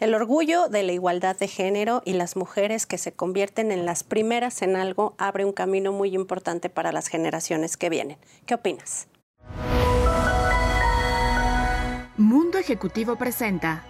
El 0.00 0.14
orgullo 0.14 0.68
de 0.68 0.82
la 0.82 0.92
igualdad 0.92 1.36
de 1.36 1.48
género 1.48 2.02
y 2.04 2.14
las 2.14 2.36
mujeres 2.36 2.86
que 2.86 2.98
se 2.98 3.12
convierten 3.12 3.72
en 3.72 3.86
las 3.86 4.04
primeras 4.04 4.62
en 4.62 4.76
algo 4.76 5.14
abre 5.18 5.44
un 5.44 5.52
camino 5.52 5.92
muy 5.92 6.14
importante 6.14 6.70
para 6.70 6.92
las 6.92 7.08
generaciones 7.08 7.76
que 7.76 7.90
vienen. 7.90 8.18
¿Qué 8.46 8.54
opinas? 8.54 9.08
Mundo 12.16 12.58
Ejecutivo 12.58 13.16
presenta 13.16 13.84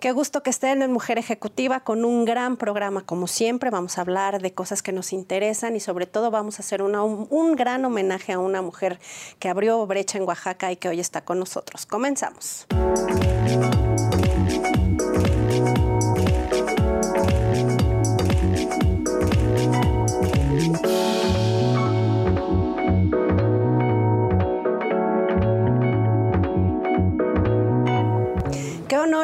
Qué 0.00 0.12
gusto 0.12 0.42
que 0.42 0.50
estén 0.50 0.82
en 0.82 0.92
Mujer 0.92 1.16
Ejecutiva 1.16 1.80
con 1.80 2.04
un 2.04 2.26
gran 2.26 2.58
programa 2.58 3.00
como 3.00 3.26
siempre. 3.26 3.70
Vamos 3.70 3.96
a 3.96 4.02
hablar 4.02 4.42
de 4.42 4.52
cosas 4.52 4.82
que 4.82 4.92
nos 4.92 5.12
interesan 5.14 5.74
y 5.74 5.80
sobre 5.80 6.06
todo 6.06 6.30
vamos 6.30 6.58
a 6.58 6.62
hacer 6.62 6.82
un 6.82 7.56
gran 7.56 7.84
homenaje 7.84 8.34
a 8.34 8.38
una 8.38 8.60
mujer 8.60 9.00
que 9.38 9.48
abrió 9.48 9.84
brecha 9.86 10.18
en 10.18 10.24
Oaxaca 10.24 10.70
y 10.70 10.76
que 10.76 10.90
hoy 10.90 11.00
está 11.00 11.24
con 11.24 11.38
nosotros. 11.38 11.86
Comenzamos. 11.86 12.66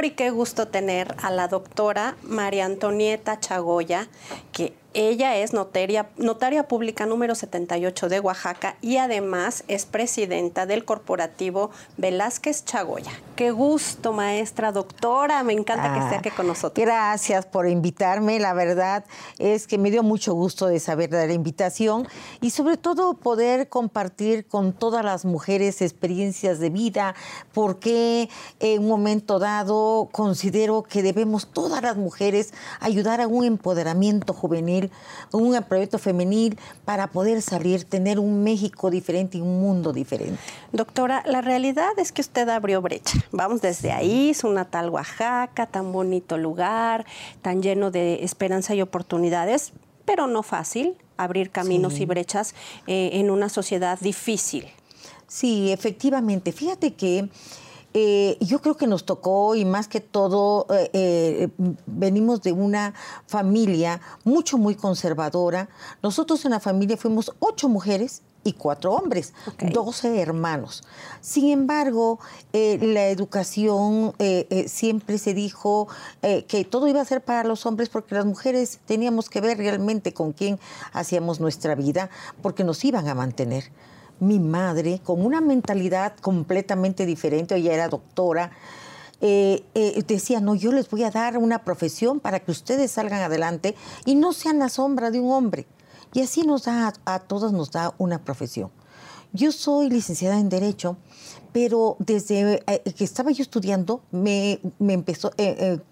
Y 0.05 0.11
qué 0.12 0.30
gusto 0.30 0.69
tener 0.69 1.15
a 1.23 1.30
la 1.30 1.48
doctora 1.48 2.16
María 2.23 2.65
Antonieta 2.65 3.38
Chagoya, 3.41 4.09
que 4.52 4.75
ella 4.95 5.37
es 5.37 5.52
notaria, 5.52 6.09
notaria 6.16 6.69
pública 6.69 7.06
número 7.06 7.34
78 7.34 8.09
de 8.09 8.20
Oaxaca 8.20 8.77
y 8.80 8.96
además 8.96 9.64
es 9.69 9.87
presidenta 9.87 10.66
del 10.66 10.84
corporativo 10.84 11.70
Velázquez 11.96 12.64
Chagoya. 12.64 13.12
Qué 13.36 13.50
gusto, 13.50 14.12
maestra, 14.12 14.73
doctora. 14.73 15.42
Me 15.42 15.52
encanta 15.52 15.92
que 15.95 16.00
esté 16.00 16.16
aquí 16.16 16.30
con 16.30 16.47
nosotros. 16.47 16.84
Gracias 16.84 17.47
por 17.47 17.69
invitarme. 17.69 18.39
La 18.39 18.53
verdad 18.53 19.05
es 19.39 19.66
que 19.66 19.78
me 19.78 19.91
dio 19.91 20.03
mucho 20.03 20.34
gusto 20.34 20.66
de 20.66 20.81
saber 20.81 21.11
de 21.11 21.27
la 21.27 21.33
invitación 21.33 22.06
y 22.41 22.50
sobre 22.50 22.77
todo 22.77 23.14
poder 23.14 23.69
compartir 23.69 24.47
con 24.47 24.72
todas 24.72 25.05
las 25.05 25.25
mujeres 25.25 25.83
experiencias 25.83 26.59
de 26.59 26.70
vida, 26.70 27.14
porque 27.53 28.28
en 28.61 28.83
un 28.83 28.88
momento 28.88 29.38
dado 29.38 30.09
considero 30.12 30.83
que 30.83 31.03
debemos 31.03 31.47
todas 31.47 31.83
las 31.83 31.97
mujeres 31.97 32.53
ayudar 32.81 33.20
a 33.20 33.27
un 33.27 33.44
empoderamiento 33.44 34.33
juvenil 34.34 34.81
un 35.33 35.61
proyecto 35.64 35.98
femenil 35.98 36.58
para 36.84 37.08
poder 37.08 37.42
salir, 37.42 37.84
tener 37.84 38.19
un 38.19 38.42
México 38.42 38.91
diferente 38.91 39.38
y 39.38 39.41
un 39.41 39.61
mundo 39.61 39.92
diferente. 39.92 40.38
Doctora, 40.72 41.22
la 41.27 41.41
realidad 41.41 41.91
es 41.98 42.12
que 42.12 42.20
usted 42.20 42.48
abrió 42.48 42.80
brecha. 42.83 43.19
Vamos 43.33 43.60
desde 43.60 43.92
ahí, 43.92 44.34
su 44.34 44.50
natal 44.50 44.91
Oaxaca, 44.91 45.66
tan 45.66 45.92
bonito 45.92 46.36
lugar, 46.38 47.06
tan 47.42 47.62
lleno 47.62 47.91
de 47.91 48.25
esperanza 48.25 48.75
y 48.75 48.83
oportunidades, 48.83 49.72
pero 50.05 50.27
no 50.27 50.42
fácil 50.42 50.97
abrir 51.16 51.50
caminos 51.50 52.00
y 52.00 52.06
brechas 52.06 52.55
eh, 52.86 53.10
en 53.14 53.30
una 53.30 53.48
sociedad 53.48 53.98
difícil. 54.00 54.66
Sí, 55.27 55.72
efectivamente. 55.72 56.53
Fíjate 56.53 56.94
que 56.94 57.28
eh, 57.94 58.38
yo 58.40 58.60
creo 58.60 58.76
que 58.76 58.86
nos 58.86 59.04
tocó 59.04 59.54
y 59.54 59.64
más 59.64 59.86
que 59.86 60.00
todo 60.00 60.66
eh, 60.70 60.90
eh, 60.92 61.48
venimos 61.86 62.42
de 62.42 62.52
una 62.52 62.94
familia 63.26 64.00
mucho, 64.24 64.56
muy 64.56 64.74
conservadora. 64.74 65.68
Nosotros 66.02 66.44
en 66.44 66.52
la 66.52 66.60
familia 66.60 66.96
fuimos 66.96 67.32
ocho 67.38 67.68
mujeres 67.68 68.22
y 68.44 68.54
cuatro 68.54 68.92
hombres, 68.92 69.34
doce 69.72 70.20
hermanos. 70.20 70.82
Sin 71.20 71.50
embargo, 71.50 72.18
la 72.52 73.06
educación 73.06 74.14
siempre 74.66 75.18
se 75.18 75.32
dijo 75.32 75.86
que 76.20 76.66
todo 76.68 76.88
iba 76.88 77.00
a 77.00 77.04
ser 77.04 77.22
para 77.22 77.44
los 77.44 77.66
hombres 77.66 77.88
porque 77.88 78.16
las 78.16 78.26
mujeres 78.26 78.80
teníamos 78.84 79.30
que 79.30 79.40
ver 79.40 79.58
realmente 79.58 80.12
con 80.12 80.32
quién 80.32 80.58
hacíamos 80.92 81.38
nuestra 81.38 81.76
vida 81.76 82.10
porque 82.42 82.64
nos 82.64 82.84
iban 82.84 83.06
a 83.06 83.14
mantener 83.14 83.70
mi 84.22 84.38
madre, 84.38 85.00
con 85.03 85.25
una 85.25 85.41
mentalidad 85.41 86.15
completamente 86.21 87.06
diferente, 87.06 87.56
ella 87.56 87.75
era 87.75 87.88
doctora, 87.88 88.53
eh, 89.21 89.65
eh, 89.75 90.03
decía, 90.06 90.41
no, 90.41 90.55
yo 90.55 90.72
les 90.72 90.88
voy 90.91 91.05
a 91.05 91.10
dar 91.10 91.38
una 91.38 91.65
profesión 91.65 92.21
para 92.21 92.41
que 92.41 92.50
ustedes 92.50 92.91
salgan 92.91 93.22
adelante 93.22 93.77
y 94.05 94.15
no 94.15 94.32
sean 94.32 94.59
la 94.59 94.69
sombra 94.69 95.11
de 95.11 95.21
un 95.21 95.32
hombre. 95.32 95.66
Y 96.12 96.22
así 96.22 96.43
nos 96.43 96.65
da, 96.65 96.93
a, 97.05 97.19
todos 97.21 97.53
nos 97.53 97.71
da 97.71 97.94
una 97.99 98.22
profesión. 98.25 98.71
Yo 99.32 99.50
soy 99.50 99.88
licenciada 99.88 100.38
en 100.38 100.49
Derecho, 100.49 100.97
pero 101.52 101.96
desde 101.98 102.62
eh, 102.66 102.82
que 102.92 103.04
estaba 103.04 103.30
yo 103.30 103.42
estudiando 103.42 104.02
me, 104.10 104.60
empezó, 104.80 105.30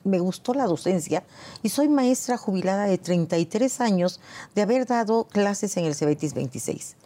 me 0.04 0.19
gustó 0.19 0.54
la 0.54 0.66
docencia 0.66 1.22
y 1.62 1.69
soy 1.69 1.88
maestra 1.88 2.37
jubilada 2.37 2.84
de 2.84 2.98
33 2.98 3.81
años 3.81 4.21
de 4.54 4.62
haber 4.62 4.87
dado 4.87 5.25
clases 5.25 5.76
en 5.76 5.84
el 5.84 5.94
Cebetis 5.94 6.34
26 6.34 6.97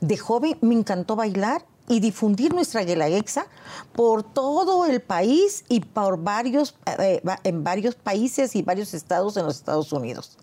de 0.00 0.16
joven 0.16 0.58
me 0.60 0.74
encantó 0.74 1.16
bailar 1.16 1.64
y 1.88 2.00
difundir 2.00 2.52
nuestra 2.52 2.84
guelaguetza 2.84 3.46
por 3.94 4.22
todo 4.22 4.84
el 4.84 5.00
país 5.00 5.64
y 5.68 5.80
por 5.80 6.22
varios, 6.22 6.74
eh, 6.98 7.22
en 7.44 7.64
varios 7.64 7.94
países 7.94 8.54
y 8.56 8.62
varios 8.62 8.92
estados 8.92 9.36
en 9.36 9.46
los 9.46 9.56
Estados 9.56 9.92
Unidos. 9.92 10.36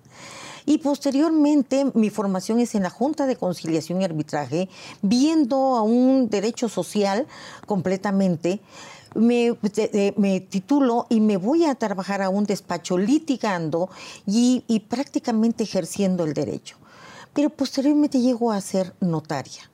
Y 0.66 0.80
posteriormente 0.80 1.92
mi 1.94 2.10
formación 2.10 2.60
es 2.60 2.76
en 2.76 2.84
la 2.84 2.90
Junta 2.90 3.28
de 3.28 3.36
Conciliación 3.36 4.02
y 4.02 4.06
Arbitraje, 4.06 4.70
viendo 5.02 5.76
a 5.76 5.82
un 5.82 6.30
derecho 6.30 6.70
social 6.70 7.28
completamente. 7.66 8.62
Me, 9.14 9.58
me, 10.18 10.42
titulo 10.42 11.08
y 11.10 11.22
me 11.22 11.38
voy 11.38 11.64
a 11.64 11.76
trabajar 11.76 12.22
a 12.22 12.28
un 12.28 12.44
despacho 12.44 12.98
litigando 12.98 13.90
y, 14.28 14.66
y 14.68 14.82
prácticamente 14.82 15.64
ejerciendo 15.64 16.26
el 16.26 16.34
derecho 16.34 16.76
pero 17.36 17.50
posteriormente 17.50 18.22
llegó 18.22 18.52
a 18.54 18.62
ser 18.62 18.96
notaria. 19.02 19.70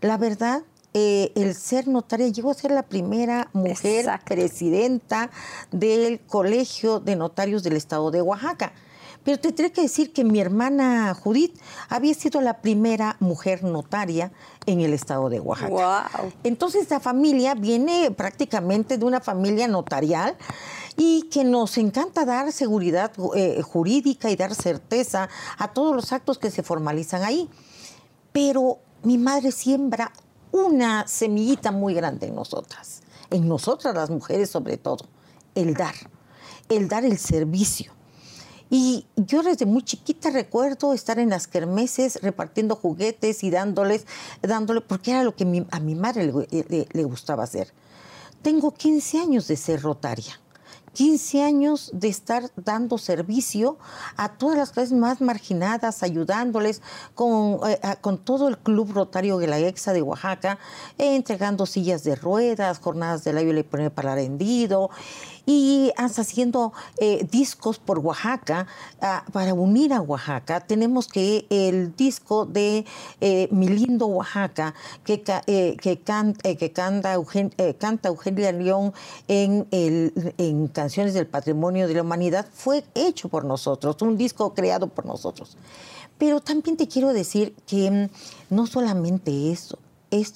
La 0.00 0.18
verdad, 0.18 0.64
eh, 0.92 1.32
el 1.36 1.54
ser 1.54 1.86
notaria, 1.86 2.28
llegó 2.28 2.50
a 2.50 2.54
ser 2.54 2.72
la 2.72 2.82
primera 2.82 3.48
mujer 3.52 4.06
presidenta 4.26 5.30
del 5.70 6.20
Colegio 6.20 6.98
de 6.98 7.14
Notarios 7.14 7.62
del 7.62 7.76
Estado 7.76 8.10
de 8.10 8.20
Oaxaca. 8.20 8.72
Pero 9.24 9.38
te 9.38 9.52
tendré 9.52 9.72
que 9.72 9.82
decir 9.82 10.12
que 10.12 10.22
mi 10.22 10.38
hermana 10.38 11.14
Judith 11.14 11.58
había 11.88 12.14
sido 12.14 12.40
la 12.40 12.60
primera 12.60 13.16
mujer 13.20 13.64
notaria 13.64 14.30
en 14.66 14.80
el 14.80 14.92
estado 14.92 15.30
de 15.30 15.40
Oaxaca. 15.40 16.28
Entonces 16.44 16.88
la 16.90 17.00
familia 17.00 17.54
viene 17.54 18.10
prácticamente 18.10 18.98
de 18.98 19.04
una 19.04 19.20
familia 19.20 19.66
notarial 19.66 20.36
y 20.96 21.22
que 21.30 21.42
nos 21.42 21.78
encanta 21.78 22.24
dar 22.24 22.52
seguridad 22.52 23.12
eh, 23.34 23.62
jurídica 23.62 24.30
y 24.30 24.36
dar 24.36 24.54
certeza 24.54 25.28
a 25.58 25.68
todos 25.68 25.96
los 25.96 26.12
actos 26.12 26.38
que 26.38 26.50
se 26.50 26.62
formalizan 26.62 27.22
ahí. 27.22 27.48
Pero 28.32 28.78
mi 29.02 29.16
madre 29.16 29.52
siembra 29.52 30.12
una 30.52 31.08
semillita 31.08 31.72
muy 31.72 31.94
grande 31.94 32.28
en 32.28 32.34
nosotras, 32.34 33.02
en 33.30 33.48
nosotras 33.48 33.94
las 33.94 34.10
mujeres 34.10 34.50
sobre 34.50 34.76
todo, 34.76 35.06
el 35.54 35.74
dar, 35.74 35.94
el 36.68 36.88
dar 36.88 37.04
el 37.04 37.18
servicio. 37.18 37.92
Y 38.70 39.06
yo 39.16 39.42
desde 39.42 39.66
muy 39.66 39.82
chiquita 39.82 40.30
recuerdo 40.30 40.94
estar 40.94 41.18
en 41.18 41.30
las 41.30 41.46
kermeses 41.46 42.18
repartiendo 42.22 42.76
juguetes 42.76 43.44
y 43.44 43.50
dándoles, 43.50 44.06
dándole, 44.42 44.80
porque 44.80 45.12
era 45.12 45.22
lo 45.22 45.34
que 45.36 45.66
a 45.70 45.80
mi 45.80 45.94
madre 45.94 46.32
le, 46.92 47.04
gustaba 47.04 47.44
hacer. 47.44 47.72
Tengo 48.42 48.72
15 48.72 49.20
años 49.20 49.48
de 49.48 49.56
ser 49.56 49.82
rotaria. 49.82 50.40
15 50.94 51.42
años 51.42 51.90
de 51.92 52.08
estar 52.08 52.50
dando 52.56 52.98
servicio 52.98 53.78
a 54.16 54.34
todas 54.36 54.56
las 54.56 54.70
clases 54.70 54.92
más 54.92 55.20
marginadas, 55.20 56.02
ayudándoles 56.02 56.82
con, 57.14 57.58
eh, 57.68 57.80
con 58.00 58.18
todo 58.18 58.48
el 58.48 58.58
Club 58.58 58.92
Rotario 58.92 59.38
de 59.38 59.48
la 59.48 59.58
EXA 59.58 59.92
de 59.92 60.02
Oaxaca, 60.02 60.58
entregando 60.96 61.66
sillas 61.66 62.04
de 62.04 62.14
ruedas, 62.14 62.78
jornadas 62.78 63.24
de 63.24 63.32
la 63.32 63.42
y 63.42 63.62
para 63.64 64.12
arendido 64.12 64.90
y 65.46 65.92
hasta 65.96 66.22
haciendo 66.22 66.72
eh, 66.98 67.26
discos 67.30 67.78
por 67.78 67.98
Oaxaca 67.98 68.66
ah, 69.00 69.24
para 69.32 69.54
unir 69.54 69.92
a 69.92 70.00
Oaxaca. 70.00 70.60
Tenemos 70.60 71.08
que 71.08 71.46
el 71.50 71.94
disco 71.96 72.46
de 72.46 72.84
eh, 73.20 73.48
Mi 73.50 73.68
lindo 73.68 74.06
Oaxaca 74.06 74.74
que, 75.04 75.22
eh, 75.46 75.76
que, 75.80 76.00
canta, 76.00 76.50
canta 77.78 78.08
Eugenia 78.08 78.52
León 78.52 78.92
en 79.28 80.68
Canciones 80.68 81.14
del 81.14 81.26
Patrimonio 81.26 81.88
de 81.88 81.94
la 81.94 82.02
Humanidad 82.02 82.46
fue 82.52 82.84
hecho 82.94 83.28
por 83.28 83.44
nosotros, 83.44 84.00
un 84.02 84.16
disco 84.16 84.54
creado 84.54 84.88
por 84.88 85.06
nosotros. 85.06 85.56
Pero 86.18 86.40
también 86.40 86.76
te 86.76 86.88
quiero 86.88 87.12
decir 87.12 87.54
que 87.66 87.90
mm, 87.90 88.54
no 88.54 88.66
solamente 88.66 89.50
eso, 89.50 89.78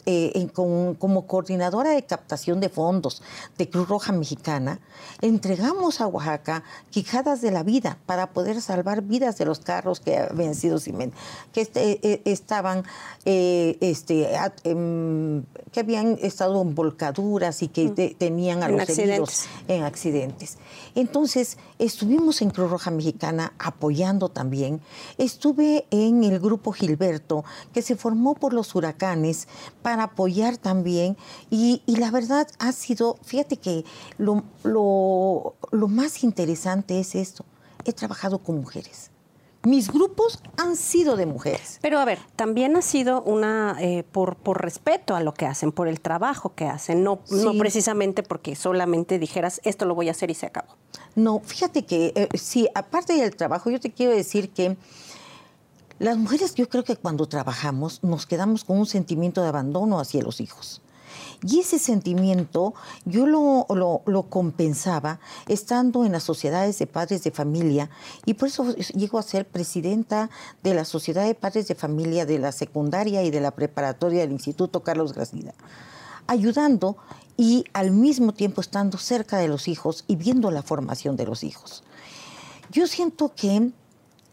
eh, 0.06 0.48
como 0.52 1.26
coordinadora 1.26 1.90
de 1.90 2.04
captación 2.04 2.60
de 2.60 2.68
fondos 2.68 3.22
de 3.56 3.68
Cruz 3.68 3.88
Roja 3.88 4.12
Mexicana, 4.12 4.80
entregamos 5.20 6.00
a 6.00 6.06
Oaxaca 6.06 6.64
quijadas 6.90 7.40
de 7.40 7.50
la 7.50 7.62
vida 7.62 7.98
para 8.06 8.32
poder 8.32 8.60
salvar 8.60 9.02
vidas 9.02 9.38
de 9.38 9.44
los 9.44 9.60
carros 9.60 10.00
que 10.00 10.18
habían 10.18 10.54
sido 10.54 10.78
que 11.52 11.60
este, 11.60 12.30
estaban, 12.30 12.84
este, 13.24 14.28
em, 14.64 15.44
que 15.72 15.80
habían 15.80 16.18
estado 16.22 16.60
en 16.62 16.74
volcaduras 16.74 17.62
y 17.62 17.68
que 17.68 18.14
tenían 18.18 18.62
a 18.62 18.68
los 18.68 18.88
heridos 18.88 19.46
en 19.66 19.84
accidentes. 19.84 20.58
Entonces, 20.94 21.58
estuvimos 21.78 22.42
en 22.42 22.50
Cruz 22.50 22.70
Roja 22.70 22.90
Mexicana 22.90 23.52
apoyando 23.58 24.28
también. 24.28 24.80
Estuve 25.16 25.86
en 25.90 26.24
el 26.24 26.38
grupo 26.40 26.72
Gilberto, 26.72 27.44
que 27.72 27.82
se 27.82 27.96
formó 27.96 28.34
por 28.34 28.52
los 28.52 28.74
huracanes 28.74 29.48
para 29.82 30.04
apoyar 30.04 30.56
también. 30.56 31.16
Y, 31.50 31.82
la 31.86 32.10
verdad 32.10 32.48
ha 32.58 32.72
sido, 32.72 33.18
fíjate 33.22 33.56
que 33.56 33.84
lo, 34.18 34.44
lo 34.64 35.88
más 35.88 36.24
interesante 36.24 37.00
es 37.00 37.14
esto. 37.14 37.44
He 37.84 37.92
trabajado 37.92 38.38
con 38.38 38.58
mujeres 38.58 39.10
mis 39.68 39.92
grupos 39.92 40.40
han 40.56 40.76
sido 40.76 41.16
de 41.16 41.26
mujeres. 41.26 41.78
Pero 41.82 41.98
a 41.98 42.04
ver, 42.04 42.18
también 42.36 42.76
ha 42.76 42.82
sido 42.82 43.22
una 43.22 43.76
eh, 43.80 44.04
por, 44.10 44.36
por 44.36 44.62
respeto 44.62 45.14
a 45.14 45.20
lo 45.20 45.34
que 45.34 45.46
hacen, 45.46 45.72
por 45.72 45.88
el 45.88 46.00
trabajo 46.00 46.54
que 46.54 46.66
hacen, 46.66 47.02
no, 47.02 47.20
no 47.30 47.54
precisamente 47.54 48.22
porque 48.22 48.54
solamente 48.54 49.18
dijeras 49.18 49.60
esto 49.64 49.84
lo 49.84 49.94
voy 49.94 50.08
a 50.08 50.12
hacer 50.12 50.30
y 50.30 50.34
se 50.34 50.46
acabó. 50.46 50.68
No, 51.16 51.40
fíjate 51.40 51.84
que 51.84 52.12
eh, 52.14 52.28
sí, 52.34 52.68
aparte 52.74 53.14
del 53.14 53.34
trabajo, 53.34 53.70
yo 53.70 53.80
te 53.80 53.90
quiero 53.90 54.14
decir 54.14 54.50
que 54.50 54.76
las 55.98 56.16
mujeres 56.16 56.54
yo 56.54 56.68
creo 56.68 56.84
que 56.84 56.96
cuando 56.96 57.26
trabajamos 57.26 58.02
nos 58.02 58.26
quedamos 58.26 58.64
con 58.64 58.78
un 58.78 58.86
sentimiento 58.86 59.42
de 59.42 59.48
abandono 59.48 59.98
hacia 59.98 60.22
los 60.22 60.40
hijos. 60.40 60.80
Y 61.42 61.60
ese 61.60 61.78
sentimiento 61.78 62.74
yo 63.04 63.26
lo, 63.26 63.66
lo, 64.06 64.22
compensaba 64.24 65.20
estando 65.46 66.04
en 66.04 66.12
las 66.12 66.24
sociedades 66.24 66.78
de 66.78 66.88
padres 66.88 67.22
de 67.22 67.30
familia 67.30 67.90
y 68.26 68.34
por 68.34 68.48
eso 68.48 68.74
llego 68.74 69.18
a 69.18 69.22
ser 69.22 69.46
presidenta 69.46 70.30
de 70.64 70.74
la 70.74 70.84
Sociedad 70.84 71.24
de 71.24 71.36
Padres 71.36 71.68
de 71.68 71.76
Familia 71.76 72.26
de 72.26 72.40
la 72.40 72.50
secundaria 72.50 73.22
y 73.22 73.30
de 73.30 73.40
la 73.40 73.52
preparatoria 73.52 74.20
del 74.20 74.32
Instituto 74.32 74.82
Carlos 74.82 75.12
Gracida, 75.12 75.54
ayudando 76.26 76.96
y 77.36 77.64
al 77.72 77.92
mismo 77.92 78.32
tiempo 78.32 78.60
estando 78.60 78.98
cerca 78.98 79.38
de 79.38 79.46
los 79.46 79.68
hijos 79.68 80.04
y 80.08 80.16
viendo 80.16 80.50
la 80.50 80.62
formación 80.62 81.16
de 81.16 81.26
los 81.26 81.44
hijos. 81.44 81.84
Yo 82.72 82.88
siento 82.88 83.32
que 83.34 83.70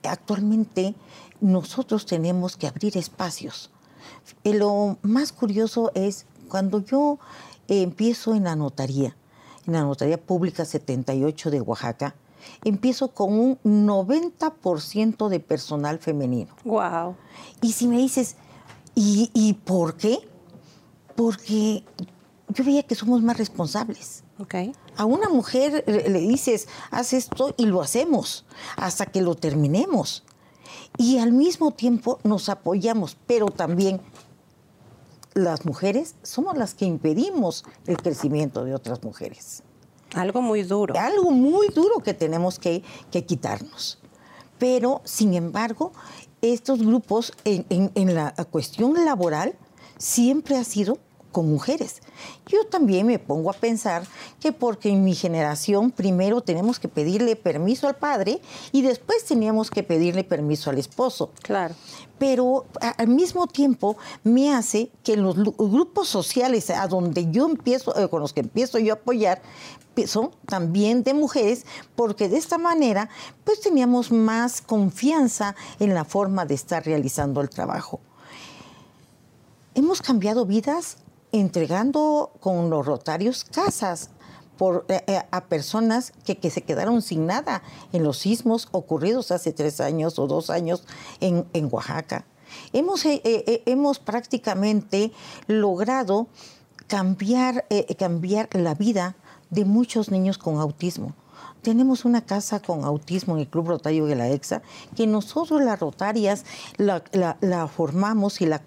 actualmente 0.02 0.96
nosotros 1.45 2.06
tenemos 2.06 2.57
que 2.57 2.68
abrir 2.68 2.97
espacios. 2.97 3.69
Lo 4.44 4.97
más 5.03 5.31
curioso 5.31 5.92
es 5.94 6.25
cuando 6.50 6.83
yo 6.83 7.19
empiezo 7.68 8.33
en 8.33 8.45
la 8.45 8.56
notaría, 8.56 9.15
en 9.68 9.74
la 9.74 9.83
notaría 9.83 10.19
pública 10.19 10.65
78 10.65 11.51
de 11.51 11.62
Oaxaca, 11.62 12.15
empiezo 12.63 13.09
con 13.09 13.33
un 13.33 13.59
90% 13.63 15.30
de 15.30 15.39
personal 15.39 16.00
femenino. 16.00 16.56
Wow. 16.63 17.15
Y 17.62 17.74
si 17.74 17.88
me 17.88 17.97
dices, 17.97 18.38
¿y, 18.95 19.53
por 19.65 19.97
qué? 19.97 20.19
Porque 21.15 21.83
yo 22.50 22.63
veía 22.63 22.83
que 22.83 22.95
somos 22.95 23.21
más 23.21 23.38
responsables. 23.38 24.24
Okay. 24.39 24.74
A 24.97 25.06
una 25.06 25.30
mujer 25.30 25.83
le 25.88 26.19
dices, 26.19 26.68
haz 26.92 27.13
esto 27.13 27.53
y 27.57 27.68
lo 27.68 27.81
hacemos 27.81 28.45
hasta 28.77 29.06
que 29.06 29.21
lo 29.21 29.36
terminemos. 29.36 30.24
Y 30.98 31.19
al 31.19 31.31
mismo 31.31 31.72
tiempo 31.72 32.19
nos 32.24 32.50
apoyamos, 32.50 33.18
pero 33.27 33.48
también 33.48 34.01
las 35.33 35.66
mujeres 35.66 36.16
somos 36.24 36.57
las 36.57 36.74
que 36.74 36.86
impedimos 36.86 37.66
el 37.88 37.98
crecimiento 37.98 38.63
de 38.63 38.74
otras 38.74 39.04
mujeres. 39.04 39.63
Algo 40.13 40.42
muy 40.42 40.63
duro. 40.63 40.98
Algo 40.98 41.31
muy 41.31 41.68
duro 41.68 42.00
que 42.00 42.13
tenemos 42.13 42.57
que, 42.57 42.83
quitarnos. 43.12 44.00
Pero, 44.57 45.01
sin 45.04 45.33
embargo, 45.33 45.92
estos 46.42 46.80
grupos 46.80 47.33
en, 47.44 48.16
la 48.16 48.33
cuestión 48.50 48.94
laboral 49.06 49.56
siempre 49.98 50.56
ha 50.56 50.63
sido 50.63 51.00
con 51.36 51.50
mujeres. 51.50 52.02
Yo 52.48 52.66
también 52.66 53.08
me 53.08 53.20
pongo 53.20 53.50
a 53.50 53.54
pensar 53.54 54.08
que 54.40 54.54
porque 54.54 54.88
en 54.88 55.04
mi 55.04 55.14
generación 55.16 55.92
primero 55.92 56.40
tenemos 56.40 56.80
que 56.80 56.88
pedirle 56.88 57.36
permiso 57.36 57.90
al 57.90 57.98
padre 57.98 58.40
y 58.72 58.84
después 58.84 59.26
teníamos 59.26 59.70
que 59.70 59.84
pedirle 59.84 60.24
permiso 60.24 60.70
al 60.70 60.78
esposo. 60.78 61.32
Claro. 61.42 61.76
Pero 62.20 62.64
al 62.80 63.10
mismo 63.10 63.48
tiempo 63.48 63.98
me 64.24 64.54
hace 64.54 64.90
que 65.04 65.18
los 65.18 65.36
grupos 65.36 66.08
sociales 66.08 66.70
a 66.70 66.88
donde 66.88 67.30
yo 67.30 67.50
empiezo, 67.50 67.94
eh, 68.00 68.08
con 68.08 68.22
los 68.22 68.31
que 68.31 68.40
empiezo 68.40 68.80
yo 68.80 68.94
a 68.94 68.96
apoyar, 68.96 69.42
son 70.08 70.31
también 70.46 71.04
de 71.04 71.14
mujeres, 71.14 71.66
porque 71.98 72.30
de 72.30 72.38
esta 72.38 72.58
manera 72.58 73.10
pues 73.44 73.60
teníamos 73.60 74.10
más 74.10 74.62
confianza 74.62 75.54
en 75.81 75.94
la 75.94 76.06
forma 76.06 76.46
de 76.46 76.54
estar 76.54 76.86
realizando 76.86 77.42
el 77.42 77.50
trabajo. 77.50 78.00
Hemos 79.74 80.02
cambiado 80.02 80.46
vidas 80.46 81.00
entregando 81.40 82.32
con 82.40 82.70
los 82.70 82.86
rotarios 82.86 83.44
casas 83.44 84.10
por, 84.58 84.86
eh, 84.88 85.04
eh, 85.08 85.22
a 85.32 85.46
personas 85.46 86.14
que, 86.24 86.50
se 86.50 86.62
quedaron 86.62 87.02
sin 87.02 87.26
nada 87.26 87.62
en 87.92 88.04
los 88.04 88.20
sismos 88.20 88.70
ocurridos 88.72 89.32
hace 89.32 89.52
tres 89.52 89.82
años 89.82 90.18
o 90.18 90.28
dos 90.28 90.50
años 90.50 90.86
en, 91.20 91.46
Oaxaca. 91.70 92.26
Hemos, 92.72 93.06
eh, 93.06 93.64
hemos 93.66 94.00
prácticamente 94.00 95.12
logrado 95.48 96.28
cambiar, 96.88 97.66
cambiar 98.00 98.48
la 98.54 98.74
vida 98.74 99.18
de 99.50 99.66
muchos 99.66 100.10
niños 100.10 100.38
con 100.38 100.58
autismo. 100.60 101.16
Tenemos 101.66 102.06
una 102.06 102.22
casa 102.22 102.60
con 102.60 102.84
autismo 102.84 103.34
en 103.34 103.40
el 103.40 103.48
Club 103.48 103.70
Rotario 103.70 104.06
de 104.06 104.14
la 104.14 104.30
EXA, 104.30 104.62
que 104.96 105.08
nosotros 105.08 105.64
las 105.64 105.80
rotarias 105.80 106.46
la, 106.78 107.02
formamos 107.76 108.40
y 108.40 108.46
la, 108.46 108.62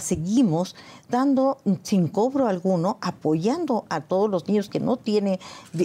seguimos 0.00 0.74
dando 1.08 1.58
sin 1.84 2.08
cobro 2.08 2.48
alguno, 2.48 2.98
apoyando 3.00 3.84
a 3.90 4.00
todos 4.00 4.28
los 4.28 4.48
niños 4.48 4.68
que 4.68 4.80
no 4.80 4.96
tienen 4.96 5.38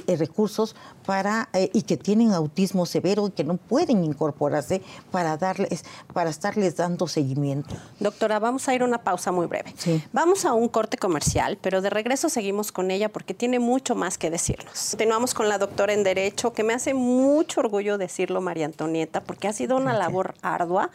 eh, 0.07 0.15
recursos 0.15 0.75
para 1.05 1.49
eh, 1.53 1.69
y 1.73 1.83
que 1.83 1.97
tienen 1.97 2.31
autismo 2.31 2.87
severo 2.87 3.27
y 3.27 3.31
que 3.31 3.43
no 3.43 3.57
pueden 3.57 4.03
incorporarse 4.03 4.81
para 5.11 5.37
darles 5.37 5.83
para 6.11 6.31
estarles 6.31 6.75
dando 6.75 7.07
seguimiento. 7.07 7.75
Doctora, 7.99 8.39
vamos 8.39 8.67
a 8.67 8.73
ir 8.73 8.81
a 8.81 8.85
una 8.85 9.03
pausa 9.03 9.31
muy 9.31 9.45
breve. 9.45 9.75
Vamos 10.11 10.45
a 10.45 10.53
un 10.53 10.69
corte 10.69 10.97
comercial, 10.97 11.59
pero 11.61 11.81
de 11.81 11.91
regreso 11.91 12.29
seguimos 12.29 12.71
con 12.71 12.89
ella 12.89 13.09
porque 13.09 13.35
tiene 13.35 13.59
mucho 13.59 13.93
más 13.93 14.17
que 14.17 14.31
decirnos. 14.31 14.89
Continuamos 14.89 15.35
con 15.35 15.49
la 15.49 15.59
doctora 15.59 15.93
en 15.99 16.03
Derecho, 16.03 16.53
que 16.53 16.63
me 16.63 16.73
hace 16.73 16.93
mucho 16.93 17.59
orgullo 17.59 17.97
decirlo, 17.97 18.41
María 18.41 18.65
Antonieta, 18.65 19.21
porque 19.21 19.47
ha 19.47 19.53
sido 19.53 19.77
una 19.77 19.93
labor 19.93 20.33
ardua. 20.41 20.89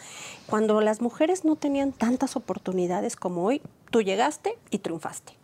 Cuando 0.46 0.80
las 0.80 1.00
mujeres 1.00 1.44
no 1.44 1.56
tenían 1.56 1.92
tantas 1.92 2.36
oportunidades 2.36 3.16
como 3.16 3.44
hoy, 3.44 3.62
tú 3.90 4.02
llegaste 4.02 4.58
y 4.70 4.78
triunfaste. 4.78 5.34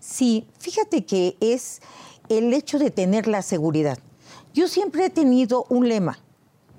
Sí, 0.00 0.46
fíjate 0.58 1.04
que 1.04 1.36
es 1.40 1.80
el 2.28 2.52
hecho 2.52 2.78
de 2.78 2.90
tener 2.90 3.26
la 3.28 3.42
seguridad. 3.42 3.98
Yo 4.52 4.68
siempre 4.68 5.06
he 5.06 5.10
tenido 5.10 5.66
un 5.68 5.88
lema, 5.88 6.18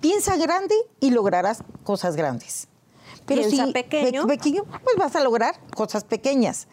piensa 0.02 0.36
grande 0.36 0.76
y 1.00 1.12
lograrás 1.12 1.64
cosas 1.84 2.16
grandes. 2.16 2.68
Pero 3.26 3.42
piensa 3.42 3.66
si 3.66 3.74
pequeño, 3.74 4.28
pequeño, 4.28 4.66
pues 4.84 4.96
vas 4.98 5.16
a 5.16 5.22
lograr 5.22 5.60
cosas 5.76 6.04
pequeñas. 6.04 6.68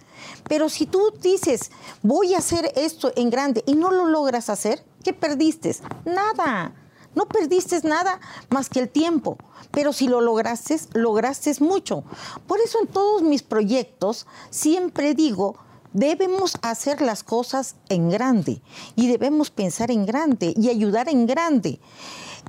Pero 0.49 0.69
si 0.69 0.87
tú 0.87 1.13
dices, 1.21 1.71
voy 2.03 2.35
a 2.35 2.39
hacer 2.39 2.73
esto 2.77 3.13
en 3.17 3.31
grande 3.31 3.63
y 3.67 3.75
no 3.75 3.91
lo 3.91 4.07
logras 4.07 4.51
hacer, 4.51 4.85
¿qué 5.03 5.13
perdiste? 5.13 5.77
Nada. 6.05 6.75
No 7.15 7.27
perdiste 7.27 7.81
nada 7.85 8.21
más 8.51 8.69
que 8.69 8.81
el 8.81 8.89
tiempo, 8.89 9.39
pero 9.71 9.93
si 9.93 10.09
lo 10.09 10.21
lograste, 10.21 10.77
lograste 10.95 11.55
mucho. 11.61 12.03
Por 12.47 12.61
eso 12.61 12.81
en 12.81 12.89
todos 12.89 13.23
mis 13.23 13.43
proyectos 13.43 14.27
siempre 14.51 15.15
digo, 15.15 15.57
debemos 15.93 16.57
hacer 16.63 17.01
las 17.01 17.23
cosas 17.23 17.77
en 17.89 18.11
grande 18.11 18.61
y 18.97 19.09
debemos 19.09 19.51
pensar 19.51 19.91
en 19.91 20.05
grande 20.05 20.53
y 20.57 20.69
ayudar 20.69 21.09
en 21.09 21.27
grande. 21.27 21.79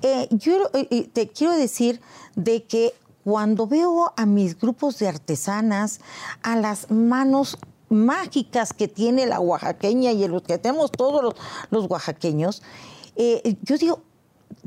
Eh, 0.01 0.27
yo 0.31 0.69
eh, 0.73 0.87
eh, 0.89 1.09
te 1.13 1.29
quiero 1.29 1.53
decir 1.53 2.01
de 2.35 2.65
que 2.65 2.93
cuando 3.25 3.67
veo 3.67 4.13
a 4.15 4.25
mis 4.25 4.57
grupos 4.57 4.97
de 4.99 5.09
artesanas, 5.09 5.99
a 6.43 6.55
las 6.55 6.89
manos 6.89 7.57
mágicas 7.89 8.71
que 8.71 8.87
tiene 8.87 9.25
la 9.25 9.41
oaxaqueña 9.41 10.13
y 10.13 10.25
los 10.29 10.43
que 10.43 10.57
tenemos 10.57 10.91
todos 10.91 11.21
los, 11.21 11.35
los 11.69 11.89
oaxaqueños, 11.89 12.61
yo 13.63 13.77
digo, 13.77 14.01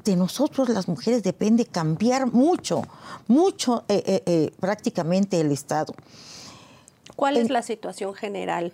de 0.04 0.16
nosotros 0.16 0.68
las 0.68 0.88
mujeres 0.88 1.22
depende 1.22 1.66
cambiar 1.66 2.32
mucho, 2.32 2.82
mucho 3.26 3.84
eh, 3.88 4.02
eh, 4.06 4.22
eh, 4.26 4.52
prácticamente 4.60 5.40
el 5.40 5.52
Estado. 5.52 5.94
¿Cuál 7.16 7.36
es 7.36 7.50
la 7.50 7.62
situación 7.62 8.14
general 8.14 8.72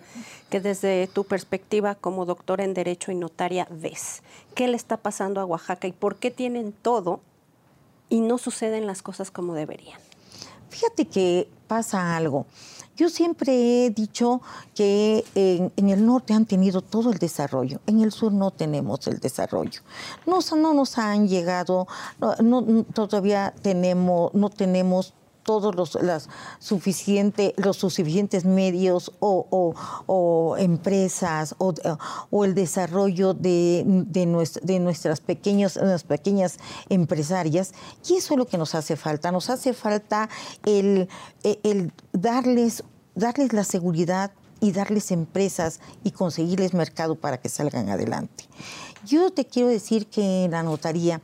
que 0.51 0.59
desde 0.59 1.07
tu 1.07 1.23
perspectiva 1.23 1.95
como 1.95 2.25
doctora 2.25 2.63
en 2.63 2.75
Derecho 2.75 3.11
y 3.11 3.15
notaria 3.15 3.67
ves? 3.71 4.21
¿Qué 4.53 4.67
le 4.67 4.77
está 4.77 4.97
pasando 4.97 5.41
a 5.41 5.45
Oaxaca 5.45 5.87
y 5.87 5.91
por 5.91 6.17
qué 6.17 6.29
tienen 6.29 6.71
todo 6.71 7.21
y 8.09 8.21
no 8.21 8.37
suceden 8.37 8.87
las 8.87 9.01
cosas 9.01 9.31
como 9.31 9.53
deberían? 9.53 9.99
Fíjate 10.69 11.05
que 11.05 11.49
pasa 11.67 12.15
algo. 12.15 12.45
Yo 12.97 13.09
siempre 13.09 13.85
he 13.85 13.89
dicho 13.89 14.41
que 14.73 15.25
en, 15.35 15.89
el 15.89 16.05
norte 16.05 16.33
han 16.33 16.45
tenido 16.45 16.81
todo 16.81 17.11
el 17.11 17.17
desarrollo, 17.17 17.81
en 17.87 17.99
el 17.99 18.13
sur 18.13 18.31
no 18.31 18.51
tenemos 18.51 19.05
el 19.07 19.19
desarrollo. 19.19 19.81
No, 20.25 20.39
no 20.55 20.73
nos 20.73 20.97
han 20.97 21.27
llegado, 21.27 21.87
todavía 22.93 23.53
tenemos, 23.61 24.33
no 24.33 24.49
tenemos 24.49 25.13
todos 25.45 25.75
los, 25.75 25.95
las 26.01 26.27
suficiente, 26.59 27.53
los 27.57 27.77
suficientes 27.77 28.43
medios 28.43 29.11
o, 29.19 30.55
empresas 30.57 31.55
o, 31.59 32.43
el 32.43 32.55
desarrollo 32.55 33.33
de, 33.33 33.83
de, 33.85 34.25
nuestras, 34.25 35.21
pequeños, 35.21 35.79
pequeñas 36.07 36.57
empresarias. 36.89 37.73
Y 38.09 38.15
eso 38.15 38.33
es 38.33 38.37
lo 38.37 38.47
que 38.47 38.57
nos 38.57 38.75
hace 38.75 38.97
falta. 38.97 39.31
Nos 39.31 39.49
hace 39.49 39.73
falta 39.73 40.27
el, 40.65 41.07
el 41.43 41.93
darles, 42.11 42.83
darles 43.13 43.53
la 43.53 43.63
seguridad 43.63 44.31
y 44.59 44.71
darles 44.71 45.11
empresas 45.11 45.79
y 46.03 46.11
conseguirles 46.11 46.73
mercado 46.73 47.15
para 47.15 47.39
que 47.39 47.49
salgan 47.49 47.89
adelante. 47.89 48.45
Yo 49.05 49.29
te 49.29 49.45
quiero 49.45 49.69
decir 49.69 50.07
que 50.07 50.45
en 50.45 50.51
la 50.51 50.63
notaría 50.63 51.21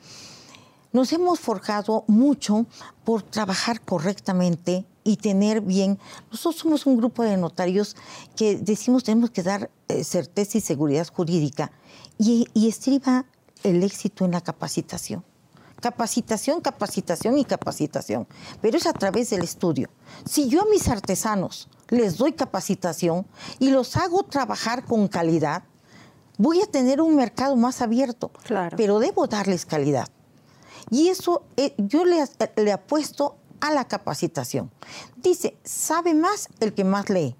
nos 0.94 1.14
hemos 1.14 1.40
forjado 1.40 2.04
mucho 2.08 2.66
por 3.04 3.24
trabajar 3.24 3.82
correctamente 3.82 4.86
y 5.04 5.18
tener 5.18 5.62
bien. 5.62 6.00
Nosotros 6.32 6.62
somos 6.62 6.86
un 6.86 6.98
grupo 6.98 7.24
de 7.24 7.38
notarios 7.38 7.96
que 8.36 8.58
decimos 8.58 9.04
tenemos 9.04 9.32
que 9.32 9.44
dar 9.44 9.70
eh, 9.88 10.04
certeza 10.04 10.58
y 10.58 10.62
seguridad 10.62 11.08
jurídica 11.08 11.72
y, 12.18 12.48
y 12.54 12.68
estriba 12.68 13.26
el 13.64 13.84
éxito 13.84 14.26
en 14.26 14.32
la 14.32 14.42
capacitación. 14.42 15.24
Capacitación, 15.80 16.62
capacitación 16.62 17.40
y 17.40 17.46
capacitación, 17.46 18.28
pero 18.62 18.78
es 18.78 18.86
a 18.86 18.94
través 18.94 19.32
del 19.32 19.42
estudio. 19.42 19.90
Si 20.26 20.48
yo 20.48 20.62
a 20.62 20.66
mis 20.66 20.88
artesanos 20.88 21.68
les 21.90 22.18
doy 22.18 22.34
capacitación 22.34 23.26
y 23.58 23.72
los 23.72 23.98
hago 23.98 24.22
trabajar 24.22 24.86
con 24.86 25.08
calidad, 25.08 25.64
voy 26.38 26.62
a 26.62 26.68
tener 26.68 27.02
un 27.02 27.16
mercado 27.16 27.56
más 27.56 27.82
abierto, 27.82 28.32
claro. 28.44 28.78
pero 28.78 29.00
debo 29.00 29.26
darles 29.26 29.66
calidad. 29.66 30.08
Y 30.90 31.10
eso 31.10 31.44
eh, 31.58 31.74
yo 31.78 32.06
le, 32.06 32.24
le 32.58 32.72
apuesto 32.72 33.38
a 33.60 33.72
la 33.72 33.88
capacitación. 33.88 34.72
Dice, 35.18 35.58
sabe 35.64 36.14
más 36.14 36.50
el 36.60 36.74
que 36.74 36.84
más 36.84 37.10
lee 37.10 37.36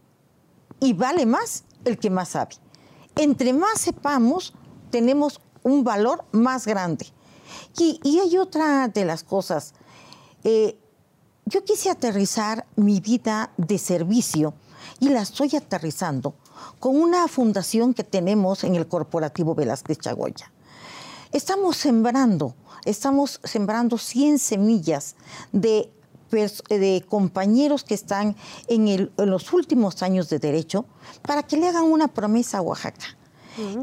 y 0.80 0.94
vale 0.94 1.26
más 1.26 1.64
el 1.84 1.98
que 1.98 2.10
más 2.10 2.30
sabe. 2.30 2.56
Entre 3.16 3.54
más 3.54 3.82
sepamos, 3.82 4.54
tenemos 4.90 5.42
un 5.64 5.84
valor 5.84 6.24
más 6.32 6.66
grande. 6.66 7.08
Y, 7.78 8.20
hay 8.20 8.38
otra 8.38 8.88
de 8.88 9.06
las 9.06 9.24
cosas. 9.24 9.74
Eh, 10.44 10.78
yo 11.46 11.64
quise 11.64 11.90
aterrizar 11.90 12.66
mi 12.76 13.00
vida 13.00 13.52
de 13.58 13.78
servicio 13.78 14.54
y 15.00 15.10
la 15.10 15.22
estoy 15.22 15.56
aterrizando 15.56 16.36
con 16.80 17.00
una 17.00 17.28
fundación 17.28 17.94
que 17.94 18.04
tenemos 18.04 18.64
en 18.64 18.76
el 18.76 18.88
Corporativo 18.88 19.56
Velázquez 19.56 19.98
Chagoya. 20.00 20.51
Estamos 21.32 21.78
sembrando 21.78 22.56
estamos 22.86 23.40
sembrando 23.44 23.98
100 23.98 24.40
semillas 24.40 25.16
de, 25.52 25.90
de 26.70 27.06
compañeros 27.08 27.84
que 27.84 27.94
están 27.94 28.36
en, 28.68 28.88
en, 28.88 29.12
los 29.18 29.54
últimos 29.54 30.02
años 30.02 30.30
de 30.30 30.40
derecho 30.40 30.86
para 31.22 31.44
que 31.44 31.58
le 31.58 31.68
hagan 31.68 31.84
una 31.84 32.08
promesa 32.08 32.60
a 32.60 32.62
Oaxaca. 32.62 33.18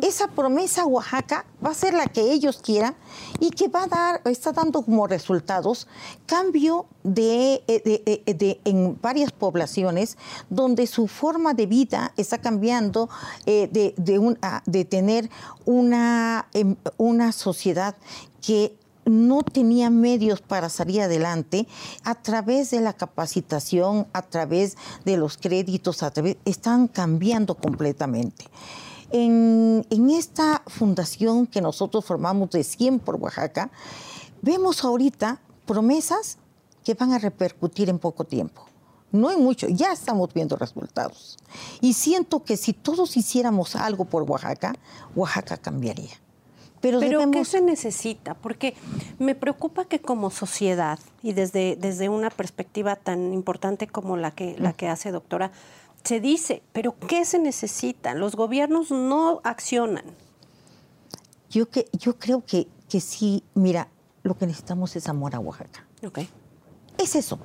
Esa 0.02 0.28
promesa 0.28 0.86
Oaxaca 0.86 1.44
va 1.64 1.70
a 1.70 1.74
ser 1.74 1.92
la 1.92 2.06
que 2.06 2.32
ellos 2.32 2.58
quieran 2.62 2.94
y 3.38 3.50
que 3.50 3.68
va 3.68 3.84
a 3.84 3.86
dar, 3.86 4.22
está 4.24 4.52
dando 4.52 4.82
como 4.82 5.06
resultados 5.06 5.86
cambio 6.26 6.86
de, 7.02 7.62
de, 7.66 8.22
de, 8.34 8.60
en 8.64 8.98
varias 9.00 9.30
poblaciones 9.30 10.16
donde 10.48 10.86
su 10.86 11.06
forma 11.06 11.52
de 11.52 11.66
vida 11.66 12.12
está 12.16 12.38
cambiando 12.38 13.10
eh, 13.44 13.68
de, 13.70 13.94
de 14.64 14.84
tener 14.86 15.28
una, 15.66 16.48
em, 16.54 16.76
una 16.96 17.32
sociedad 17.32 17.94
que 18.40 18.74
no 19.08 19.42
tenía 19.42 19.90
medios 19.90 20.40
para 20.40 20.68
salir 20.68 21.02
adelante, 21.02 21.66
a 22.04 22.14
través 22.14 22.70
de 22.70 22.80
la 22.80 22.92
capacitación, 22.92 24.06
a 24.12 24.22
través 24.22 24.76
de 25.04 25.16
los 25.16 25.36
créditos, 25.38 26.02
a 26.02 26.10
través, 26.10 26.36
están 26.44 26.88
cambiando 26.88 27.54
completamente. 27.54 28.44
En, 29.10 29.84
esta 30.10 30.62
fundación 30.66 31.46
que 31.46 31.60
nosotros 31.60 32.04
formamos 32.04 32.50
de 32.50 32.64
100 32.64 33.00
por 33.00 33.16
Oaxaca, 33.16 33.70
vemos 34.42 34.84
ahorita 34.84 35.40
promesas 35.66 36.38
que 36.84 36.94
van 36.94 37.12
a 37.12 37.18
repercutir 37.18 37.88
en 37.88 37.98
poco 37.98 38.24
tiempo. 38.24 38.64
No 39.10 39.28
hay 39.28 39.38
mucho, 39.38 39.68
ya 39.68 39.92
estamos 39.92 40.32
viendo 40.34 40.56
resultados. 40.56 41.38
Y 41.80 41.94
siento 41.94 42.42
que 42.42 42.56
si 42.56 42.72
todos 42.74 43.16
hiciéramos 43.16 43.74
algo 43.76 44.04
por 44.04 44.24
Oaxaca, 44.24 44.74
Oaxaca 45.14 45.56
cambiaría. 45.56 46.14
Pero, 46.80 47.00
¿qué 47.30 47.44
se 47.44 47.60
necesita? 47.60 48.34
Porque 48.34 48.74
me 49.18 49.34
preocupa 49.34 49.86
que 49.86 50.00
como 50.00 50.30
sociedad 50.30 50.98
y 51.22 51.32
desde, 51.32 51.76
desde 51.76 52.08
una 52.08 52.30
perspectiva 52.30 52.94
tan 52.96 53.32
importante 53.32 53.88
como 53.88 54.16
la 54.16 54.30
que, 54.30 54.56
la 54.58 54.72
que 54.72 54.88
hace 54.88 55.10
doctora, 55.10 55.50
se 56.08 56.20
dice, 56.20 56.62
pero 56.72 56.98
¿qué 56.98 57.26
se 57.26 57.38
necesita? 57.38 58.14
Los 58.14 58.34
gobiernos 58.34 58.90
no 58.90 59.42
accionan. 59.44 60.06
Yo, 61.50 61.68
que, 61.68 61.86
yo 61.92 62.18
creo 62.18 62.42
que, 62.46 62.66
que 62.88 63.02
sí, 63.02 63.44
mira, 63.52 63.88
lo 64.22 64.38
que 64.38 64.46
necesitamos 64.46 64.96
es 64.96 65.06
amor 65.06 65.34
a 65.34 65.38
Oaxaca. 65.38 65.86
Okay. 66.02 66.26
Es 66.96 67.14
eso. 67.14 67.38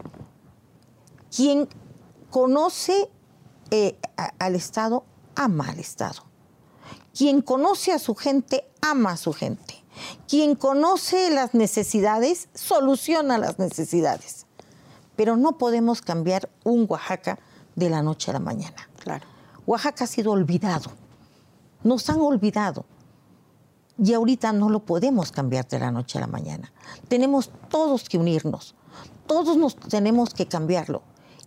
Quien 1.35 1.67
conoce 2.29 3.09
eh, 3.69 3.99
al 4.39 4.55
Estado, 4.55 5.03
ama 5.35 5.67
al 5.67 5.79
Estado. 5.79 6.23
Quien 7.13 7.41
conoce 7.41 7.91
a 7.91 7.99
su 7.99 8.15
gente, 8.15 8.65
ama 8.79 9.11
a 9.11 9.17
su 9.17 9.33
gente. 9.33 9.83
Quien 10.25 10.55
conoce 10.55 11.31
las 11.31 11.53
necesidades, 11.53 12.47
soluciona 12.53 13.37
las 13.37 13.59
necesidades. 13.59 14.45
Pero 15.17 15.35
no 15.35 15.57
podemos 15.57 16.01
cambiar 16.01 16.49
un 16.63 16.85
Oaxaca 16.87 17.39
de 17.75 17.89
la 17.89 18.01
noche 18.01 18.31
a 18.31 18.33
la 18.33 18.39
mañana. 18.39 18.89
Claro. 18.99 19.25
Oaxaca 19.65 20.03
ha 20.03 20.07
sido 20.07 20.31
olvidado. 20.31 20.91
Nos 21.83 22.09
han 22.09 22.21
olvidado. 22.21 22.85
Y 24.01 24.13
ahorita 24.13 24.53
no 24.53 24.69
lo 24.69 24.79
podemos 24.79 25.31
cambiar 25.31 25.67
de 25.67 25.79
la 25.79 25.91
noche 25.91 26.17
a 26.17 26.21
la 26.21 26.27
mañana. 26.27 26.71
Tenemos 27.07 27.51
todos 27.69 28.09
que 28.09 28.17
unirnos. 28.17 28.75
Todos 29.27 29.57
nos 29.57 29.75
tenemos 29.75 30.33
que 30.33 30.47
cambiarlo. 30.47 31.03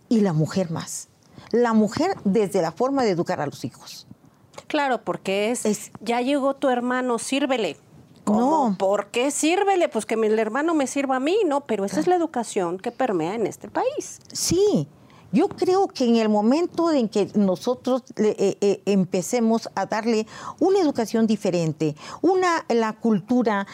Y 0.09 0.21
la 0.21 0.33
mujer 0.33 0.71
más. 0.71 1.09
La 1.51 1.73
mujer 1.73 2.15
desde 2.23 2.61
la 2.61 2.71
forma 2.71 3.03
de 3.03 3.11
educar 3.11 3.41
a 3.41 3.45
los 3.45 3.65
hijos. 3.65 4.07
Claro, 4.67 5.01
porque 5.03 5.51
es, 5.51 5.91
ya 6.01 6.21
llegó 6.21 6.55
tu 6.55 6.69
hermano, 6.69 7.19
sírvele. 7.19 7.77
No. 8.25 8.75
¿Por 8.77 9.07
qué 9.07 9.31
sírvele? 9.31 9.87
Pues 9.87 10.05
que 10.05 10.15
el 10.15 10.39
hermano 10.39 10.73
me 10.73 10.87
sirva 10.87 11.17
a 11.17 11.19
mí, 11.19 11.37
¿no? 11.45 11.61
Pero 11.61 11.85
esa 11.85 11.99
es 11.99 12.07
la 12.07 12.15
educación 12.15 12.77
que 12.77 12.91
permea 12.91 13.35
en 13.35 13.47
este 13.47 13.69
país. 13.69 14.19
Sí, 14.33 14.87
yo 15.31 15.49
creo 15.49 15.87
que 15.87 16.05
en 16.05 16.17
el 16.17 16.29
momento 16.29 16.91
en 16.91 17.09
que 17.09 17.29
nosotros 17.35 18.03
eh, 18.17 18.57
eh, 18.61 18.81
empecemos 18.85 19.69
a 19.75 19.85
darle 19.85 20.27
una 20.59 20.79
educación 20.79 21.27
diferente, 21.27 21.95
una 22.21 22.65
la 22.69 22.93
cultura, 22.93 23.67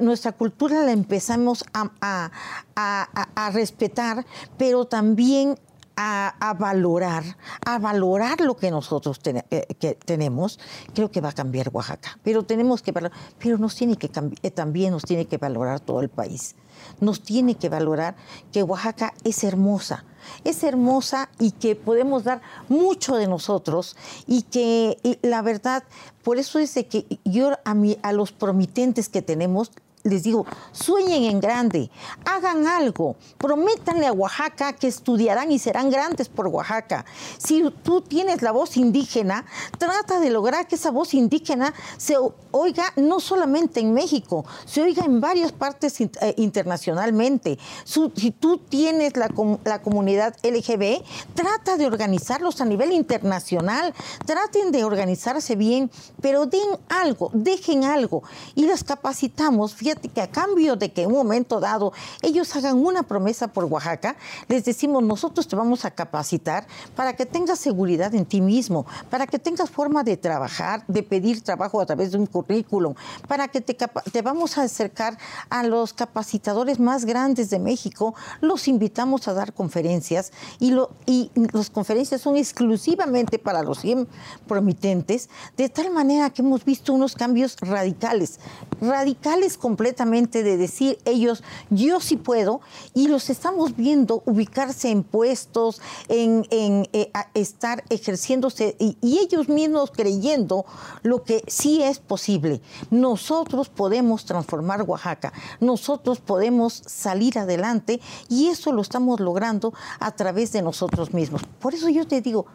nuestra 0.00 0.32
cultura 0.32 0.84
la 0.84 0.92
empezamos 0.92 1.64
a, 1.72 2.30
a 2.74 3.50
respetar, 3.52 4.24
pero 4.56 4.86
también 4.86 5.56
a, 6.02 6.56
valorar, 6.58 7.24
a 7.64 7.78
valorar 7.78 8.40
lo 8.40 8.56
que 8.56 8.70
nosotros 8.70 9.20
eh, 9.24 9.66
que 9.78 9.94
tenemos, 9.94 10.58
creo 10.94 11.10
que 11.10 11.20
va 11.20 11.30
a 11.30 11.32
cambiar 11.32 11.70
Oaxaca. 11.72 12.18
Pero 12.22 12.42
tenemos 12.44 12.82
que 12.82 12.92
valorar, 12.92 13.16
pero 13.38 13.58
nos 13.58 13.74
tiene 13.76 13.96
que 13.96 14.10
eh, 14.42 14.50
también 14.50 14.92
nos 14.92 15.04
tiene 15.04 15.26
que 15.26 15.36
valorar 15.36 15.80
todo 15.80 16.00
el 16.00 16.08
país. 16.08 16.56
Nos 17.00 17.22
tiene 17.22 17.56
que 17.56 17.68
valorar 17.68 18.16
que 18.52 18.62
Oaxaca 18.62 19.12
es 19.24 19.44
hermosa, 19.44 20.04
es 20.44 20.62
hermosa 20.62 21.28
y 21.38 21.52
que 21.52 21.76
podemos 21.76 22.24
dar 22.24 22.40
mucho 22.68 23.16
de 23.16 23.26
nosotros 23.26 23.96
y 24.26 24.42
que 24.42 25.18
la 25.22 25.42
verdad, 25.42 25.84
por 26.22 26.38
eso 26.38 26.58
es 26.58 26.74
de 26.74 26.86
que 26.86 27.06
yo 27.24 27.58
a, 27.64 27.74
mí, 27.74 27.98
a 28.02 28.12
los 28.12 28.32
promitentes 28.32 29.08
que 29.08 29.22
tenemos 29.22 29.72
les 30.02 30.22
digo, 30.22 30.46
sueñen 30.72 31.24
en 31.24 31.40
grande, 31.40 31.90
hagan 32.24 32.66
algo, 32.66 33.16
prométanle 33.36 34.06
a 34.06 34.12
Oaxaca 34.12 34.72
que 34.72 34.88
estudiarán 34.88 35.52
y 35.52 35.58
serán 35.58 35.90
grandes 35.90 36.28
por 36.28 36.46
Oaxaca. 36.46 37.04
Si 37.38 37.62
tú 37.82 38.00
tienes 38.00 38.40
la 38.40 38.52
voz 38.52 38.76
indígena, 38.76 39.44
trata 39.78 40.18
de 40.20 40.30
lograr 40.30 40.66
que 40.66 40.76
esa 40.76 40.90
voz 40.90 41.12
indígena 41.12 41.74
se 41.98 42.16
oiga 42.50 42.92
no 42.96 43.20
solamente 43.20 43.80
en 43.80 43.92
México, 43.92 44.46
se 44.64 44.82
oiga 44.82 45.04
en 45.04 45.20
varias 45.20 45.52
partes 45.52 46.00
eh, 46.00 46.08
internacionalmente. 46.38 47.58
si 47.84 48.30
tú 48.30 48.58
tienes 48.58 49.16
la, 49.16 49.28
la 49.64 49.82
comunidad 49.82 50.34
LGB, 50.42 51.02
trata 51.34 51.76
de 51.76 51.86
organizarlos 51.86 52.60
a 52.60 52.64
nivel 52.64 52.92
internacional, 52.92 53.94
traten 54.24 54.72
de 54.72 54.84
organizarse 54.84 55.56
bien, 55.56 55.90
pero 56.22 56.46
den 56.46 56.68
algo, 56.88 57.30
dejen 57.34 57.84
algo 57.84 58.22
y 58.54 58.64
las 58.66 58.82
capacitamos. 58.82 59.74
Que 59.96 60.20
a 60.20 60.30
cambio 60.30 60.76
de 60.76 60.92
que 60.92 61.02
en 61.02 61.08
un 61.08 61.16
momento 61.16 61.60
dado 61.60 61.92
ellos 62.22 62.54
hagan 62.56 62.78
una 62.78 63.02
promesa 63.02 63.48
por 63.48 63.64
Oaxaca, 63.64 64.16
les 64.48 64.64
decimos, 64.64 65.02
nosotros 65.02 65.48
te 65.48 65.56
vamos 65.56 65.84
a 65.84 65.90
capacitar 65.90 66.66
para 66.96 67.14
que 67.14 67.26
tengas 67.26 67.58
seguridad 67.58 68.14
en 68.14 68.26
ti 68.26 68.40
mismo, 68.40 68.86
para 69.10 69.26
que 69.26 69.38
tengas 69.38 69.70
forma 69.70 70.02
de 70.04 70.16
trabajar, 70.16 70.84
de 70.86 71.02
pedir 71.02 71.42
trabajo 71.42 71.80
a 71.80 71.86
través 71.86 72.12
de 72.12 72.18
un 72.18 72.26
currículum, 72.26 72.94
para 73.28 73.48
que 73.48 73.60
te, 73.60 73.74
te 73.74 74.22
vamos 74.22 74.58
a 74.58 74.62
acercar 74.62 75.18
a 75.48 75.62
los 75.62 75.92
capacitadores 75.92 76.78
más 76.78 77.04
grandes 77.04 77.50
de 77.50 77.58
México, 77.58 78.14
los 78.40 78.68
invitamos 78.68 79.28
a 79.28 79.34
dar 79.34 79.52
conferencias 79.52 80.32
y, 80.58 80.70
lo, 80.70 80.90
y 81.06 81.30
las 81.52 81.70
conferencias 81.70 82.20
son 82.20 82.36
exclusivamente 82.36 83.38
para 83.38 83.62
los 83.62 83.80
100 83.80 84.08
promitentes, 84.46 85.28
de 85.56 85.68
tal 85.68 85.90
manera 85.90 86.30
que 86.30 86.42
hemos 86.42 86.64
visto 86.64 86.92
unos 86.92 87.14
cambios 87.14 87.56
radicales, 87.60 88.38
radicales 88.80 89.56
completamente 89.56 89.79
de 89.80 90.56
decir 90.56 90.98
ellos, 91.04 91.42
yo 91.70 92.00
sí 92.00 92.16
puedo, 92.16 92.60
y 92.94 93.08
los 93.08 93.30
estamos 93.30 93.76
viendo 93.76 94.22
ubicarse 94.26 94.90
en 94.90 95.02
puestos, 95.02 95.80
en, 96.08 96.46
eh, 96.92 97.10
estar 97.34 97.84
ejerciéndose, 97.88 98.76
y 98.78 99.18
ellos 99.18 99.48
mismos 99.48 99.90
creyendo 99.90 100.64
lo 101.02 101.24
que 101.24 101.42
sí 101.46 101.82
es 101.82 101.98
posible. 101.98 102.60
Nosotros 102.90 103.68
podemos 103.68 104.24
transformar 104.24 104.82
Oaxaca, 104.82 105.32
nosotros 105.60 106.20
podemos 106.20 106.82
salir 106.86 107.38
adelante, 107.38 108.00
y 108.28 108.48
eso 108.48 108.72
lo 108.72 108.82
estamos 108.82 109.20
logrando 109.20 109.72
a 109.98 110.10
través 110.12 110.52
de 110.52 110.62
nosotros 110.62 111.12
mismos. 111.14 111.42
Por 111.58 111.74
eso 111.74 111.88
yo 111.88 112.06
te 112.06 112.20
digo, 112.20 112.46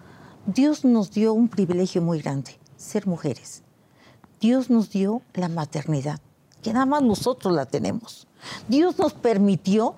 Dios 0.45 0.85
nos 0.85 1.11
dio 1.11 1.33
un 1.33 1.47
privilegio 1.47 2.01
muy 2.01 2.21
grande, 2.21 2.59
ser 2.77 3.07
mujeres. 3.07 3.63
Dios 4.39 4.69
nos 4.69 4.91
dio 4.91 5.21
la 5.33 5.49
maternidad, 5.49 6.19
que 6.65 6.73
nada 6.73 6.87
más 6.87 7.03
nosotros 7.03 7.53
la 7.53 7.67
tenemos. 7.67 8.25
Dios 8.67 8.97
nos 8.97 9.13
permitió 9.13 9.93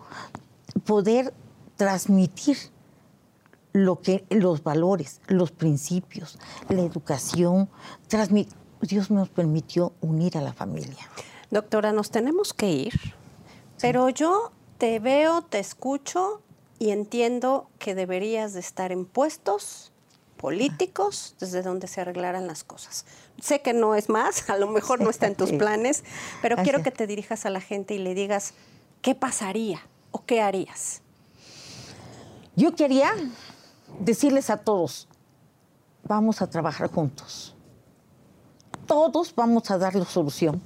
poder 0.86 1.34
transmitir 1.78 2.58
lo 3.72 4.02
que 4.02 4.26
los 4.30 4.64
valores, 4.64 5.22
los 5.28 5.52
principios, 5.52 6.38
la 6.68 6.82
educación, 6.82 7.70
Dios 8.82 9.10
nos 9.12 9.30
permitió 9.30 9.94
unir 10.02 10.38
a 10.38 10.42
la 10.42 10.52
familia. 10.52 11.10
Doctora, 11.52 11.94
nos 11.94 12.12
tenemos 12.12 12.54
que 12.54 12.70
ir, 12.70 12.94
pero 13.80 14.10
yo 14.10 14.52
te 14.78 15.00
veo, 15.00 15.44
te 15.44 15.60
escucho 15.60 16.42
y 16.80 16.90
entiendo 16.90 17.70
que 17.80 17.96
deberías 17.96 18.52
de 18.52 18.60
estar 18.60 18.92
en 18.92 19.06
puestos 19.06 19.94
políticos 20.36 21.34
desde 21.40 21.62
donde 21.62 21.88
se 21.88 22.02
arreglaran 22.02 22.46
las 22.46 22.66
cosas. 22.66 23.06
Sé 23.42 23.62
que 23.62 23.74
no 23.74 23.96
es 23.96 24.10
más, 24.10 24.50
a 24.50 24.58
lo 24.58 24.68
mejor 24.68 25.02
no 25.02 25.10
está 25.10 25.28
en 25.28 25.36
tus 25.36 25.52
planes, 25.52 26.04
pero 26.42 26.58
quiero 26.58 26.84
que 26.84 26.92
te 26.92 27.08
dirijas 27.08 27.46
a 27.46 27.50
la 27.50 27.62
gente 27.62 27.94
y 27.94 28.00
le 28.00 28.14
digas 28.14 28.54
qué 29.02 29.16
pasaría 29.16 29.82
o 30.12 30.26
qué 30.26 30.42
harías. 30.42 31.02
Yo 32.56 32.76
quería 32.76 33.14
decirles 34.00 34.50
a 34.50 34.58
todos, 34.58 35.08
vamos 36.04 36.42
a 36.42 36.50
trabajar 36.50 36.90
juntos. 36.92 37.56
Todos 38.88 39.36
vamos 39.36 39.70
a 39.70 39.78
darle 39.78 40.06
solución. 40.06 40.62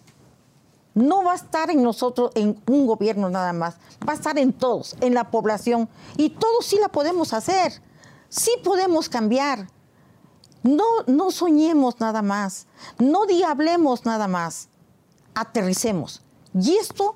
No 0.93 1.23
va 1.23 1.33
a 1.33 1.35
estar 1.35 1.69
en 1.69 1.81
nosotros, 1.81 2.31
en 2.35 2.61
un 2.67 2.85
gobierno 2.85 3.29
nada 3.29 3.53
más, 3.53 3.75
va 4.07 4.13
a 4.13 4.15
estar 4.15 4.37
en 4.37 4.53
todos, 4.53 4.95
en 5.01 5.13
la 5.13 5.31
población. 5.31 5.89
Y 6.17 6.31
todos 6.31 6.65
sí 6.65 6.77
la 6.79 6.89
podemos 6.89 7.33
hacer 7.33 7.81
sí 8.31 8.51
podemos 8.63 9.09
cambiar. 9.09 9.67
No, 10.63 10.83
no 11.07 11.31
soñemos 11.31 11.99
nada 11.99 12.21
más, 12.21 12.67
no 12.99 13.25
diablemos 13.25 14.05
nada 14.05 14.27
más, 14.27 14.69
aterricemos. 15.33 16.21
Y 16.53 16.75
esto 16.75 17.15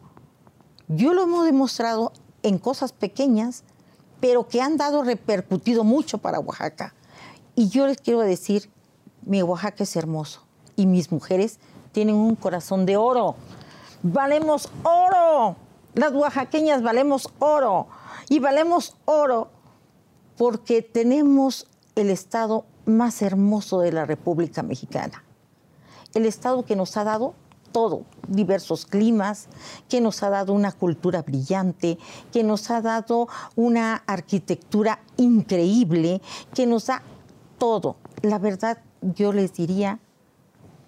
yo 0.88 1.14
lo 1.14 1.24
hemos 1.24 1.46
demostrado 1.46 2.12
en 2.44 2.58
cosas 2.58 2.92
pequeñas, 2.92 3.64
pero 4.20 4.48
que 4.48 4.62
han 4.62 4.78
dado 4.78 5.04
repercutido 5.04 5.84
mucho 5.84 6.18
para 6.18 6.40
Oaxaca. 6.40 6.94
Y 7.56 7.70
yo 7.70 7.88
les 7.88 7.98
quiero 7.98 8.22
decir, 8.22 8.70
mi 9.24 9.42
Oaxaca 9.42 9.84
es 9.84 9.96
hermoso 9.96 10.42
y 10.76 10.86
mis 10.86 11.12
mujeres 11.12 11.60
tienen 11.92 12.16
un 12.16 12.36
corazón 12.36 12.86
de 12.86 12.98
oro. 12.98 13.36
Valemos 14.04 14.70
oro. 14.84 15.56
Las 15.94 16.12
oaxaqueñas 16.12 16.84
valemos 16.84 17.30
oro. 17.40 17.88
Y 18.28 18.40
valemos 18.40 18.98
oro 19.06 19.50
porque 20.38 20.82
tenemos 20.82 21.68
el 21.96 22.10
Estado 22.10 22.66
más 22.86 23.22
hermoso 23.22 23.80
de 23.82 23.92
la 23.92 24.06
República 24.06 24.64
Mexicana. 24.64 25.24
El 26.14 26.26
Estado 26.26 26.66
que 26.66 26.76
nos 26.76 26.96
ha 26.98 27.04
dado 27.04 27.34
todo, 27.72 28.04
diversos 28.30 28.86
climas, 28.86 29.48
que 29.90 30.00
nos 30.00 30.24
ha 30.24 30.30
dado 30.30 30.54
una 30.54 30.72
cultura 30.72 31.22
brillante, 31.24 31.98
que 32.32 32.42
nos 32.42 32.72
ha 32.72 32.82
dado 32.82 33.28
una 33.58 34.02
arquitectura 34.08 35.00
increíble, 35.18 36.22
que 36.54 36.66
nos 36.66 36.86
da 36.86 37.04
todo. 37.58 37.98
La 38.22 38.40
verdad, 38.40 38.78
yo 39.02 39.34
les 39.34 39.54
diría, 39.54 40.00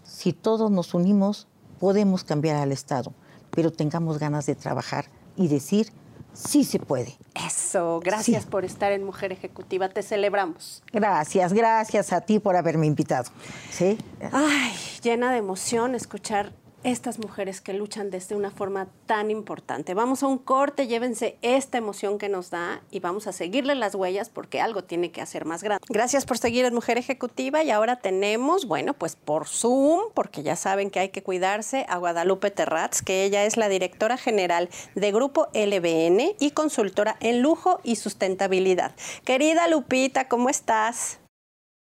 si 0.03 0.31
todos 0.31 0.71
nos 0.71 0.93
unimos, 0.93 1.47
podemos 1.77 2.23
cambiar 2.23 2.55
al 2.55 2.71
Estado, 2.71 3.11
pero 3.51 3.71
tengamos 3.71 4.17
ganas 4.17 4.45
de 4.45 4.55
trabajar 4.55 5.09
y 5.35 5.49
decir, 5.49 5.91
sí 6.37 6.63
se 6.63 6.79
puede. 6.79 7.17
Eso, 7.35 7.99
gracias 8.03 8.45
por 8.45 8.65
estar 8.65 8.91
en 8.91 9.03
Mujer 9.03 9.31
Ejecutiva, 9.31 9.89
te 9.89 10.03
celebramos. 10.03 10.83
Gracias, 10.91 11.53
gracias 11.53 12.13
a 12.13 12.21
ti 12.21 12.39
por 12.39 12.55
haberme 12.55 12.85
invitado. 12.85 13.29
¿Sí? 13.71 13.97
Ay, 14.31 14.73
llena 15.01 15.31
de 15.31 15.37
emoción 15.37 15.95
escuchar 15.95 16.51
estas 16.87 17.19
mujeres 17.19 17.59
que 17.59 17.73
luchan 17.73 18.09
desde 18.09 18.33
una 18.35 18.49
forma 18.49 18.87
tan 19.05 19.29
importante. 19.29 19.93
Vamos 19.93 20.23
a 20.23 20.27
un 20.27 20.37
corte, 20.37 20.87
llévense 20.87 21.37
esta 21.41 21.77
emoción 21.77 22.17
que 22.17 22.29
nos 22.29 22.49
da 22.49 22.81
y 22.91 23.01
vamos 23.01 23.27
a 23.27 23.33
seguirle 23.33 23.75
las 23.75 23.93
huellas 23.93 24.29
porque 24.29 24.61
algo 24.61 24.85
tiene 24.85 25.11
que 25.11 25.19
hacer 25.19 25.43
más 25.43 25.63
grande. 25.63 25.85
Gracias 25.89 26.25
por 26.25 26.37
seguir 26.37 26.63
en 26.63 26.73
Mujer 26.73 26.97
Ejecutiva 26.97 27.61
y 27.61 27.71
ahora 27.71 27.97
tenemos, 27.97 28.67
bueno, 28.67 28.93
pues 28.93 29.17
por 29.17 29.47
Zoom, 29.47 29.99
porque 30.13 30.43
ya 30.43 30.55
saben 30.55 30.89
que 30.89 30.99
hay 30.99 31.09
que 31.09 31.23
cuidarse, 31.23 31.85
a 31.89 31.97
Guadalupe 31.97 32.51
Terratz, 32.51 33.01
que 33.01 33.25
ella 33.25 33.43
es 33.43 33.57
la 33.57 33.67
directora 33.67 34.15
general 34.15 34.69
de 34.95 35.11
Grupo 35.11 35.49
LBN 35.53 36.35
y 36.39 36.51
consultora 36.51 37.17
en 37.19 37.41
lujo 37.41 37.81
y 37.83 37.97
sustentabilidad. 37.97 38.95
Querida 39.25 39.67
Lupita, 39.67 40.29
¿cómo 40.29 40.49
estás? 40.49 41.19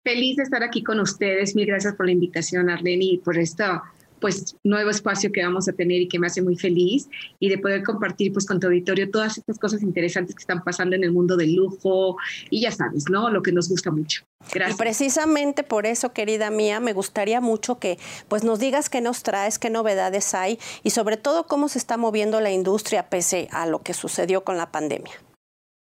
Feliz 0.03 0.35
de 0.35 0.43
estar 0.43 0.61
aquí 0.61 0.83
con 0.83 0.99
ustedes. 0.99 1.55
Mil 1.55 1.65
gracias 1.65 1.95
por 1.95 2.05
la 2.05 2.11
invitación, 2.11 2.69
Arlene, 2.69 3.05
y 3.05 3.17
por 3.17 3.39
esta 3.39 3.83
pues 4.23 4.55
nuevo 4.63 4.89
espacio 4.89 5.33
que 5.33 5.43
vamos 5.43 5.67
a 5.67 5.73
tener 5.73 5.99
y 5.99 6.07
que 6.07 6.17
me 6.17 6.27
hace 6.27 6.41
muy 6.41 6.55
feliz 6.55 7.09
y 7.39 7.49
de 7.49 7.57
poder 7.57 7.83
compartir 7.83 8.31
pues 8.31 8.45
con 8.45 8.57
tu 8.57 8.67
auditorio 8.67 9.11
todas 9.11 9.37
estas 9.37 9.59
cosas 9.59 9.83
interesantes 9.83 10.33
que 10.33 10.39
están 10.39 10.63
pasando 10.63 10.95
en 10.95 11.03
el 11.03 11.11
mundo 11.11 11.35
del 11.35 11.53
lujo 11.53 12.15
y 12.49 12.61
ya 12.61 12.71
sabes, 12.71 13.09
¿no? 13.09 13.29
Lo 13.29 13.41
que 13.41 13.51
nos 13.51 13.67
gusta 13.67 13.91
mucho. 13.91 14.23
Gracias. 14.53 14.77
Y 14.77 14.81
precisamente 14.81 15.63
por 15.63 15.85
eso, 15.85 16.13
querida 16.13 16.51
mía, 16.51 16.79
me 16.79 16.93
gustaría 16.93 17.41
mucho 17.41 17.79
que 17.79 17.99
pues 18.29 18.45
nos 18.45 18.59
digas 18.59 18.89
qué 18.89 19.01
nos 19.01 19.23
traes, 19.23 19.59
qué 19.59 19.69
novedades 19.69 20.33
hay 20.33 20.57
y 20.83 20.91
sobre 20.91 21.17
todo 21.17 21.45
cómo 21.45 21.67
se 21.67 21.77
está 21.77 21.97
moviendo 21.97 22.39
la 22.39 22.51
industria 22.51 23.09
pese 23.09 23.49
a 23.51 23.65
lo 23.65 23.81
que 23.81 23.93
sucedió 23.93 24.45
con 24.45 24.55
la 24.55 24.71
pandemia. 24.71 25.11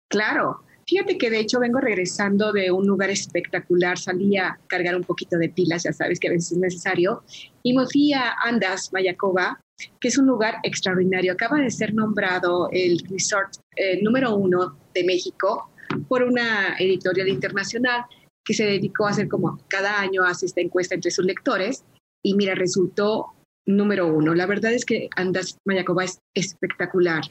Claro, 0.08 0.62
Fíjate 0.88 1.18
que 1.18 1.28
de 1.28 1.40
hecho 1.40 1.60
vengo 1.60 1.80
regresando 1.80 2.50
de 2.50 2.72
un 2.72 2.86
lugar 2.86 3.10
espectacular, 3.10 3.98
salí 3.98 4.38
a 4.38 4.58
cargar 4.68 4.96
un 4.96 5.04
poquito 5.04 5.36
de 5.36 5.50
pilas, 5.50 5.82
ya 5.82 5.92
sabes 5.92 6.18
que 6.18 6.28
a 6.28 6.30
veces 6.30 6.52
es 6.52 6.58
necesario, 6.58 7.22
y 7.62 7.76
me 7.76 7.86
fui 7.86 8.14
a 8.14 8.32
Andas, 8.42 8.90
Mayacoba, 8.90 9.60
que 10.00 10.08
es 10.08 10.16
un 10.16 10.26
lugar 10.26 10.54
extraordinario. 10.62 11.34
Acaba 11.34 11.58
de 11.58 11.70
ser 11.70 11.92
nombrado 11.92 12.70
el 12.72 13.00
resort 13.10 13.56
eh, 13.76 14.02
número 14.02 14.34
uno 14.34 14.78
de 14.94 15.04
México 15.04 15.70
por 16.08 16.22
una 16.22 16.74
editorial 16.78 17.28
internacional 17.28 18.06
que 18.42 18.54
se 18.54 18.64
dedicó 18.64 19.06
a 19.06 19.10
hacer 19.10 19.28
como 19.28 19.60
cada 19.68 20.00
año 20.00 20.24
hace 20.24 20.46
esta 20.46 20.62
encuesta 20.62 20.94
entre 20.94 21.10
sus 21.10 21.26
lectores 21.26 21.84
y 22.24 22.32
mira, 22.34 22.54
resultó 22.54 23.34
número 23.66 24.06
uno. 24.06 24.34
La 24.34 24.46
verdad 24.46 24.72
es 24.72 24.86
que 24.86 25.10
Andas 25.16 25.58
Mayacoba 25.66 26.04
es 26.04 26.18
espectacular. 26.34 27.24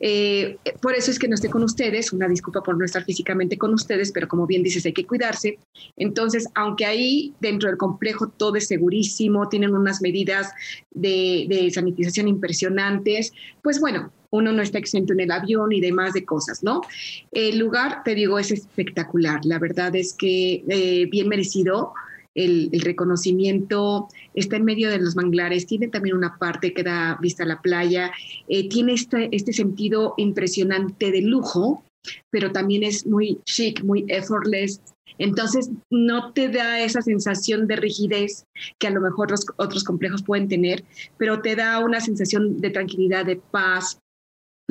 Eh, 0.00 0.58
por 0.80 0.94
eso 0.94 1.10
es 1.10 1.18
que 1.18 1.28
no 1.28 1.34
esté 1.34 1.50
con 1.50 1.62
ustedes, 1.62 2.12
una 2.12 2.26
disculpa 2.26 2.62
por 2.62 2.76
no 2.76 2.84
estar 2.84 3.04
físicamente 3.04 3.58
con 3.58 3.74
ustedes, 3.74 4.10
pero 4.12 4.26
como 4.26 4.46
bien 4.46 4.62
dices, 4.62 4.86
hay 4.86 4.94
que 4.94 5.06
cuidarse. 5.06 5.58
Entonces, 5.96 6.48
aunque 6.54 6.86
ahí 6.86 7.34
dentro 7.40 7.68
del 7.68 7.76
complejo 7.78 8.28
todo 8.28 8.56
es 8.56 8.66
segurísimo, 8.66 9.48
tienen 9.48 9.74
unas 9.74 10.00
medidas 10.00 10.50
de, 10.90 11.46
de 11.48 11.70
sanitización 11.70 12.28
impresionantes, 12.28 13.32
pues 13.62 13.78
bueno, 13.78 14.10
uno 14.30 14.52
no 14.52 14.62
está 14.62 14.78
exento 14.78 15.12
en 15.12 15.20
el 15.20 15.30
avión 15.30 15.72
y 15.72 15.80
demás 15.80 16.14
de 16.14 16.24
cosas, 16.24 16.62
¿no? 16.62 16.80
El 17.32 17.58
lugar, 17.58 18.02
te 18.04 18.14
digo, 18.14 18.38
es 18.38 18.50
espectacular. 18.52 19.44
La 19.44 19.58
verdad 19.58 19.94
es 19.96 20.14
que 20.14 20.64
eh, 20.68 21.06
bien 21.10 21.28
merecido 21.28 21.92
el, 22.34 22.70
reconocimiento, 22.80 24.08
está 24.34 24.56
en 24.56 24.64
medio 24.64 24.90
de 24.90 24.98
los 24.98 25.16
manglares, 25.16 25.66
tiene 25.66 25.88
también 25.88 26.16
una 26.16 26.38
parte 26.38 26.72
que 26.72 26.82
da 26.82 27.18
vista 27.20 27.44
a 27.44 27.46
la 27.46 27.60
playa, 27.60 28.12
eh, 28.48 28.68
tiene 28.68 28.94
este, 28.94 29.28
este 29.32 29.52
sentido 29.52 30.14
impresionante 30.16 31.10
de 31.10 31.22
lujo, 31.22 31.82
pero 32.30 32.52
también 32.52 32.82
es 32.82 33.06
muy 33.06 33.40
chic, 33.44 33.82
muy 33.82 34.04
effortless. 34.08 34.80
Entonces, 35.18 35.70
no 35.90 36.32
te 36.32 36.48
da 36.48 36.80
esa 36.80 37.02
sensación 37.02 37.66
de 37.66 37.76
rigidez 37.76 38.46
que 38.78 38.86
a 38.86 38.90
lo 38.90 39.02
mejor 39.02 39.30
los 39.30 39.44
otros 39.56 39.84
complejos 39.84 40.22
pueden 40.22 40.48
tener, 40.48 40.84
pero 41.18 41.42
te 41.42 41.56
da 41.56 41.78
una 41.80 42.00
sensación 42.00 42.60
de 42.60 42.70
tranquilidad, 42.70 43.26
de 43.26 43.36
paz, 43.36 43.98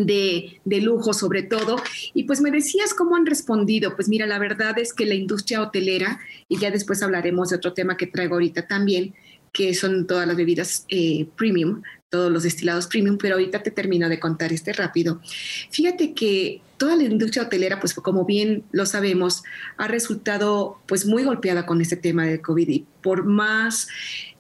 de, 0.06 0.60
de, 0.64 0.82
lujo 0.82 1.14
sobre 1.14 1.44
todo. 1.44 1.76
Y 2.14 2.24
pues 2.24 2.42
me 2.42 2.52
decías 2.52 2.94
cómo 2.94 3.16
han 3.16 3.26
respondido. 3.26 3.96
Pues 3.96 4.10
mira, 4.10 4.26
la 4.26 4.40
verdad 4.40 4.78
es 4.80 4.94
que 4.94 5.06
la 5.06 5.16
industria 5.16 5.62
hotelera, 5.62 6.20
y 6.48 6.58
ya 6.58 6.72
después 6.72 7.04
hablaremos 7.04 7.50
de 7.50 7.58
otro 7.58 7.74
tema 7.74 7.98
que 7.98 8.08
traigo 8.08 8.36
ahorita 8.36 8.68
también, 8.68 9.14
que 9.52 9.74
son 9.74 10.08
todas 10.08 10.28
las 10.28 10.38
bebidas 10.38 10.86
eh, 10.90 11.28
premium, 11.36 11.82
todos 12.10 12.32
los 12.32 12.44
destilados 12.44 12.88
premium, 12.88 13.18
pero 13.18 13.36
ahorita 13.36 13.62
te 13.62 13.72
termino 13.72 14.10
de 14.10 14.20
contar 14.20 14.54
este 14.54 14.74
rápido. 14.74 15.22
Fíjate 15.70 16.14
que 16.14 16.62
toda 16.80 16.96
la 16.96 17.04
industria 17.04 17.44
hotelera, 17.44 17.80
pues 17.80 17.94
como 17.94 18.26
bien 18.26 18.64
lo 18.72 18.88
sabemos, 18.88 19.44
ha 19.78 19.88
resultado 19.88 20.80
pues 20.88 21.06
muy 21.06 21.24
golpeada 21.24 21.68
con 21.68 21.82
este 21.82 21.98
tema 21.98 22.26
de 22.26 22.42
COVID 22.42 22.70
y 22.70 22.86
por 23.02 23.26
más 23.26 23.88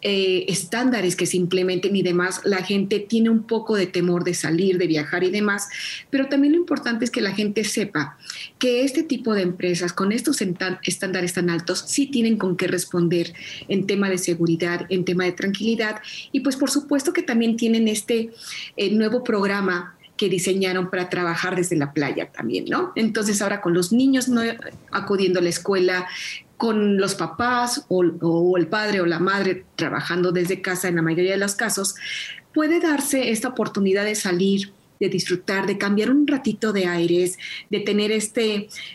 eh, 0.01 0.45
estándares 0.47 1.17
que 1.17 1.25
se 1.25 1.35
implementen 1.35 1.95
y 1.95 2.01
demás, 2.01 2.41
la 2.45 2.63
gente 2.63 2.99
tiene 2.99 3.29
un 3.29 3.43
poco 3.43 3.75
de 3.75 3.87
temor 3.87 4.23
de 4.23 4.33
salir, 4.33 4.77
de 4.77 4.87
viajar 4.87 5.25
y 5.25 5.31
demás, 5.31 5.67
pero 6.09 6.27
también 6.27 6.53
lo 6.53 6.59
importante 6.59 7.03
es 7.03 7.11
que 7.11 7.19
la 7.19 7.33
gente 7.33 7.65
sepa 7.65 8.17
que 8.57 8.85
este 8.85 9.03
tipo 9.03 9.33
de 9.33 9.41
empresas 9.41 9.91
con 9.91 10.13
estos 10.13 10.41
estándares 10.83 11.33
tan 11.33 11.49
altos 11.49 11.83
sí 11.87 12.07
tienen 12.07 12.37
con 12.37 12.55
qué 12.55 12.67
responder 12.67 13.33
en 13.67 13.85
tema 13.85 14.09
de 14.09 14.17
seguridad, 14.17 14.85
en 14.89 15.03
tema 15.03 15.25
de 15.25 15.33
tranquilidad. 15.33 16.01
Y 16.31 16.39
pues 16.39 16.55
por 16.55 16.71
supuesto 16.71 17.11
que 17.11 17.21
también 17.21 17.57
tienen 17.57 17.89
este 17.89 18.29
eh, 18.77 18.91
nuevo 18.91 19.23
programa 19.25 19.98
que 20.19 20.27
diseñaron 20.27 20.89
para 20.89 21.07
trabajar 21.07 21.55
desde 21.55 21.77
la 21.77 21.93
playa 21.93 22.29
también, 22.29 22.65
¿no? 22.65 22.91
Entonces 22.97 23.41
ahora 23.41 23.61
con 23.61 23.73
los 23.73 23.93
niños 23.93 24.27
no 24.27 24.41
acudiendo 24.91 25.39
a 25.39 25.41
la 25.41 25.47
escuela, 25.47 26.07
con 26.57 26.97
los 26.97 27.15
papás 27.15 27.85
o, 27.87 28.57
el 28.57 28.67
padre 28.67 28.99
o 28.99 29.05
la 29.05 29.19
madre 29.19 29.63
trabajando 29.77 30.33
desde 30.33 30.61
casa 30.61 30.89
en 30.89 30.97
la 30.97 31.01
mayoría 31.01 31.31
de 31.31 31.37
los 31.37 31.55
casos, 31.55 31.95
puede 32.53 32.81
darse 32.81 33.31
esta 33.31 33.47
oportunidad 33.47 34.03
de 34.03 34.15
salir, 34.15 34.73
de 34.99 35.07
disfrutar, 35.07 35.65
de 35.67 35.77
cambiar 35.77 36.11
un 36.11 36.27
ratito 36.27 36.73
de 36.73 36.85
aires, 36.85 37.37
de 37.69 37.79
tener 37.79 38.11
esta 38.11 38.41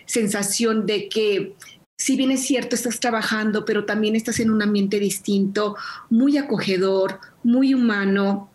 sensación 0.04 0.84
de 0.84 1.08
que 1.08 1.54
si 1.96 2.16
bien 2.16 2.32
es 2.32 2.42
cierto, 2.42 2.76
estás 2.76 3.00
trabajando, 3.00 3.64
pero 3.64 3.86
también 3.86 4.14
estás 4.14 4.40
en 4.40 4.50
un 4.50 4.60
ambiente 4.60 4.98
distinto, 4.98 5.74
muy 6.10 6.36
acogedor, 6.36 7.18
muy 7.42 7.72
humano, 7.72 8.50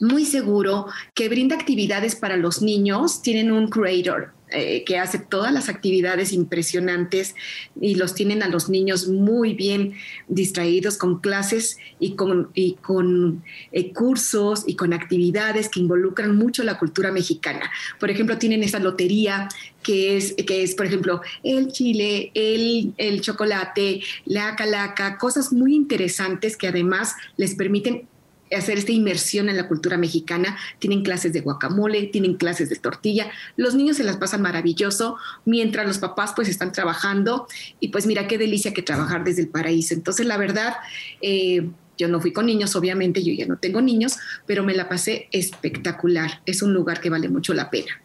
muy 0.00 0.24
seguro, 0.24 0.86
que 1.14 1.28
brinda 1.28 1.56
actividades 1.56 2.16
para 2.16 2.36
los 2.36 2.62
niños. 2.62 3.22
Tienen 3.22 3.50
un 3.52 3.68
creator 3.68 4.32
eh, 4.50 4.82
que 4.84 4.96
hace 4.96 5.18
todas 5.18 5.52
las 5.52 5.68
actividades 5.68 6.32
impresionantes 6.32 7.34
y 7.78 7.96
los 7.96 8.14
tienen 8.14 8.42
a 8.42 8.48
los 8.48 8.70
niños 8.70 9.06
muy 9.06 9.52
bien 9.52 9.92
distraídos 10.26 10.96
con 10.96 11.20
clases 11.20 11.76
y 11.98 12.14
con, 12.14 12.48
y 12.54 12.74
con 12.74 13.44
eh, 13.72 13.92
cursos 13.92 14.64
y 14.66 14.74
con 14.74 14.94
actividades 14.94 15.68
que 15.68 15.80
involucran 15.80 16.34
mucho 16.34 16.64
la 16.64 16.78
cultura 16.78 17.12
mexicana. 17.12 17.70
Por 18.00 18.10
ejemplo, 18.10 18.38
tienen 18.38 18.62
esa 18.62 18.78
lotería 18.78 19.48
que 19.82 20.16
es, 20.16 20.34
que 20.46 20.62
es 20.62 20.74
por 20.74 20.86
ejemplo, 20.86 21.20
el 21.42 21.70
chile, 21.70 22.30
el, 22.32 22.94
el 22.96 23.20
chocolate, 23.20 24.00
la 24.24 24.56
calaca, 24.56 25.18
cosas 25.18 25.52
muy 25.52 25.74
interesantes 25.74 26.56
que 26.56 26.68
además 26.68 27.14
les 27.36 27.54
permiten 27.54 28.08
hacer 28.56 28.78
esta 28.78 28.92
inmersión 28.92 29.48
en 29.48 29.56
la 29.56 29.68
cultura 29.68 29.96
mexicana. 29.96 30.56
Tienen 30.78 31.02
clases 31.02 31.32
de 31.32 31.40
guacamole, 31.40 32.06
tienen 32.06 32.34
clases 32.34 32.68
de 32.68 32.76
tortilla. 32.76 33.30
Los 33.56 33.74
niños 33.74 33.96
se 33.96 34.04
las 34.04 34.16
pasan 34.16 34.42
maravilloso 34.42 35.16
mientras 35.44 35.86
los 35.86 35.98
papás 35.98 36.32
pues 36.34 36.48
están 36.48 36.72
trabajando 36.72 37.46
y 37.80 37.88
pues 37.88 38.06
mira 38.06 38.28
qué 38.28 38.38
delicia 38.38 38.72
que 38.72 38.82
trabajar 38.82 39.24
desde 39.24 39.42
el 39.42 39.48
paraíso. 39.48 39.94
Entonces 39.94 40.26
la 40.26 40.36
verdad, 40.36 40.76
eh, 41.20 41.68
yo 41.96 42.08
no 42.08 42.20
fui 42.20 42.32
con 42.32 42.46
niños, 42.46 42.76
obviamente 42.76 43.22
yo 43.22 43.32
ya 43.32 43.46
no 43.46 43.58
tengo 43.58 43.80
niños, 43.82 44.16
pero 44.46 44.62
me 44.62 44.74
la 44.74 44.88
pasé 44.88 45.28
espectacular. 45.32 46.42
Es 46.46 46.62
un 46.62 46.72
lugar 46.72 47.00
que 47.00 47.10
vale 47.10 47.28
mucho 47.28 47.54
la 47.54 47.70
pena. 47.70 48.00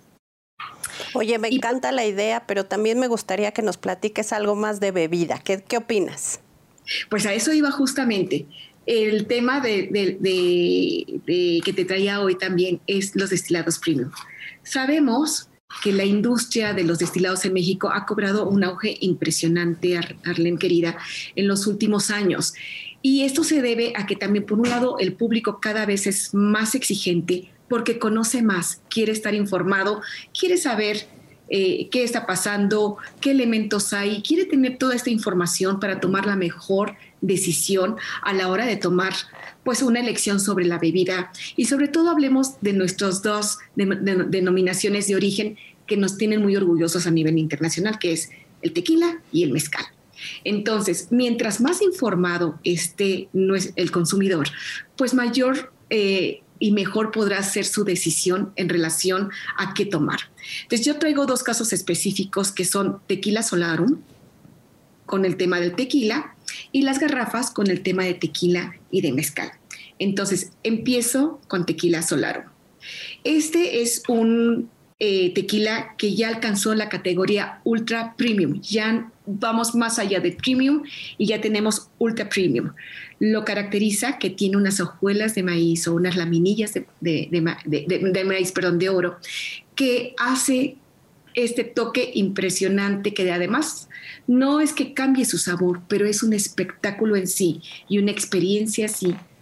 Oye, 1.13 1.37
me 1.39 1.47
encanta 1.49 1.91
la 1.91 2.05
idea, 2.05 2.45
pero 2.47 2.65
también 2.65 2.99
me 2.99 3.07
gustaría 3.07 3.51
que 3.51 3.61
nos 3.61 3.77
platiques 3.77 4.33
algo 4.33 4.55
más 4.55 4.79
de 4.79 4.91
bebida. 4.91 5.39
¿Qué, 5.39 5.63
qué 5.63 5.77
opinas? 5.77 6.39
Pues 7.09 7.25
a 7.25 7.33
eso 7.33 7.53
iba 7.53 7.71
justamente. 7.71 8.47
El 8.85 9.27
tema 9.27 9.61
de, 9.61 9.89
que 11.63 11.73
te 11.73 11.85
traía 11.85 12.19
hoy 12.19 12.35
también 12.35 12.81
es 12.87 13.15
los 13.15 13.29
destilados 13.29 13.79
premium. 13.79 14.11
Sabemos 14.63 15.49
que 15.81 15.91
la 15.91 16.03
industria 16.03 16.73
de 16.73 16.83
los 16.83 16.99
destilados 16.99 17.45
en 17.45 17.53
México 17.53 17.89
ha 17.91 18.05
cobrado 18.05 18.47
un 18.47 18.63
auge 18.63 18.97
impresionante, 19.01 19.97
Arlen 20.25 20.57
querida, 20.57 20.97
en 21.35 21.47
los 21.47 21.65
últimos 21.65 22.11
años. 22.11 22.53
Y 23.01 23.23
esto 23.23 23.43
se 23.43 23.61
debe 23.61 23.93
a 23.95 24.05
que 24.05 24.15
también, 24.15 24.45
por 24.45 24.59
un 24.59 24.69
lado, 24.69 24.97
el 24.99 25.13
público 25.13 25.59
cada 25.59 25.85
vez 25.85 26.07
es 26.07 26.33
más 26.33 26.75
exigente 26.75 27.49
porque 27.67 27.97
conoce 27.97 28.41
más, 28.41 28.81
quiere 28.89 29.11
estar 29.11 29.33
informado, 29.33 30.01
quiere 30.37 30.57
saber 30.57 31.07
eh, 31.49 31.89
qué 31.89 32.03
está 32.03 32.25
pasando, 32.25 32.97
qué 33.19 33.31
elementos 33.31 33.93
hay, 33.93 34.21
quiere 34.21 34.45
tener 34.45 34.77
toda 34.77 34.95
esta 34.95 35.09
información 35.09 35.79
para 35.79 35.99
tomar 35.99 36.25
la 36.25 36.35
mejor 36.35 36.95
decisión 37.23 37.95
a 38.21 38.33
la 38.33 38.49
hora 38.49 38.65
de 38.65 38.75
tomar 38.75 39.13
pues 39.63 39.81
una 39.81 39.99
elección 39.99 40.39
sobre 40.39 40.65
la 40.65 40.77
bebida 40.77 41.31
y 41.55 41.65
sobre 41.65 41.87
todo 41.87 42.09
hablemos 42.09 42.61
de 42.61 42.73
nuestros 42.73 43.23
dos 43.23 43.57
denominaciones 43.75 45.07
de 45.07 45.15
origen 45.15 45.57
que 45.87 45.97
nos 45.97 46.17
tienen 46.17 46.41
muy 46.41 46.55
orgullosos 46.55 47.07
a 47.07 47.11
nivel 47.11 47.37
internacional, 47.37 47.97
que 47.97 48.13
es 48.13 48.29
el 48.61 48.73
tequila 48.73 49.21
y 49.31 49.43
el 49.43 49.51
mezcal. 49.51 49.85
Entonces, 50.43 51.07
mientras 51.11 51.59
más 51.59 51.81
informado 51.81 52.59
esté 52.63 53.29
el 53.33 53.91
consumidor, 53.91 54.47
pues 54.95 55.13
mayor 55.13 55.73
eh, 55.89 56.41
y 56.59 56.71
mejor 56.71 57.11
podrá 57.11 57.41
ser 57.43 57.65
su 57.65 57.83
decisión 57.83 58.53
en 58.55 58.69
relación 58.69 59.31
a 59.57 59.73
qué 59.73 59.85
tomar. 59.85 60.19
Entonces, 60.63 60.85
yo 60.85 60.97
traigo 60.99 61.25
dos 61.25 61.43
casos 61.43 61.73
específicos 61.73 62.51
que 62.51 62.65
son 62.65 62.99
tequila 63.07 63.43
solarum, 63.43 63.99
con 65.05 65.25
el 65.25 65.35
tema 65.35 65.59
del 65.59 65.75
tequila, 65.75 66.32
y 66.71 66.81
las 66.83 66.99
garrafas 66.99 67.51
con 67.51 67.69
el 67.69 67.81
tema 67.81 68.03
de 68.03 68.13
tequila 68.13 68.75
y 68.91 69.01
de 69.01 69.13
mezcal. 69.13 69.51
Entonces, 69.99 70.51
empiezo 70.63 71.39
con 71.47 71.65
tequila 71.65 72.01
solaro. 72.01 72.45
Este 73.23 73.81
es 73.81 74.03
un 74.07 74.69
eh, 74.99 75.33
tequila 75.33 75.95
que 75.97 76.15
ya 76.15 76.29
alcanzó 76.29 76.73
la 76.75 76.89
categoría 76.89 77.59
ultra 77.63 78.15
premium. 78.17 78.61
Ya 78.61 79.11
vamos 79.25 79.75
más 79.75 79.99
allá 79.99 80.19
de 80.19 80.31
premium 80.31 80.83
y 81.17 81.27
ya 81.27 81.41
tenemos 81.41 81.89
ultra 81.97 82.29
premium. 82.29 82.71
Lo 83.19 83.45
caracteriza 83.45 84.17
que 84.17 84.29
tiene 84.29 84.57
unas 84.57 84.79
hojuelas 84.79 85.35
de 85.35 85.43
maíz 85.43 85.87
o 85.87 85.95
unas 85.95 86.15
laminillas 86.15 86.73
de, 86.73 86.85
de 87.01 88.23
maíz, 88.25 88.51
perdón, 88.51 88.79
de 88.79 88.89
oro, 88.89 89.17
que 89.75 90.15
hace 90.17 90.77
este 91.35 91.63
toque 91.63 92.11
impresionante 92.13 93.13
que 93.13 93.31
además 93.31 93.89
no 94.27 94.61
es 94.61 94.73
que 94.73 94.93
cambie 94.93 95.25
su 95.25 95.37
sabor, 95.37 95.81
pero 95.87 96.05
es 96.05 96.23
un 96.23 96.33
espectáculo 96.33 97.15
en 97.15 97.27
sí 97.27 97.61
y 97.89 97.97
una 97.97 98.11
experiencia 98.11 98.87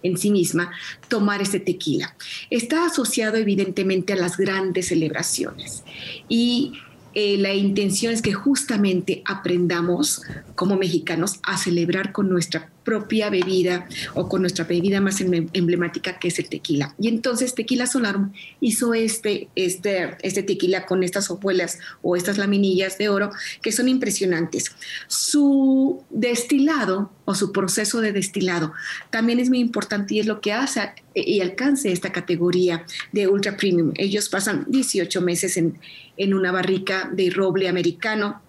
en 0.03 0.17
sí 0.17 0.31
misma 0.31 0.71
tomar 1.07 1.41
este 1.41 1.59
tequila. 1.59 2.15
Está 2.49 2.85
asociado 2.85 3.37
evidentemente 3.37 4.13
a 4.13 4.17
las 4.17 4.37
grandes 4.37 4.87
celebraciones 4.87 5.83
y 6.27 6.73
eh, 7.13 7.37
la 7.37 7.53
intención 7.53 8.13
es 8.13 8.21
que 8.21 8.33
justamente 8.33 9.21
aprendamos 9.25 10.21
como 10.55 10.77
mexicanos 10.77 11.39
a 11.43 11.57
celebrar 11.57 12.13
con 12.13 12.29
nuestra 12.29 12.70
propia 12.83 13.29
bebida 13.29 13.87
o 14.13 14.27
con 14.27 14.41
nuestra 14.41 14.65
bebida 14.65 15.01
más 15.01 15.21
em, 15.21 15.47
emblemática 15.53 16.19
que 16.19 16.29
es 16.29 16.39
el 16.39 16.49
tequila. 16.49 16.95
Y 16.99 17.07
entonces 17.07 17.55
Tequila 17.55 17.85
Solarum 17.85 18.31
hizo 18.59 18.93
este, 18.93 19.49
este, 19.55 20.17
este 20.21 20.43
tequila 20.43 20.85
con 20.85 21.03
estas 21.03 21.29
hojuelas 21.29 21.79
o 22.01 22.15
estas 22.15 22.37
laminillas 22.37 22.97
de 22.97 23.09
oro 23.09 23.31
que 23.61 23.71
son 23.71 23.87
impresionantes. 23.87 24.75
Su 25.07 26.03
destilado 26.09 27.11
o 27.25 27.35
su 27.35 27.51
proceso 27.51 28.01
de 28.01 28.11
destilado 28.11 28.73
también 29.09 29.39
es 29.39 29.49
muy 29.49 29.59
importante 29.59 30.15
y 30.15 30.19
es 30.19 30.25
lo 30.25 30.41
que 30.41 30.53
hace 30.53 30.81
y 31.13 31.41
alcance 31.41 31.91
esta 31.91 32.11
categoría 32.11 32.85
de 33.11 33.27
ultra 33.27 33.57
premium. 33.57 33.91
Ellos 33.95 34.29
pasan 34.29 34.65
18 34.67 35.21
meses 35.21 35.57
en, 35.57 35.79
en 36.17 36.33
una 36.33 36.51
barrica 36.51 37.09
de 37.13 37.29
roble 37.29 37.67
americano 37.67 38.41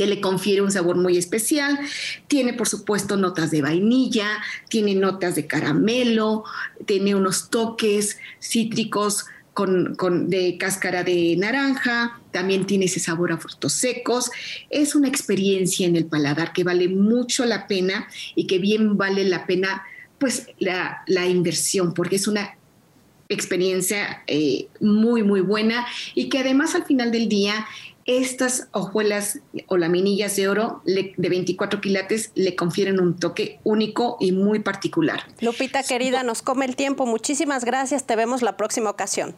que 0.00 0.06
le 0.06 0.18
confiere 0.22 0.62
un 0.62 0.72
sabor 0.72 0.96
muy 0.96 1.18
especial. 1.18 1.78
Tiene, 2.26 2.54
por 2.54 2.66
supuesto, 2.66 3.18
notas 3.18 3.50
de 3.50 3.60
vainilla, 3.60 4.42
tiene 4.70 4.94
notas 4.94 5.34
de 5.34 5.46
caramelo, 5.46 6.44
tiene 6.86 7.14
unos 7.14 7.50
toques 7.50 8.16
cítricos 8.40 9.26
con, 9.52 10.30
de 10.30 10.56
cáscara 10.56 11.04
de 11.04 11.36
naranja, 11.36 12.18
también 12.30 12.64
tiene 12.64 12.86
ese 12.86 12.98
sabor 12.98 13.30
a 13.30 13.36
frutos 13.36 13.74
secos. 13.74 14.30
Es 14.70 14.94
una 14.94 15.06
experiencia 15.06 15.86
en 15.86 15.96
el 15.96 16.06
paladar 16.06 16.54
que 16.54 16.64
vale 16.64 16.88
mucho 16.88 17.44
la 17.44 17.66
pena 17.66 18.08
y 18.34 18.46
que 18.46 18.58
bien 18.58 18.96
vale 18.96 19.24
la 19.24 19.44
pena 19.44 19.82
pues 20.16 20.46
la, 20.58 21.02
la 21.08 21.26
inversión, 21.26 21.92
porque 21.92 22.16
es 22.16 22.26
una 22.26 22.56
experiencia 23.28 24.22
eh, 24.26 24.68
muy, 24.80 25.22
muy 25.22 25.40
buena 25.40 25.86
y 26.14 26.28
que 26.30 26.38
además 26.38 26.74
al 26.74 26.84
final 26.84 27.12
del 27.12 27.28
día 27.28 27.66
estas 28.06 28.68
hojuelas 28.72 29.40
o 29.66 29.76
laminillas 29.76 30.36
de 30.36 30.48
oro 30.48 30.82
de 30.84 31.28
24 31.28 31.80
quilates 31.80 32.32
le 32.34 32.56
confieren 32.56 33.00
un 33.00 33.18
toque 33.18 33.60
único 33.64 34.16
y 34.20 34.32
muy 34.32 34.60
particular. 34.60 35.24
Lupita 35.40 35.82
querida, 35.82 36.22
nos 36.22 36.42
come 36.42 36.64
el 36.64 36.76
tiempo. 36.76 37.06
Muchísimas 37.06 37.64
gracias. 37.64 38.06
Te 38.06 38.16
vemos 38.16 38.42
la 38.42 38.56
próxima 38.56 38.90
ocasión. 38.90 39.34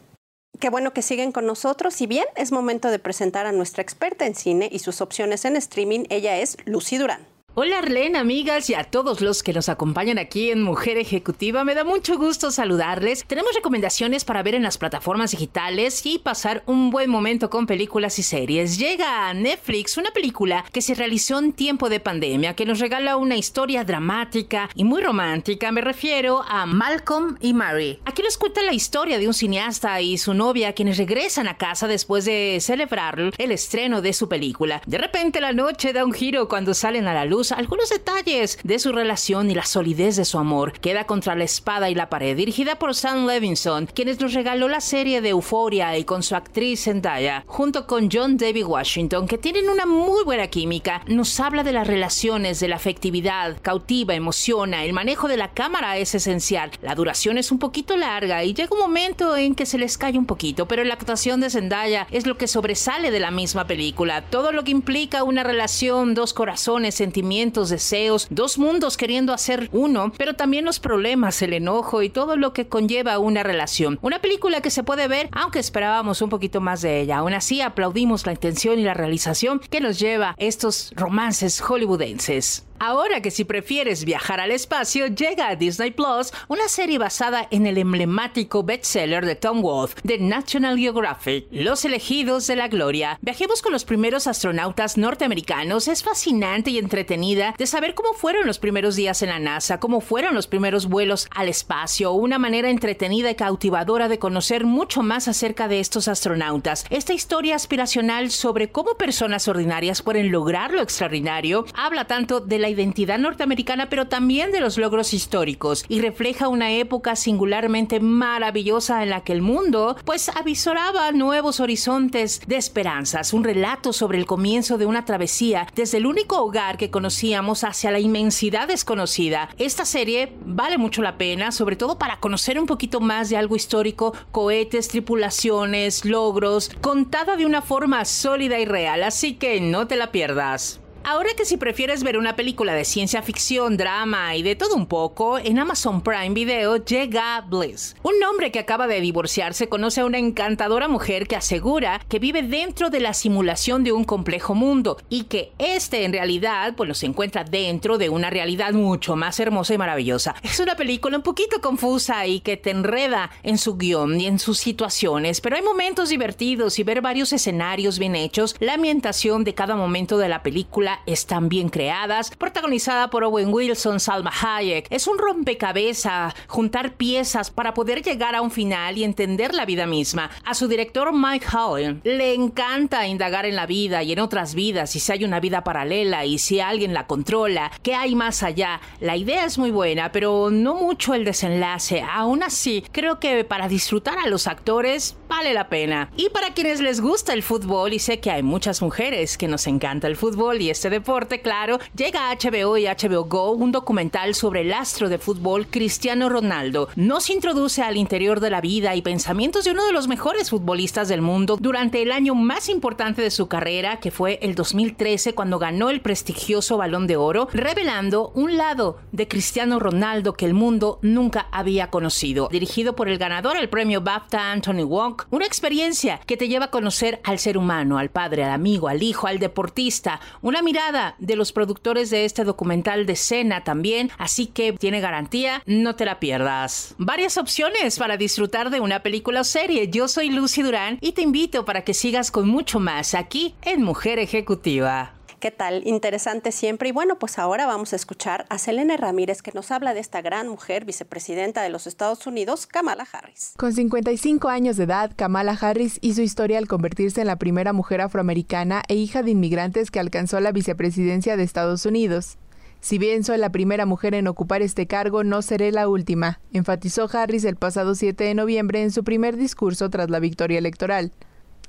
Qué 0.59 0.69
bueno 0.69 0.93
que 0.93 1.01
siguen 1.01 1.31
con 1.31 1.45
nosotros. 1.45 1.99
Y 2.01 2.07
bien, 2.07 2.25
es 2.35 2.51
momento 2.51 2.89
de 2.89 2.99
presentar 2.99 3.45
a 3.45 3.51
nuestra 3.51 3.81
experta 3.81 4.25
en 4.25 4.35
cine 4.35 4.69
y 4.71 4.79
sus 4.79 5.01
opciones 5.01 5.45
en 5.45 5.55
streaming. 5.55 6.05
Ella 6.09 6.37
es 6.37 6.57
Lucy 6.65 6.97
Durán. 6.97 7.32
Hola 7.55 7.77
Arlene, 7.77 8.17
amigas 8.17 8.71
y 8.71 8.73
a 8.73 8.83
todos 8.83 9.21
los 9.21 9.43
que 9.43 9.53
nos 9.53 9.69
acompañan 9.69 10.17
aquí 10.17 10.49
en 10.49 10.63
Mujer 10.63 10.97
Ejecutiva. 10.97 11.63
Me 11.63 11.75
da 11.75 11.83
mucho 11.83 12.17
gusto 12.17 12.49
saludarles. 12.49 13.25
Tenemos 13.27 13.53
recomendaciones 13.53 14.25
para 14.25 14.41
ver 14.41 14.55
en 14.55 14.63
las 14.63 14.79
plataformas 14.79 15.29
digitales 15.29 16.03
y 16.03 16.17
pasar 16.17 16.63
un 16.65 16.89
buen 16.89 17.11
momento 17.11 17.51
con 17.51 17.67
películas 17.67 18.17
y 18.17 18.23
series. 18.23 18.79
Llega 18.79 19.29
a 19.29 19.35
Netflix 19.35 19.97
una 19.97 20.09
película 20.09 20.65
que 20.71 20.81
se 20.81 20.95
realizó 20.95 21.37
en 21.37 21.53
tiempo 21.53 21.89
de 21.89 21.99
pandemia, 21.99 22.55
que 22.55 22.65
nos 22.65 22.79
regala 22.79 23.17
una 23.17 23.37
historia 23.37 23.83
dramática 23.83 24.67
y 24.73 24.83
muy 24.83 25.03
romántica. 25.03 25.71
Me 25.71 25.81
refiero 25.81 26.41
a 26.47 26.65
Malcolm 26.65 27.37
y 27.39 27.53
Mary. 27.53 27.99
Aquí 28.05 28.23
nos 28.23 28.39
cuenta 28.39 28.63
la 28.63 28.73
historia 28.73 29.19
de 29.19 29.27
un 29.27 29.35
cineasta 29.35 30.01
y 30.01 30.17
su 30.17 30.33
novia 30.33 30.73
quienes 30.73 30.97
regresan 30.97 31.47
a 31.47 31.57
casa 31.57 31.87
después 31.87 32.25
de 32.25 32.57
celebrar 32.61 33.31
el 33.37 33.51
estreno 33.51 34.01
de 34.01 34.13
su 34.13 34.27
película. 34.27 34.81
De 34.87 34.97
repente 34.97 35.39
la 35.39 35.53
noche 35.53 35.93
da 35.93 36.03
un 36.03 36.13
giro 36.13 36.47
cuando 36.47 36.73
salen 36.73 37.05
a 37.05 37.13
la 37.13 37.25
luz 37.25 37.42
algunos 37.51 37.89
detalles 37.89 38.57
de 38.63 38.79
su 38.79 38.91
relación 38.91 39.51
y 39.51 39.55
la 39.55 39.65
solidez 39.65 40.15
de 40.15 40.25
su 40.25 40.37
amor. 40.37 40.73
Queda 40.79 41.05
contra 41.05 41.35
la 41.35 41.43
espada 41.43 41.89
y 41.89 41.95
la 41.95 42.09
pared, 42.09 42.37
dirigida 42.37 42.79
por 42.79 42.95
Sam 42.95 43.25
Levinson, 43.27 43.87
quienes 43.87 44.19
nos 44.19 44.33
regaló 44.33 44.67
la 44.67 44.81
serie 44.81 45.21
de 45.21 45.29
Euphoria 45.29 45.97
y 45.97 46.03
con 46.03 46.23
su 46.23 46.35
actriz 46.35 46.83
Zendaya, 46.83 47.43
junto 47.47 47.87
con 47.87 48.09
John 48.11 48.37
David 48.37 48.65
Washington, 48.65 49.27
que 49.27 49.37
tienen 49.37 49.69
una 49.69 49.85
muy 49.85 50.23
buena 50.23 50.47
química. 50.47 51.01
Nos 51.07 51.39
habla 51.39 51.63
de 51.63 51.73
las 51.73 51.87
relaciones, 51.87 52.59
de 52.59 52.67
la 52.67 52.77
afectividad, 52.77 53.57
cautiva, 53.61 54.15
emociona, 54.15 54.83
el 54.83 54.93
manejo 54.93 55.27
de 55.27 55.37
la 55.37 55.51
cámara 55.51 55.97
es 55.97 56.15
esencial. 56.15 56.71
La 56.81 56.95
duración 56.95 57.37
es 57.37 57.51
un 57.51 57.59
poquito 57.59 57.97
larga 57.97 58.43
y 58.43 58.53
llega 58.53 58.73
un 58.73 58.79
momento 58.81 59.35
en 59.35 59.55
que 59.55 59.65
se 59.65 59.77
les 59.77 59.97
cae 59.97 60.17
un 60.17 60.25
poquito, 60.25 60.67
pero 60.67 60.83
la 60.83 60.93
actuación 60.93 61.41
de 61.41 61.49
Zendaya 61.49 62.07
es 62.11 62.25
lo 62.25 62.37
que 62.37 62.47
sobresale 62.47 63.11
de 63.11 63.19
la 63.19 63.31
misma 63.31 63.65
película. 63.67 64.23
Todo 64.29 64.51
lo 64.51 64.63
que 64.63 64.71
implica 64.71 65.23
una 65.23 65.43
relación, 65.43 66.13
dos 66.13 66.33
corazones, 66.33 66.95
sentimientos, 66.95 67.32
deseos, 67.69 68.27
dos 68.29 68.57
mundos 68.57 68.97
queriendo 68.97 69.33
hacer 69.33 69.69
uno, 69.71 70.11
pero 70.17 70.33
también 70.33 70.65
los 70.65 70.79
problemas, 70.79 71.41
el 71.41 71.53
enojo 71.53 72.01
y 72.01 72.09
todo 72.09 72.35
lo 72.35 72.53
que 72.53 72.67
conlleva 72.67 73.19
una 73.19 73.43
relación. 73.43 73.99
Una 74.01 74.19
película 74.19 74.61
que 74.61 74.69
se 74.69 74.83
puede 74.83 75.07
ver, 75.07 75.29
aunque 75.31 75.59
esperábamos 75.59 76.21
un 76.21 76.29
poquito 76.29 76.61
más 76.61 76.81
de 76.81 77.01
ella. 77.01 77.17
Aún 77.17 77.33
así, 77.33 77.61
aplaudimos 77.61 78.25
la 78.25 78.33
intención 78.33 78.79
y 78.79 78.83
la 78.83 78.93
realización 78.93 79.59
que 79.59 79.81
nos 79.81 79.99
lleva 79.99 80.35
estos 80.37 80.93
romances 80.95 81.61
hollywoodenses. 81.61 82.65
Ahora 82.85 83.21
que 83.21 83.31
si 83.31 83.45
prefieres 83.45 84.03
viajar 84.03 84.41
al 84.41 84.51
espacio, 84.51 85.07
llega 85.07 85.47
a 85.47 85.55
Disney 85.55 85.91
Plus 85.91 86.33
una 86.49 86.67
serie 86.67 86.97
basada 86.97 87.47
en 87.49 87.65
el 87.65 87.77
emblemático 87.77 88.61
bestseller 88.61 89.25
de 89.25 89.37
Tom 89.37 89.61
Wolfe, 89.61 90.01
de 90.03 90.17
National 90.17 90.77
Geographic, 90.77 91.47
Los 91.49 91.85
elegidos 91.85 92.45
de 92.45 92.57
la 92.57 92.67
gloria. 92.67 93.19
Viajemos 93.21 93.61
con 93.61 93.71
los 93.71 93.85
primeros 93.85 94.27
astronautas 94.27 94.97
norteamericanos. 94.97 95.87
Es 95.87 96.03
fascinante 96.03 96.71
y 96.71 96.77
entretenida 96.77 97.55
de 97.57 97.67
saber 97.67 97.93
cómo 97.93 98.11
fueron 98.11 98.45
los 98.45 98.59
primeros 98.59 98.97
días 98.97 99.21
en 99.21 99.29
la 99.29 99.39
NASA, 99.39 99.79
cómo 99.79 100.01
fueron 100.01 100.35
los 100.35 100.47
primeros 100.47 100.87
vuelos 100.87 101.29
al 101.33 101.47
espacio, 101.47 102.11
una 102.11 102.37
manera 102.37 102.69
entretenida 102.69 103.31
y 103.31 103.35
cautivadora 103.35 104.09
de 104.09 104.19
conocer 104.19 104.65
mucho 104.65 105.03
más 105.03 105.29
acerca 105.29 105.69
de 105.69 105.79
estos 105.79 106.09
astronautas. 106.09 106.85
Esta 106.89 107.13
historia 107.13 107.55
aspiracional 107.55 108.29
sobre 108.29 108.73
cómo 108.73 108.95
personas 108.95 109.47
ordinarias 109.47 110.01
pueden 110.01 110.33
lograr 110.33 110.73
lo 110.73 110.81
extraordinario 110.81 111.63
habla 111.75 112.07
tanto 112.07 112.41
de 112.41 112.59
la 112.59 112.72
identidad 112.73 113.17
norteamericana, 113.17 113.89
pero 113.89 114.07
también 114.07 114.51
de 114.51 114.59
los 114.59 114.77
logros 114.77 115.13
históricos 115.13 115.85
y 115.87 116.01
refleja 116.01 116.47
una 116.47 116.71
época 116.71 117.15
singularmente 117.15 117.99
maravillosa 117.99 119.03
en 119.03 119.09
la 119.09 119.23
que 119.23 119.33
el 119.33 119.41
mundo 119.41 119.95
pues 120.05 120.29
avisoraba 120.29 121.11
nuevos 121.11 121.59
horizontes 121.59 122.41
de 122.47 122.57
esperanzas, 122.57 123.33
un 123.33 123.43
relato 123.43 123.93
sobre 123.93 124.17
el 124.17 124.25
comienzo 124.25 124.77
de 124.77 124.85
una 124.85 125.05
travesía 125.05 125.67
desde 125.75 125.97
el 125.97 126.05
único 126.05 126.41
hogar 126.41 126.77
que 126.77 126.91
conocíamos 126.91 127.63
hacia 127.63 127.91
la 127.91 127.99
inmensidad 127.99 128.67
desconocida. 128.67 129.49
Esta 129.57 129.85
serie 129.85 130.33
vale 130.45 130.77
mucho 130.77 131.01
la 131.01 131.17
pena, 131.17 131.51
sobre 131.51 131.75
todo 131.75 131.97
para 131.97 132.19
conocer 132.19 132.59
un 132.59 132.65
poquito 132.65 132.99
más 132.99 133.29
de 133.29 133.37
algo 133.37 133.55
histórico, 133.55 134.13
cohetes, 134.31 134.87
tripulaciones, 134.87 136.05
logros, 136.05 136.71
contada 136.81 137.35
de 137.35 137.45
una 137.45 137.61
forma 137.61 138.05
sólida 138.05 138.59
y 138.59 138.65
real, 138.65 139.03
así 139.03 139.35
que 139.35 139.61
no 139.61 139.87
te 139.87 139.95
la 139.95 140.11
pierdas. 140.11 140.82
Ahora 141.05 141.31
que 141.35 141.43
si 141.43 141.57
prefieres 141.57 142.01
ver 142.01 142.17
una 142.17 142.37
película 142.37 142.73
de 142.73 142.85
ciencia 142.85 143.21
ficción, 143.21 143.75
drama 143.75 144.37
y 144.37 144.41
de 144.41 144.55
todo 144.55 144.75
un 144.75 144.85
poco, 144.85 145.37
en 145.37 145.59
Amazon 145.59 146.01
Prime 146.01 146.29
Video 146.29 146.77
llega 146.77 147.41
Bliss. 147.41 147.97
Un 148.03 148.23
hombre 148.23 148.53
que 148.53 148.59
acaba 148.59 148.87
de 148.87 149.01
divorciarse 149.01 149.67
conoce 149.67 149.99
a 149.99 150.05
una 150.05 150.17
encantadora 150.17 150.87
mujer 150.87 151.27
que 151.27 151.35
asegura 151.35 151.99
que 152.07 152.19
vive 152.19 152.41
dentro 152.41 152.89
de 152.89 153.01
la 153.01 153.13
simulación 153.13 153.83
de 153.83 153.91
un 153.91 154.05
complejo 154.05 154.55
mundo 154.55 154.97
y 155.09 155.25
que 155.25 155.51
este 155.59 156.05
en 156.05 156.13
realidad 156.13 156.73
pues 156.77 156.97
se 156.97 157.05
encuentra 157.05 157.43
dentro 157.43 157.97
de 157.97 158.07
una 158.07 158.29
realidad 158.29 158.71
mucho 158.71 159.17
más 159.17 159.41
hermosa 159.41 159.73
y 159.73 159.77
maravillosa. 159.77 160.35
Es 160.41 160.61
una 160.61 160.77
película 160.77 161.17
un 161.17 161.23
poquito 161.23 161.59
confusa 161.59 162.25
y 162.27 162.39
que 162.39 162.55
te 162.55 162.69
enreda 162.69 163.29
en 163.43 163.57
su 163.57 163.75
guion 163.75 164.21
y 164.21 164.27
en 164.27 164.39
sus 164.39 164.57
situaciones, 164.57 165.41
pero 165.41 165.57
hay 165.57 165.63
momentos 165.63 166.07
divertidos 166.07 166.79
y 166.79 166.83
ver 166.83 167.01
varios 167.01 167.33
escenarios 167.33 167.99
bien 167.99 168.15
hechos, 168.15 168.55
la 168.61 168.75
ambientación 168.75 169.43
de 169.43 169.53
cada 169.53 169.75
momento 169.75 170.17
de 170.17 170.29
la 170.29 170.43
película 170.43 170.92
están 171.05 171.49
bien 171.49 171.69
creadas, 171.69 172.31
protagonizada 172.31 173.09
por 173.09 173.23
Owen 173.23 173.53
Wilson, 173.53 173.99
Salma 173.99 174.31
Hayek. 174.31 174.87
Es 174.89 175.07
un 175.07 175.17
rompecabezas, 175.17 176.33
juntar 176.47 176.93
piezas 176.93 177.51
para 177.51 177.73
poder 177.73 178.01
llegar 178.01 178.35
a 178.35 178.41
un 178.41 178.51
final 178.51 178.97
y 178.97 179.03
entender 179.03 179.53
la 179.53 179.65
vida 179.65 179.85
misma. 179.85 180.29
A 180.45 180.53
su 180.53 180.67
director 180.67 181.11
Mike 181.13 181.47
Howell 181.55 182.01
le 182.03 182.33
encanta 182.33 183.07
indagar 183.07 183.45
en 183.45 183.55
la 183.55 183.65
vida 183.65 184.03
y 184.03 184.11
en 184.11 184.19
otras 184.19 184.55
vidas 184.55 184.95
y 184.95 184.99
si 184.99 185.11
hay 185.11 185.23
una 185.23 185.39
vida 185.39 185.63
paralela 185.63 186.25
y 186.25 186.37
si 186.37 186.59
alguien 186.59 186.93
la 186.93 187.07
controla, 187.07 187.71
qué 187.81 187.95
hay 187.95 188.15
más 188.15 188.43
allá. 188.43 188.81
La 188.99 189.17
idea 189.17 189.45
es 189.45 189.57
muy 189.57 189.71
buena, 189.71 190.11
pero 190.11 190.49
no 190.51 190.75
mucho 190.75 191.13
el 191.13 191.25
desenlace. 191.25 192.01
Aún 192.01 192.43
así, 192.43 192.83
creo 192.91 193.19
que 193.19 193.43
para 193.43 193.67
disfrutar 193.67 194.17
a 194.19 194.27
los 194.27 194.47
actores 194.47 195.15
vale 195.35 195.53
la 195.55 195.67
pena. 195.67 196.11
Y 196.15 196.29
para 196.29 196.53
quienes 196.53 196.79
les 196.79 197.01
gusta 197.01 197.33
el 197.33 197.41
fútbol, 197.41 197.93
y 197.93 197.97
sé 197.97 198.19
que 198.19 198.29
hay 198.29 198.43
muchas 198.43 198.83
mujeres 198.83 199.35
que 199.35 199.47
nos 199.47 199.65
encanta 199.65 200.05
el 200.05 200.15
fútbol 200.15 200.61
y 200.61 200.69
es 200.69 200.77
este 200.77 200.91
deporte, 200.91 201.41
claro, 201.41 201.79
llega 201.95 202.29
a 202.29 202.35
HBO 202.35 202.77
y 202.77 202.85
HBO 202.85 203.23
Go 203.23 203.51
un 203.51 203.71
documental 203.71 204.35
sobre 204.35 204.61
el 204.61 204.73
astro 204.73 205.09
de 205.09 205.17
fútbol 205.17 205.65
Cristiano 205.65 206.29
Ronaldo. 206.29 206.89
Nos 206.95 207.31
introduce 207.31 207.81
al 207.81 207.97
interior 207.97 208.41
de 208.41 208.51
la 208.51 208.61
vida 208.61 208.95
y 208.95 209.01
pensamientos 209.01 209.63
de 209.63 209.71
uno 209.71 209.85
de 209.85 209.93
los 209.93 210.07
mejores 210.07 210.51
futbolistas 210.51 211.07
del 211.07 211.21
mundo 211.21 211.57
durante 211.59 212.03
el 212.03 212.11
año 212.11 212.35
más 212.35 212.69
importante 212.69 213.23
de 213.23 213.31
su 213.31 213.47
carrera, 213.47 213.99
que 213.99 214.11
fue 214.11 214.37
el 214.43 214.53
2013 214.53 215.33
cuando 215.33 215.57
ganó 215.57 215.89
el 215.89 216.01
prestigioso 216.01 216.77
Balón 216.77 217.07
de 217.07 217.15
Oro, 217.15 217.47
revelando 217.53 218.31
un 218.35 218.57
lado 218.57 218.99
de 219.11 219.27
Cristiano 219.27 219.79
Ronaldo 219.79 220.33
que 220.33 220.45
el 220.45 220.53
mundo 220.53 220.99
nunca 221.01 221.47
había 221.51 221.89
conocido. 221.89 222.49
Dirigido 222.51 222.95
por 222.95 223.07
el 223.09 223.17
ganador 223.17 223.57
al 223.57 223.69
premio 223.69 224.01
BAFTA 224.01 224.51
Anthony 224.51 224.83
Wong, 224.85 225.22
una 225.29 225.45
experiencia 225.45 226.19
que 226.25 226.37
te 226.37 226.47
lleva 226.47 226.65
a 226.65 226.71
conocer 226.71 227.19
al 227.23 227.39
ser 227.39 227.57
humano, 227.57 227.97
al 227.97 228.09
padre, 228.09 228.43
al 228.43 228.51
amigo, 228.51 228.87
al 228.87 229.03
hijo, 229.03 229.27
al 229.27 229.39
deportista, 229.39 230.19
una 230.41 230.61
mirada 230.61 231.15
de 231.19 231.35
los 231.35 231.51
productores 231.51 232.09
de 232.09 232.25
este 232.25 232.43
documental 232.43 233.05
de 233.05 233.15
cena 233.15 233.63
también, 233.63 234.11
así 234.17 234.47
que 234.47 234.73
tiene 234.73 235.01
garantía, 235.01 235.61
no 235.65 235.95
te 235.95 236.05
la 236.05 236.19
pierdas. 236.19 236.95
Varias 236.97 237.37
opciones 237.37 237.97
para 237.97 238.17
disfrutar 238.17 238.69
de 238.69 238.79
una 238.79 239.03
película 239.03 239.41
o 239.41 239.43
serie. 239.43 239.89
Yo 239.89 240.07
soy 240.07 240.29
Lucy 240.29 240.61
Durán 240.61 240.97
y 241.01 241.13
te 241.13 241.21
invito 241.21 241.65
para 241.65 241.83
que 241.83 241.93
sigas 241.93 242.31
con 242.31 242.47
mucho 242.47 242.79
más 242.79 243.13
aquí 243.13 243.55
en 243.61 243.83
Mujer 243.83 244.19
Ejecutiva. 244.19 245.13
¿Qué 245.43 245.51
tal? 245.51 245.85
Interesante 245.85 246.53
siempre. 246.53 246.87
Y 246.87 246.91
bueno, 246.93 247.19
pues 247.19 247.37
ahora 247.37 247.65
vamos 247.65 247.91
a 247.91 247.97
escuchar 247.97 248.45
a 248.47 248.57
Selene 248.57 248.95
Ramírez 248.95 249.41
que 249.41 249.51
nos 249.51 249.71
habla 249.71 249.93
de 249.93 249.99
esta 249.99 250.21
gran 250.21 250.47
mujer, 250.47 250.85
vicepresidenta 250.85 251.61
de 251.61 251.67
los 251.67 251.85
Estados 251.85 252.25
Unidos, 252.25 252.65
Kamala 252.65 253.05
Harris. 253.11 253.51
Con 253.57 253.73
55 253.73 254.47
años 254.47 254.77
de 254.77 254.85
edad, 254.85 255.11
Kamala 255.13 255.51
Harris 255.59 255.99
hizo 255.99 256.21
historia 256.21 256.59
al 256.59 256.69
convertirse 256.69 257.19
en 257.19 257.27
la 257.27 257.35
primera 257.35 257.73
mujer 257.73 257.99
afroamericana 257.99 258.83
e 258.87 258.95
hija 258.95 259.21
de 259.21 259.31
inmigrantes 259.31 259.91
que 259.91 259.99
alcanzó 259.99 260.39
la 260.39 260.53
vicepresidencia 260.53 261.35
de 261.35 261.43
Estados 261.43 261.85
Unidos. 261.85 262.37
Si 262.79 262.97
bien 262.97 263.25
soy 263.25 263.37
la 263.37 263.51
primera 263.51 263.85
mujer 263.85 264.13
en 264.13 264.29
ocupar 264.29 264.61
este 264.61 264.87
cargo, 264.87 265.25
no 265.25 265.41
seré 265.41 265.73
la 265.73 265.89
última, 265.89 266.39
enfatizó 266.53 267.09
Harris 267.11 267.43
el 267.43 267.57
pasado 267.57 267.95
7 267.95 268.23
de 268.23 268.33
noviembre 268.33 268.81
en 268.81 268.91
su 268.91 269.03
primer 269.03 269.35
discurso 269.35 269.89
tras 269.89 270.09
la 270.09 270.21
victoria 270.21 270.57
electoral. 270.57 271.11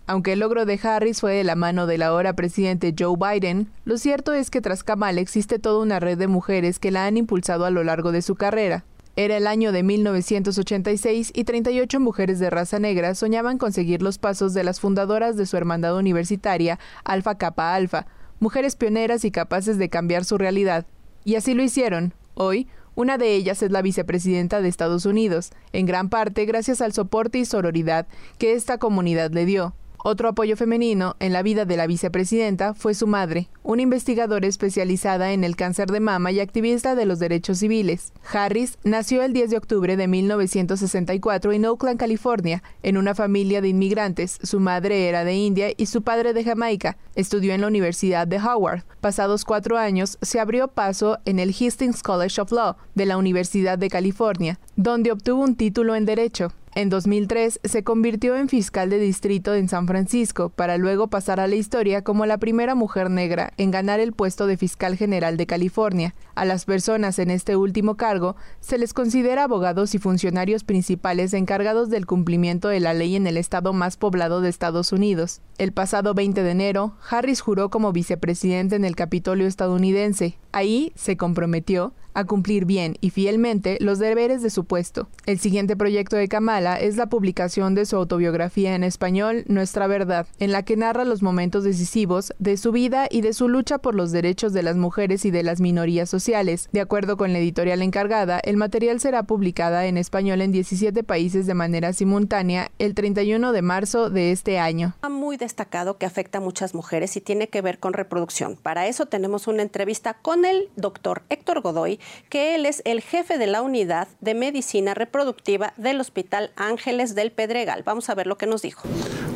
Aunque 0.07 0.35
el 0.35 0.41
logro 0.41 0.67
de 0.67 0.79
Harris 0.83 1.21
fue 1.21 1.35
de 1.35 1.45
la 1.45 1.55
mano 1.55 1.87
del 1.87 2.03
ahora 2.03 2.35
presidente 2.37 2.95
Joe 2.99 3.17
Biden, 3.17 3.71
lo 3.87 3.97
cierto 3.97 4.35
es 4.35 4.51
que 4.51 4.61
tras 4.61 4.85
Kamala 4.85 5.21
existe 5.21 5.59
toda 5.59 5.83
una 5.83 5.99
red 5.99 6.19
de 6.19 6.29
mujeres 6.29 6.79
que 6.79 6.91
la 6.91 7.07
han 7.07 7.17
impulsado 7.17 7.65
a 7.65 7.71
lo 7.71 7.83
largo 7.85 8.13
de 8.13 8.21
su 8.21 8.35
carrera. 8.35 8.85
Era 9.17 9.39
el 9.39 9.47
año 9.47 9.73
de 9.73 9.83
1986 9.83 11.33
y 11.35 11.45
38 11.45 12.01
mujeres 12.01 12.39
de 12.39 12.51
raza 12.51 12.79
negra 12.79 13.15
soñaban 13.15 13.57
con 13.57 13.73
seguir 13.73 14.03
los 14.03 14.19
pasos 14.19 14.53
de 14.53 14.65
las 14.65 14.79
fundadoras 14.79 15.37
de 15.37 15.47
su 15.47 15.57
hermandad 15.57 15.97
universitaria, 15.97 16.79
Alpha 17.05 17.39
Kappa 17.39 17.75
Alpha, 17.75 18.07
mujeres 18.41 18.77
pioneras 18.77 19.25
y 19.25 19.31
capaces 19.31 19.79
de 19.79 19.89
cambiar 19.89 20.27
su 20.27 20.37
realidad. 20.37 20.85
Y 21.25 21.37
así 21.37 21.55
lo 21.55 21.63
hicieron. 21.63 22.13
Hoy, 22.35 22.69
una 22.95 23.17
de 23.17 23.35
ellas 23.35 23.63
es 23.63 23.71
la 23.71 23.81
vicepresidenta 23.81 24.61
de 24.61 24.69
Estados 24.69 25.07
Unidos, 25.07 25.53
en 25.73 25.87
gran 25.87 26.11
parte 26.11 26.45
gracias 26.45 26.83
al 26.83 26.93
soporte 26.93 27.39
y 27.39 27.47
sororidad 27.47 28.07
que 28.37 28.53
esta 28.53 28.77
comunidad 28.77 29.31
le 29.31 29.47
dio. 29.47 29.75
Otro 30.07 30.29
apoyo 30.29 30.55
femenino 30.55 31.17
en 31.19 31.33
la 31.33 31.43
vida 31.43 31.65
de 31.65 31.79
la 31.79 31.87
vicepresidenta 31.87 32.75
fue 32.75 32.93
su 32.93 33.07
madre, 33.07 33.49
una 33.63 33.81
investigadora 33.81 34.47
especializada 34.47 35.33
en 35.33 35.45
el 35.45 35.57
cáncer 35.57 35.91
de 35.91 36.01
mama 36.01 36.31
y 36.31 36.41
activista 36.41 36.95
de 36.95 37.07
los 37.07 37.19
derechos 37.19 37.61
civiles. 37.61 38.13
Harris 38.31 38.77
nació 38.85 39.23
el 39.23 39.33
10 39.33 39.49
de 39.49 39.57
octubre 39.57 39.97
de 39.97 40.07
1964 40.07 41.53
en 41.53 41.65
Oakland, 41.65 41.99
California, 41.99 42.63
en 42.83 42.99
una 42.99 43.15
familia 43.15 43.63
de 43.63 43.69
inmigrantes. 43.69 44.39
Su 44.43 44.61
madre 44.61 45.09
era 45.09 45.25
de 45.25 45.37
India 45.37 45.69
y 45.75 45.87
su 45.87 46.03
padre 46.03 46.35
de 46.35 46.45
Jamaica. 46.45 46.99
Estudió 47.15 47.55
en 47.55 47.63
la 47.63 47.69
Universidad 47.69 48.27
de 48.27 48.37
Howard. 48.37 48.83
Pasados 49.01 49.47
cuatro 49.47 49.79
años, 49.79 50.19
se 50.21 50.39
abrió 50.39 50.69
paso 50.69 51.19
en 51.25 51.39
el 51.39 51.55
Hastings 51.59 52.03
College 52.03 52.43
of 52.43 52.53
Law 52.53 52.77
de 52.95 53.07
la 53.07 53.17
Universidad 53.17 53.79
de 53.79 53.89
California, 53.89 54.61
donde 54.77 55.13
obtuvo 55.13 55.43
un 55.43 55.57
título 55.57 55.95
en 55.95 56.05
Derecho. 56.05 56.53
En 56.77 56.89
2003 56.89 57.61
se 57.63 57.85
convirtió 57.85 58.35
en 58.35 58.49
fiscal 58.49 58.91
de 58.91 58.99
distrito 58.99 59.55
en 59.55 59.69
San 59.69 59.87
Francisco, 59.87 60.49
para 60.49 60.77
luego 60.77 61.07
pasar 61.07 61.39
a 61.39 61.47
la 61.47 61.55
historia 61.55 62.03
como 62.03 62.27
la 62.27 62.39
primera 62.39 62.75
mujer 62.75 63.11
negra 63.11 63.53
en 63.59 63.71
ganar 63.71 64.01
el 64.01 64.13
puesto 64.13 64.49
de 64.49 64.57
fiscal 64.57 64.97
general 64.97 65.37
de 65.37 65.47
California. 65.47 66.17
A 66.35 66.45
las 66.45 66.65
personas 66.65 67.21
en 67.21 67.31
este 67.31 67.55
último 67.55 67.97
cargo 67.97 68.35
se 68.59 68.77
les 68.77 68.93
considera 68.93 69.45
abogados 69.45 69.95
y 69.95 69.99
funcionarios 69.99 70.65
principales 70.65 71.33
encargados 71.33 71.91
del 71.91 72.07
cumplimiento 72.07 72.67
de 72.67 72.81
la 72.81 72.93
ley 72.93 73.15
en 73.15 73.29
el 73.29 73.37
estado 73.37 73.73
más 73.73 73.97
poblado 73.97 74.41
de 74.41 74.49
Estados 74.49 74.91
Unidos. 74.91 75.43
El 75.57 75.73
pasado 75.73 76.15
20 76.15 76.43
de 76.43 76.51
enero, 76.51 76.95
Harris 77.09 77.41
juró 77.41 77.71
como 77.71 77.93
vicepresidente 77.93 78.75
en 78.75 78.85
el 78.85 78.97
Capitolio 78.97 79.47
estadounidense. 79.47 80.37
Ahí 80.51 80.93
se 80.97 81.17
comprometió 81.17 81.93
a 82.15 82.25
cumplir 82.25 82.65
bien 82.65 82.97
y 83.01 83.11
fielmente 83.11 83.77
los 83.81 83.99
deberes 83.99 84.43
de 84.43 84.51
su 84.51 84.65
puesto. 84.65 85.09
El 85.27 85.39
siguiente 85.39 85.77
proyecto 85.77 86.17
de 86.17 86.29
Kamala 86.29 86.77
es 86.77 86.97
la 86.97 87.09
publicación 87.09 87.75
de 87.75 87.87
su 87.87 87.97
autobiografía 87.97 88.75
en 88.75 88.85
español 88.85 89.45
Nuestra 89.49 89.87
Verdad, 89.87 90.27
en 90.39 90.53
la 90.53 90.63
que 90.63 90.77
narra 90.77 91.05
los 91.05 91.23
momentos 91.23 91.65
decisivos 91.65 92.33
de 92.39 92.57
su 92.57 92.73
vida 92.73 93.09
y 93.11 93.21
de 93.21 93.33
su 93.33 93.49
lucha 93.49 93.79
por 93.79 93.95
los 93.95 94.13
derechos 94.13 94.53
de 94.53 94.63
las 94.63 94.77
mujeres 94.77 95.25
y 95.25 95.31
de 95.31 95.43
las 95.43 95.61
minorías 95.61 96.09
sociales. 96.09 96.69
De 96.73 96.81
acuerdo 96.81 97.17
con 97.17 97.33
la 97.33 97.41
editorial 97.41 97.83
encargada, 97.83 98.39
el 98.39 98.57
material 98.57 99.01
será 99.01 99.25
publicada 99.25 99.87
en 99.87 99.99
español 99.99 100.41
en 100.41 100.53
17 100.53 101.03
países 101.03 101.47
de 101.47 101.55
manera 101.55 101.93
simultánea 101.93 102.71
el 102.79 102.95
31 102.95 103.53
de 103.53 103.63
marzo 103.63 104.11
de 104.11 104.31
este 104.31 104.59
año. 104.59 104.95
Destacado 105.45 105.97
que 105.97 106.07
afecta 106.07 106.39
a 106.39 106.41
muchas 106.41 106.75
mujeres 106.75 107.17
y 107.17 107.21
tiene 107.21 107.49
que 107.49 107.63
ver 107.63 107.79
con 107.79 107.93
reproducción. 107.93 108.57
Para 108.57 108.89
eso 108.89 109.07
tenemos 109.07 109.47
una 109.47 109.63
entrevista 109.63 110.15
con 110.15 110.45
el 110.45 110.69
doctor 110.77 111.23
Héctor 111.31 111.61
Godoy, 111.61 112.01
que 112.29 112.57
él 112.57 112.67
es 112.67 112.83
el 112.85 113.01
jefe 113.01 113.39
de 113.39 113.47
la 113.47 113.63
unidad 113.63 114.09
de 114.21 114.35
medicina 114.35 114.95
reproductiva 114.95 115.73
del 115.77 116.01
Hospital 116.01 116.51
Ángeles 116.57 117.15
del 117.15 117.31
Pedregal. 117.31 117.83
Vamos 117.85 118.11
a 118.11 118.15
ver 118.15 118.27
lo 118.27 118.37
que 118.37 118.47
nos 118.47 118.63
dijo. 118.63 118.89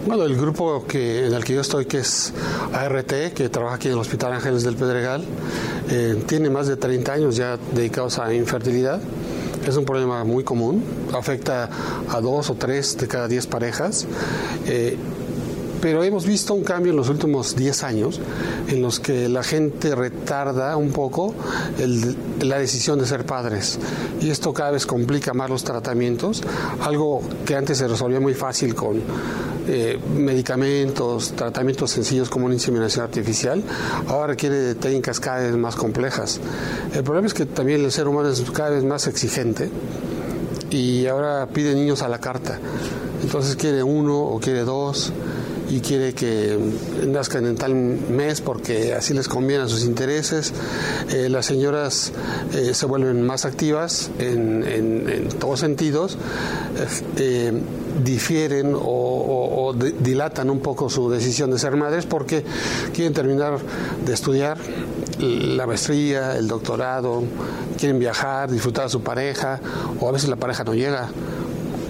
Bueno, 0.06 0.24
el 0.24 0.36
grupo 0.36 0.84
en 0.92 1.34
el 1.34 1.44
que 1.44 1.54
yo 1.54 1.60
estoy, 1.60 1.84
que 1.84 1.98
es 1.98 2.32
ART, 2.72 3.34
que 3.34 3.48
trabaja 3.50 3.76
aquí 3.76 3.88
en 3.88 3.94
el 3.94 4.00
Hospital 4.00 4.32
Ángeles 4.32 4.62
del 4.64 4.74
Pedregal, 4.74 5.22
eh, 5.90 6.22
tiene 6.26 6.50
más 6.50 6.66
de 6.66 6.76
30 6.76 7.12
años 7.12 7.36
ya 7.36 7.58
dedicados 7.72 8.18
a 8.18 8.32
infertilidad. 8.32 9.00
Es 9.66 9.76
un 9.76 9.84
problema 9.84 10.24
muy 10.24 10.44
común, 10.44 10.82
afecta 11.12 11.68
a 12.08 12.20
dos 12.22 12.48
o 12.48 12.54
tres 12.54 12.96
de 12.96 13.06
cada 13.06 13.28
diez 13.28 13.46
parejas. 13.46 14.06
Eh, 14.66 14.96
pero 15.80 16.02
hemos 16.02 16.26
visto 16.26 16.54
un 16.54 16.64
cambio 16.64 16.90
en 16.90 16.96
los 16.96 17.08
últimos 17.08 17.54
10 17.56 17.84
años 17.84 18.20
en 18.68 18.82
los 18.82 19.00
que 19.00 19.28
la 19.28 19.42
gente 19.42 19.94
retarda 19.94 20.76
un 20.76 20.90
poco 20.90 21.34
la 22.40 22.58
decisión 22.58 22.98
de 22.98 23.06
ser 23.06 23.24
padres 23.24 23.78
y 24.20 24.30
esto 24.30 24.52
cada 24.52 24.72
vez 24.72 24.86
complica 24.86 25.34
más 25.34 25.50
los 25.50 25.64
tratamientos, 25.64 26.42
algo 26.80 27.20
que 27.44 27.54
antes 27.54 27.78
se 27.78 27.88
resolvía 27.88 28.20
muy 28.20 28.34
fácil 28.34 28.74
con 28.74 29.00
eh, 29.70 29.98
medicamentos, 30.16 31.32
tratamientos 31.32 31.90
sencillos 31.90 32.30
como 32.30 32.46
una 32.46 32.54
inseminación 32.54 33.04
artificial, 33.04 33.62
ahora 34.08 34.28
requiere 34.28 34.74
técnicas 34.74 35.20
cada 35.20 35.40
vez 35.40 35.56
más 35.56 35.76
complejas. 35.76 36.40
El 36.94 37.04
problema 37.04 37.26
es 37.26 37.34
que 37.34 37.46
también 37.46 37.84
el 37.84 37.92
ser 37.92 38.08
humano 38.08 38.30
es 38.30 38.40
cada 38.50 38.70
vez 38.70 38.84
más 38.84 39.06
exigente 39.06 39.70
y 40.70 41.06
ahora 41.06 41.46
pide 41.52 41.74
niños 41.74 42.02
a 42.02 42.08
la 42.08 42.18
carta. 42.18 42.58
Entonces 43.22 43.56
quiere 43.56 43.82
uno 43.82 44.18
o 44.18 44.40
quiere 44.40 44.60
dos 44.60 45.12
y 45.70 45.81
quiere 45.81 46.14
que 46.14 46.59
nazcan 47.07 47.46
en 47.46 47.57
tal 47.57 47.74
mes 47.74 48.40
porque 48.40 48.94
así 48.94 49.12
les 49.14 49.28
conviene 49.28 49.64
a 49.64 49.68
sus 49.68 49.85
intereses. 49.85 50.52
Eh, 51.11 51.28
las 51.28 51.46
señoras 51.46 52.12
eh, 52.54 52.72
se 52.74 52.87
vuelven 52.87 53.26
más 53.26 53.44
activas 53.44 54.11
en, 54.18 55.28
todos 55.38 55.61
sentidos, 55.61 56.16
eh, 57.16 57.52
difieren 58.02 58.74
o, 58.74 59.74
dilatan 60.00 60.50
un 60.50 60.61
poco 60.61 60.88
su 60.88 61.11
decisión 61.11 61.50
de 61.50 61.59
ser 61.59 61.76
madres 61.76 62.07
porque 62.07 62.44
quieren 62.94 63.12
terminar 63.12 63.59
de 64.04 64.14
estudiar 64.14 64.57
la 65.18 65.66
maestría, 65.66 66.37
el 66.37 66.48
doctorado, 66.48 67.22
quieren 67.76 67.98
viajar, 67.98 68.50
disfrutar 68.50 68.87
a 68.87 68.88
su 68.88 69.02
pareja, 69.02 69.61
o 70.00 70.09
a 70.09 70.12
veces 70.12 70.31
la 70.31 70.37
pareja 70.37 70.64
no 70.64 70.74
llega 70.74 71.09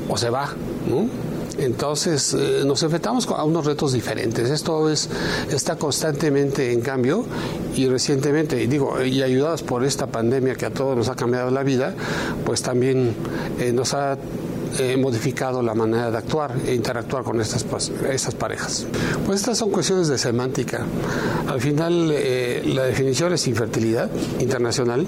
o 0.09 0.17
se 0.17 0.31
va. 0.31 0.49
¿no? 0.89 1.28
Entonces 1.59 2.35
eh, 2.35 2.63
nos 2.65 2.83
enfrentamos 2.83 3.27
a 3.29 3.45
unos 3.45 3.67
retos 3.67 3.93
diferentes. 3.93 4.51
Esto 4.51 4.89
es, 4.89 5.09
está 5.51 5.77
constantemente 5.77 6.73
en 6.73 6.81
cambio 6.81 7.25
y 7.75 7.87
recientemente, 7.89 8.67
digo, 8.67 9.03
y 9.03 9.23
ayudados 9.23 9.63
por 9.63 9.85
esta 9.85 10.07
pandemia 10.07 10.55
que 10.55 10.67
a 10.67 10.71
todos 10.71 10.97
nos 10.97 11.09
ha 11.09 11.17
cambiado 11.17 11.51
la 11.51 11.63
vida, 11.63 11.95
pues 12.45 12.63
también 12.63 13.15
eh, 13.59 13.73
nos 13.73 13.95
ha 13.95 14.17
eh, 14.79 14.97
modificado 14.97 15.63
la 15.63 15.75
manera 15.75 16.11
de 16.11 16.19
actuar 16.19 16.55
e 16.67 16.75
interactuar 16.75 17.25
con 17.25 17.41
estas, 17.41 17.65
estas 18.09 18.35
parejas. 18.35 18.87
Pues 19.27 19.41
estas 19.41 19.59
son 19.59 19.71
cuestiones 19.71 20.09
de 20.09 20.19
semántica. 20.19 20.85
Al 21.49 21.61
final, 21.61 22.09
la 22.09 22.85
definición 22.85 23.33
es 23.33 23.49
infertilidad 23.49 24.11
internacional 24.39 25.07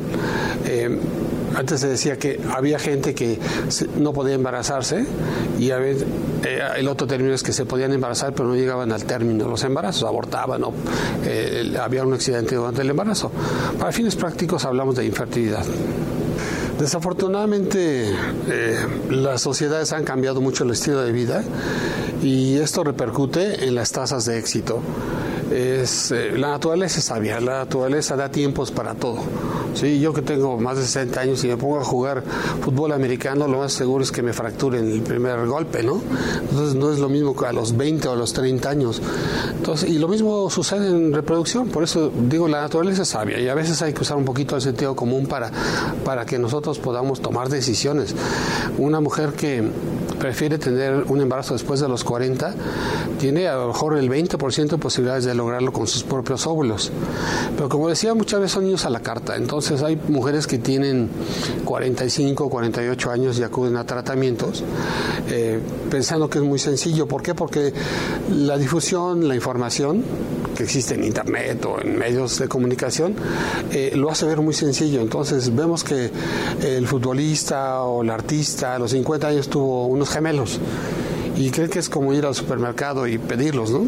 antes 1.55 1.81
se 1.81 1.89
decía 1.89 2.19
que 2.19 2.41
había 2.55 2.79
gente 2.79 3.15
que 3.15 3.39
no 3.97 4.13
podía 4.13 4.35
embarazarse 4.35 5.05
y 5.59 5.71
eh, 5.71 5.97
el 6.77 6.89
otro 6.89 7.07
término 7.07 7.35
es 7.35 7.43
que 7.43 7.53
se 7.53 7.65
podían 7.65 7.93
embarazar 7.93 8.33
pero 8.33 8.49
no 8.49 8.55
llegaban 8.55 8.93
al 8.93 9.05
término 9.05 9.49
los 9.49 9.65
embarazos, 9.65 10.05
abortaban 10.05 10.63
o 10.65 10.73
eh, 11.25 11.77
había 11.81 12.05
un 12.05 12.15
accidente 12.15 12.55
durante 12.55 12.83
el 12.83 12.91
embarazo. 12.91 13.31
Para 13.79 13.93
fines 13.93 14.17
prácticos 14.17 14.65
hablamos 14.65 14.97
de 14.97 15.05
infertilidad. 15.05 15.65
Desafortunadamente 16.79 18.11
eh, 18.49 18.77
las 19.11 19.43
sociedades 19.43 19.93
han 19.93 20.05
cambiado 20.05 20.41
mucho 20.41 20.65
el 20.65 20.71
estilo 20.71 21.03
de 21.03 21.13
vida 21.13 21.45
y 22.23 22.57
esto 22.59 22.85
repercute 22.85 23.67
en 23.67 23.75
las 23.75 23.93
tasas 23.93 24.25
de 24.25 24.39
éxito 24.39 24.81
eh, 25.51 25.85
la 26.37 26.51
naturaleza 26.51 26.99
es 26.99 27.05
sabia, 27.05 27.41
la 27.41 27.59
naturaleza 27.59 28.17
da 28.17 28.31
tiempos 28.31 28.71
para 28.71 28.95
todo. 28.95 29.19
Sí, 29.75 30.01
yo 30.01 30.13
que 30.13 30.23
tengo 30.23 30.59
más 30.59 30.77
de 30.77 30.83
60 30.83 31.21
años 31.21 31.45
y 31.45 31.49
me 31.49 31.57
pongo 31.57 31.79
a 31.79 31.85
jugar 31.85 32.23
fútbol 32.61 32.93
americano, 32.93 33.47
lo 33.47 33.59
más 33.59 33.73
seguro 33.73 34.03
es 34.03 34.11
que 34.13 34.23
me 34.23 34.33
fracturen 34.33 34.91
el 34.91 35.01
primer 35.03 35.47
golpe, 35.47 35.83
¿no? 35.83 36.01
Entonces 36.41 36.75
no 36.75 36.93
es 36.93 36.99
lo 36.99 37.09
mismo 37.09 37.37
que 37.37 37.47
a 37.47 37.53
los 37.53 37.77
20 37.77 38.09
o 38.09 38.13
a 38.13 38.17
los 38.17 38.33
30 38.33 38.69
años. 38.69 39.03
Entonces, 39.57 39.89
y 39.89 39.99
lo 39.99 40.09
mismo 40.09 40.51
sucede 40.51 40.89
en 40.89 41.13
reproducción, 41.13 41.69
por 41.69 41.85
eso 41.85 42.11
digo, 42.29 42.49
la 42.49 42.63
naturaleza 42.63 43.03
es 43.03 43.09
sabia 43.09 43.39
y 43.39 43.49
a 43.49 43.55
veces 43.55 43.81
hay 43.83 43.93
que 43.93 44.03
usar 44.03 44.17
un 44.17 44.25
poquito 44.25 44.57
el 44.57 44.63
sentido 44.63 44.97
común 44.97 45.27
para, 45.27 45.51
para 46.05 46.27
que 46.27 46.39
nosotros 46.39 46.79
podamos 46.79 47.21
tomar 47.21 47.49
decisiones. 47.49 48.15
Una 48.79 49.01
mujer 49.01 49.33
que 49.33 49.71
prefiere 50.21 50.59
tener 50.59 51.05
un 51.09 51.21
embarazo 51.21 51.55
después 51.55 51.81
de 51.81 51.89
los 51.89 52.05
40 52.05 52.55
tiene 53.19 53.49
a 53.49 53.57
lo 53.57 53.69
mejor 53.69 53.99
el 53.99 54.09
20% 54.09 54.69
de 54.69 54.79
posibilidades 54.79 55.25
de 55.25 55.35
lograrlo 55.35 55.73
con 55.73 55.87
sus 55.87 56.03
propios 56.05 56.47
óvulos. 56.47 56.93
Pero 57.57 57.69
como 57.69 57.89
decía, 57.89 58.15
muchas 58.15 58.41
veces 58.41 58.53
son 58.53 58.65
niños 58.65 58.85
a 58.85 58.91
la 58.91 59.01
carta. 59.01 59.37
Entonces 59.37 59.83
hay 59.83 59.99
mujeres 60.09 60.47
que 60.47 60.59
tienen 60.59 61.09
45, 61.65 62.49
48 62.49 63.11
años 63.11 63.39
y 63.39 63.43
acuden 63.43 63.77
a 63.77 63.85
tratamientos 63.85 64.63
eh, 65.29 65.59
pensando 65.91 66.29
que 66.31 66.39
es 66.39 66.45
muy 66.45 66.59
sencillo. 66.59 67.07
¿Por 67.07 67.23
qué? 67.23 67.35
Porque 67.35 67.73
la 68.31 68.57
difusión, 68.57 69.27
la 69.27 69.35
información 69.35 70.05
que 70.57 70.65
existe 70.65 70.95
en 70.95 71.05
Internet 71.05 71.65
o 71.65 71.81
en 71.81 71.99
medios 71.99 72.39
de 72.39 72.49
comunicación 72.49 73.15
eh, 73.73 73.93
lo 73.95 74.11
hace 74.11 74.27
ver 74.27 74.41
muy 74.41 74.55
sencillo. 74.55 75.01
Entonces 75.01 75.55
vemos 75.55 75.85
que 75.85 76.11
el 76.63 76.87
futbolista 76.87 77.83
o 77.83 78.03
el 78.03 78.11
artista 78.11 78.75
a 78.75 78.79
los 78.79 78.91
50 78.91 79.29
años 79.29 79.49
tuvo 79.49 79.87
unos 79.87 80.10
gemelos 80.11 80.61
y 81.41 81.51
creen 81.51 81.71
que 81.71 81.79
es 81.79 81.89
como 81.89 82.13
ir 82.13 82.27
al 82.27 82.35
supermercado 82.35 83.07
y 83.07 83.17
pedirlos, 83.17 83.71
¿no? 83.71 83.87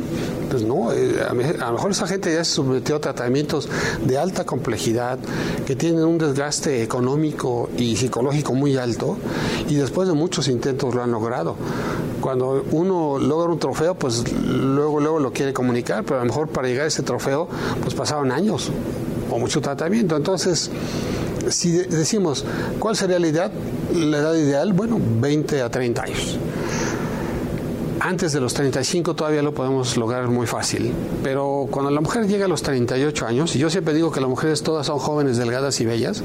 Pues 0.51 0.63
no, 0.63 0.91
eh, 0.91 1.17
a 1.21 1.67
lo 1.67 1.73
mejor 1.73 1.91
esa 1.91 2.07
gente 2.07 2.33
ya 2.33 2.45
se 2.45 2.53
sometió 2.55 2.97
a 2.97 3.01
tratamientos 3.01 3.69
de 4.03 4.17
alta 4.17 4.45
complejidad 4.45 5.19
que 5.67 5.77
tienen 5.77 6.05
un 6.05 6.17
desgaste 6.17 6.83
económico 6.83 7.69
y 7.77 7.97
psicológico 7.97 8.55
muy 8.55 8.79
alto 8.79 9.19
y 9.69 9.75
después 9.75 10.09
de 10.09 10.15
muchos 10.15 10.49
intentos 10.49 10.95
lo 10.95 11.03
han 11.03 11.11
logrado. 11.11 11.57
Cuando 12.23 12.65
uno 12.71 13.19
logra 13.19 13.53
un 13.53 13.59
trofeo, 13.59 13.97
pues 13.97 14.25
luego, 14.33 15.01
luego 15.01 15.19
lo 15.19 15.33
quiere 15.33 15.53
comunicar, 15.53 16.05
pero 16.05 16.21
a 16.21 16.23
lo 16.25 16.29
mejor 16.29 16.49
para 16.49 16.69
llegar 16.69 16.87
a 16.87 16.89
ese 16.89 17.03
trofeo, 17.03 17.49
pues 17.83 17.95
pasaron 17.95 18.33
años 18.33 18.71
o 19.31 19.39
mucho 19.39 19.61
tratamiento. 19.61 20.17
Entonces, 20.17 20.71
si 21.49 21.73
decimos, 21.73 22.45
¿cuál 22.79 22.97
sería 22.97 23.19
la 23.19 23.27
edad? 23.27 23.53
La 23.95 24.19
edad 24.19 24.35
ideal, 24.35 24.73
bueno, 24.73 24.99
20 25.01 25.63
a 25.63 25.71
30 25.71 26.03
años. 26.03 26.39
Antes 28.05 28.33
de 28.33 28.41
los 28.41 28.53
35 28.53 29.15
todavía 29.15 29.43
lo 29.43 29.55
podemos 29.55 29.97
lograr 29.97 30.27
muy 30.29 30.49
fácil, 30.49 30.93
pero 31.23 31.69
cuando 31.71 31.89
la 31.93 32.01
mujer 32.01 32.27
llega 32.27 32.47
a 32.47 32.49
los 32.49 32.61
38 32.63 33.27
años, 33.27 33.55
y 33.55 33.61
yo 33.61 33.71
siempre 33.71 33.95
digo 33.95 34.11
que 34.11 34.21
las 34.21 34.29
mujeres 34.29 34.65
todas 34.65 34.89
son 34.89 34.99
jóvenes, 34.99 35.37
delgadas 35.37 35.81
y 35.81 35.85
bellas, 35.85 36.25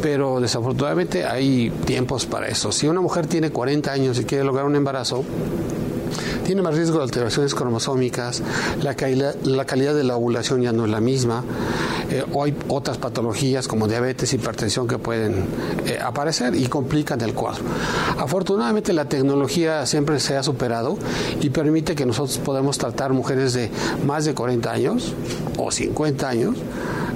pero 0.00 0.40
desafortunadamente 0.40 1.26
hay 1.26 1.68
tiempos 1.84 2.24
para 2.24 2.48
eso. 2.48 2.72
Si 2.72 2.88
una 2.88 3.02
mujer 3.02 3.26
tiene 3.26 3.50
40 3.50 3.92
años 3.92 4.18
y 4.20 4.24
quiere 4.24 4.42
lograr 4.44 4.64
un 4.64 4.74
embarazo, 4.74 5.22
tiene 6.44 6.62
más 6.62 6.74
riesgo 6.74 6.98
de 6.98 7.04
alteraciones 7.04 7.54
cromosómicas, 7.54 8.42
la, 8.82 8.94
calidad 8.94 9.94
de 9.94 10.04
la 10.04 10.16
ovulación 10.16 10.62
ya 10.62 10.72
no 10.72 10.84
es 10.84 10.90
la 10.90 11.00
misma, 11.00 11.44
eh, 12.10 12.24
o 12.32 12.44
hay 12.44 12.54
otras 12.68 12.98
patologías 12.98 13.68
como 13.68 13.88
diabetes, 13.88 14.32
hipertensión 14.32 14.86
que 14.86 14.98
pueden 14.98 15.44
eh, 15.86 15.98
aparecer 16.02 16.54
y 16.54 16.66
complican 16.66 17.20
el 17.20 17.34
cuadro. 17.34 17.64
Afortunadamente 18.18 18.92
la 18.92 19.06
tecnología 19.06 19.86
siempre 19.86 20.20
se 20.20 20.36
ha 20.36 20.42
superado 20.42 20.98
y 21.40 21.50
permite 21.50 21.94
que 21.94 22.06
nosotros 22.06 22.38
podamos 22.38 22.78
tratar 22.78 23.12
mujeres 23.12 23.54
de 23.54 23.70
más 24.06 24.24
de 24.24 24.34
40 24.34 24.70
años 24.70 25.14
o 25.56 25.70
50 25.70 26.28
años 26.28 26.56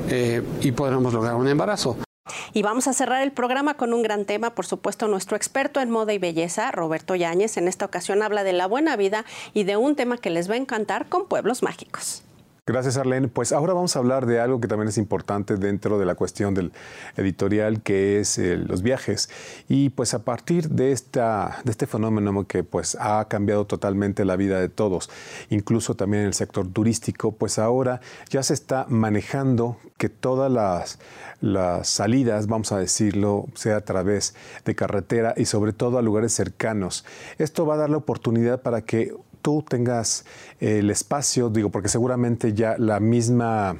eh, 0.08 0.42
y 0.60 0.72
podremos 0.72 1.12
lograr 1.12 1.34
un 1.34 1.48
embarazo. 1.48 2.05
Y 2.52 2.62
vamos 2.62 2.88
a 2.88 2.92
cerrar 2.92 3.22
el 3.22 3.32
programa 3.32 3.74
con 3.74 3.92
un 3.92 4.02
gran 4.02 4.24
tema, 4.24 4.54
por 4.54 4.66
supuesto, 4.66 5.08
nuestro 5.08 5.36
experto 5.36 5.80
en 5.80 5.90
moda 5.90 6.12
y 6.12 6.18
belleza, 6.18 6.70
Roberto 6.72 7.14
Yáñez, 7.14 7.56
en 7.56 7.68
esta 7.68 7.84
ocasión 7.84 8.22
habla 8.22 8.44
de 8.44 8.52
la 8.52 8.66
buena 8.66 8.96
vida 8.96 9.24
y 9.54 9.64
de 9.64 9.76
un 9.76 9.96
tema 9.96 10.18
que 10.18 10.30
les 10.30 10.50
va 10.50 10.54
a 10.54 10.58
encantar 10.58 11.08
con 11.08 11.28
pueblos 11.28 11.62
mágicos. 11.62 12.25
Gracias, 12.68 12.96
Arlene. 12.96 13.28
Pues 13.28 13.52
ahora 13.52 13.74
vamos 13.74 13.94
a 13.94 14.00
hablar 14.00 14.26
de 14.26 14.40
algo 14.40 14.60
que 14.60 14.66
también 14.66 14.88
es 14.88 14.98
importante 14.98 15.56
dentro 15.56 16.00
de 16.00 16.04
la 16.04 16.16
cuestión 16.16 16.52
del 16.52 16.72
editorial, 17.16 17.80
que 17.80 18.18
es 18.18 18.38
eh, 18.38 18.56
los 18.56 18.82
viajes. 18.82 19.30
Y 19.68 19.90
pues 19.90 20.14
a 20.14 20.24
partir 20.24 20.70
de, 20.70 20.90
esta, 20.90 21.60
de 21.62 21.70
este 21.70 21.86
fenómeno 21.86 22.44
que 22.48 22.64
pues 22.64 22.96
ha 22.98 23.28
cambiado 23.28 23.66
totalmente 23.66 24.24
la 24.24 24.34
vida 24.34 24.58
de 24.58 24.68
todos, 24.68 25.10
incluso 25.48 25.94
también 25.94 26.22
en 26.22 26.26
el 26.26 26.34
sector 26.34 26.66
turístico, 26.66 27.30
pues 27.30 27.60
ahora 27.60 28.00
ya 28.30 28.42
se 28.42 28.54
está 28.54 28.84
manejando 28.88 29.76
que 29.96 30.08
todas 30.08 30.50
las, 30.50 30.98
las 31.40 31.88
salidas, 31.88 32.48
vamos 32.48 32.72
a 32.72 32.78
decirlo, 32.78 33.46
sea 33.54 33.76
a 33.76 33.80
través 33.82 34.34
de 34.64 34.74
carretera 34.74 35.34
y 35.36 35.44
sobre 35.44 35.72
todo 35.72 35.98
a 35.98 36.02
lugares 36.02 36.32
cercanos. 36.32 37.04
Esto 37.38 37.64
va 37.64 37.74
a 37.74 37.78
dar 37.78 37.90
la 37.90 37.98
oportunidad 37.98 38.60
para 38.62 38.82
que 38.82 39.14
tú 39.46 39.62
tengas 39.62 40.24
el 40.58 40.90
espacio, 40.90 41.50
digo, 41.50 41.70
porque 41.70 41.88
seguramente 41.88 42.52
ya 42.52 42.74
la 42.78 42.98
misma 42.98 43.76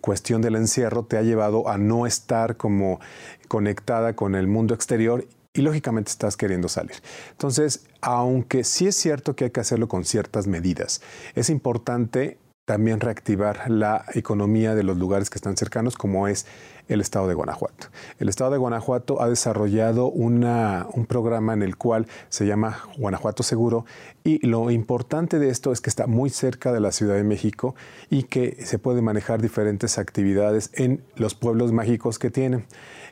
cuestión 0.00 0.42
del 0.42 0.56
encierro 0.56 1.04
te 1.04 1.16
ha 1.16 1.22
llevado 1.22 1.68
a 1.68 1.78
no 1.78 2.04
estar 2.04 2.56
como 2.56 2.98
conectada 3.46 4.16
con 4.16 4.34
el 4.34 4.48
mundo 4.48 4.74
exterior 4.74 5.24
y 5.52 5.62
lógicamente 5.62 6.10
estás 6.10 6.36
queriendo 6.36 6.68
salir. 6.68 6.96
Entonces, 7.30 7.86
aunque 8.00 8.64
sí 8.64 8.88
es 8.88 8.96
cierto 8.96 9.36
que 9.36 9.44
hay 9.44 9.50
que 9.50 9.60
hacerlo 9.60 9.86
con 9.86 10.04
ciertas 10.04 10.48
medidas, 10.48 11.00
es 11.36 11.48
importante 11.48 12.36
también 12.64 13.00
reactivar 13.00 13.70
la 13.70 14.04
economía 14.14 14.74
de 14.74 14.82
los 14.82 14.96
lugares 14.96 15.28
que 15.28 15.36
están 15.36 15.56
cercanos, 15.56 15.96
como 15.96 16.28
es 16.28 16.46
el 16.88 17.00
estado 17.00 17.28
de 17.28 17.34
Guanajuato. 17.34 17.88
El 18.18 18.28
estado 18.28 18.50
de 18.50 18.58
Guanajuato 18.58 19.20
ha 19.22 19.28
desarrollado 19.28 20.06
una, 20.06 20.86
un 20.92 21.06
programa 21.06 21.54
en 21.54 21.62
el 21.62 21.76
cual 21.76 22.06
se 22.28 22.46
llama 22.46 22.80
Guanajuato 22.98 23.42
Seguro 23.42 23.86
y 24.22 24.46
lo 24.46 24.70
importante 24.70 25.38
de 25.38 25.48
esto 25.48 25.72
es 25.72 25.80
que 25.80 25.90
está 25.90 26.06
muy 26.06 26.30
cerca 26.30 26.72
de 26.72 26.80
la 26.80 26.92
Ciudad 26.92 27.14
de 27.14 27.24
México 27.24 27.74
y 28.10 28.24
que 28.24 28.56
se 28.64 28.78
puede 28.78 29.02
manejar 29.02 29.40
diferentes 29.40 29.98
actividades 29.98 30.70
en 30.74 31.02
los 31.16 31.34
pueblos 31.34 31.72
mágicos 31.72 32.18
que 32.18 32.30
tienen. 32.30 32.66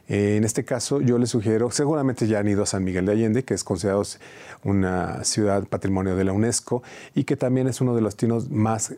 En 0.09 0.44
este 0.44 0.64
caso, 0.64 1.00
yo 1.00 1.16
les 1.16 1.30
sugiero, 1.30 1.70
seguramente 1.70 2.26
ya 2.26 2.40
han 2.40 2.48
ido 2.48 2.64
a 2.64 2.66
San 2.66 2.84
Miguel 2.84 3.07
de 3.07 3.12
Allende, 3.12 3.44
que 3.44 3.55
es 3.55 3.64
considerado 3.64 4.03
una 4.64 5.24
ciudad 5.24 5.66
patrimonio 5.66 6.16
de 6.16 6.24
la 6.24 6.32
UNESCO 6.32 6.82
y 7.14 7.24
que 7.24 7.36
también 7.36 7.68
es 7.68 7.80
uno 7.80 7.94
de 7.94 8.03
los 8.03 8.14
destinos 8.14 8.50
más 8.50 8.94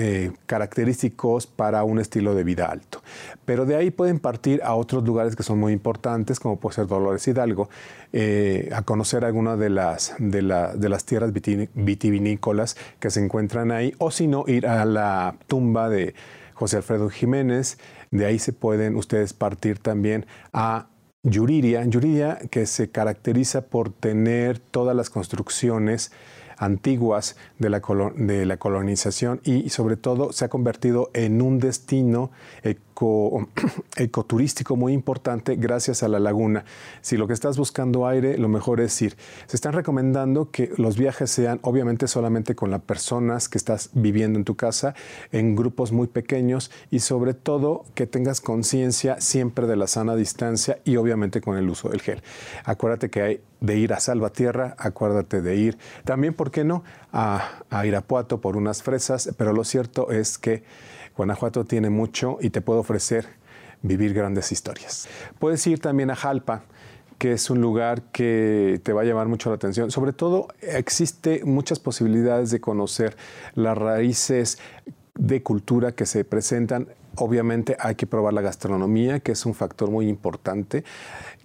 eh, 0.00 0.30
característicos 0.46 1.48
para 1.48 1.82
un 1.82 1.98
estilo 1.98 2.36
de 2.36 2.44
vida 2.44 2.66
alto. 2.66 3.02
Pero 3.44 3.66
de 3.66 3.74
ahí 3.74 3.90
pueden 3.90 4.20
partir 4.20 4.60
a 4.62 4.76
otros 4.76 5.02
lugares 5.02 5.34
que 5.34 5.42
son 5.42 5.58
muy 5.58 5.72
importantes, 5.72 6.38
como 6.38 6.60
puede 6.60 6.76
ser 6.76 6.86
Dolores 6.86 7.26
Hidalgo, 7.26 7.68
eh, 8.12 8.70
a 8.72 8.82
conocer 8.82 9.24
algunas 9.24 9.58
de 9.58 9.70
las, 9.70 10.14
de, 10.20 10.42
las 10.42 11.04
tierras 11.04 11.32
vitivinícolas 11.32 12.76
que 13.00 13.10
se 13.10 13.24
encuentran 13.24 13.72
ahí, 13.72 13.92
o 13.98 14.12
si 14.12 14.28
no, 14.28 14.44
ir 14.46 14.68
a 14.68 14.84
la 14.84 15.34
tumba 15.48 15.88
de 15.88 16.14
José 16.54 16.76
Alfredo 16.76 17.10
Jiménez. 17.10 17.78
De 18.12 18.24
ahí 18.24 18.38
se 18.38 18.52
pueden 18.52 18.94
ustedes 18.94 19.32
partir 19.32 19.80
también 19.80 20.26
a 20.52 20.86
Yuriria. 21.24 21.84
Yuriria 21.86 22.38
que 22.52 22.66
se 22.66 22.92
caracteriza 22.92 23.62
por 23.62 23.90
tener 23.90 24.60
todas 24.60 24.94
las 24.94 25.10
construcciones 25.10 26.12
antiguas 26.58 27.36
de 27.58 27.70
la, 27.70 27.80
de 28.16 28.46
la 28.46 28.56
colonización 28.56 29.40
y 29.44 29.70
sobre 29.70 29.96
todo 29.96 30.32
se 30.32 30.44
ha 30.44 30.48
convertido 30.48 31.10
en 31.14 31.40
un 31.40 31.58
destino 31.58 32.30
ecoturístico 33.96 34.76
muy 34.76 34.92
importante 34.92 35.56
gracias 35.56 36.02
a 36.02 36.08
la 36.08 36.18
laguna. 36.18 36.64
Si 37.00 37.16
lo 37.16 37.26
que 37.26 37.32
estás 37.32 37.56
buscando 37.56 38.06
aire, 38.06 38.38
lo 38.38 38.48
mejor 38.48 38.80
es 38.80 39.00
ir. 39.00 39.16
Se 39.46 39.56
están 39.56 39.72
recomendando 39.72 40.50
que 40.50 40.72
los 40.76 40.96
viajes 40.98 41.30
sean 41.30 41.60
obviamente 41.62 42.08
solamente 42.08 42.54
con 42.54 42.70
las 42.70 42.80
personas 42.82 43.48
que 43.48 43.58
estás 43.58 43.90
viviendo 43.92 44.38
en 44.38 44.44
tu 44.44 44.56
casa, 44.56 44.94
en 45.30 45.54
grupos 45.54 45.92
muy 45.92 46.08
pequeños 46.08 46.70
y 46.90 47.00
sobre 47.00 47.34
todo 47.34 47.84
que 47.94 48.06
tengas 48.06 48.40
conciencia 48.40 49.20
siempre 49.20 49.66
de 49.66 49.76
la 49.76 49.86
sana 49.86 50.16
distancia 50.16 50.80
y 50.84 50.96
obviamente 50.96 51.40
con 51.40 51.56
el 51.56 51.68
uso 51.68 51.90
del 51.90 52.00
gel. 52.00 52.22
Acuérdate 52.64 53.10
que 53.10 53.22
hay 53.22 53.40
de 53.60 53.76
ir 53.76 53.92
a 53.92 54.00
Salvatierra, 54.00 54.74
acuérdate 54.78 55.40
de 55.40 55.56
ir 55.56 55.78
también, 56.04 56.34
¿por 56.34 56.50
qué 56.50 56.64
no?, 56.64 56.84
a 57.12 57.84
Irapuato 57.84 58.40
por 58.40 58.56
unas 58.56 58.82
fresas, 58.82 59.30
pero 59.36 59.52
lo 59.52 59.64
cierto 59.64 60.10
es 60.10 60.38
que 60.38 60.62
Guanajuato 61.18 61.64
tiene 61.64 61.90
mucho 61.90 62.38
y 62.40 62.50
te 62.50 62.60
puede 62.60 62.78
ofrecer 62.78 63.26
vivir 63.82 64.14
grandes 64.14 64.52
historias. 64.52 65.08
Puedes 65.40 65.66
ir 65.66 65.80
también 65.80 66.10
a 66.12 66.16
Jalpa, 66.16 66.62
que 67.18 67.32
es 67.32 67.50
un 67.50 67.60
lugar 67.60 68.02
que 68.12 68.80
te 68.84 68.92
va 68.92 69.02
a 69.02 69.04
llamar 69.04 69.26
mucho 69.26 69.50
la 69.50 69.56
atención. 69.56 69.90
Sobre 69.90 70.12
todo, 70.12 70.46
existe 70.60 71.42
muchas 71.44 71.80
posibilidades 71.80 72.52
de 72.52 72.60
conocer 72.60 73.16
las 73.54 73.76
raíces 73.76 74.58
de 75.16 75.42
cultura 75.42 75.90
que 75.90 76.06
se 76.06 76.24
presentan. 76.24 76.86
Obviamente 77.20 77.76
hay 77.80 77.96
que 77.96 78.06
probar 78.06 78.32
la 78.32 78.40
gastronomía, 78.40 79.20
que 79.20 79.32
es 79.32 79.44
un 79.44 79.54
factor 79.54 79.90
muy 79.90 80.08
importante. 80.08 80.84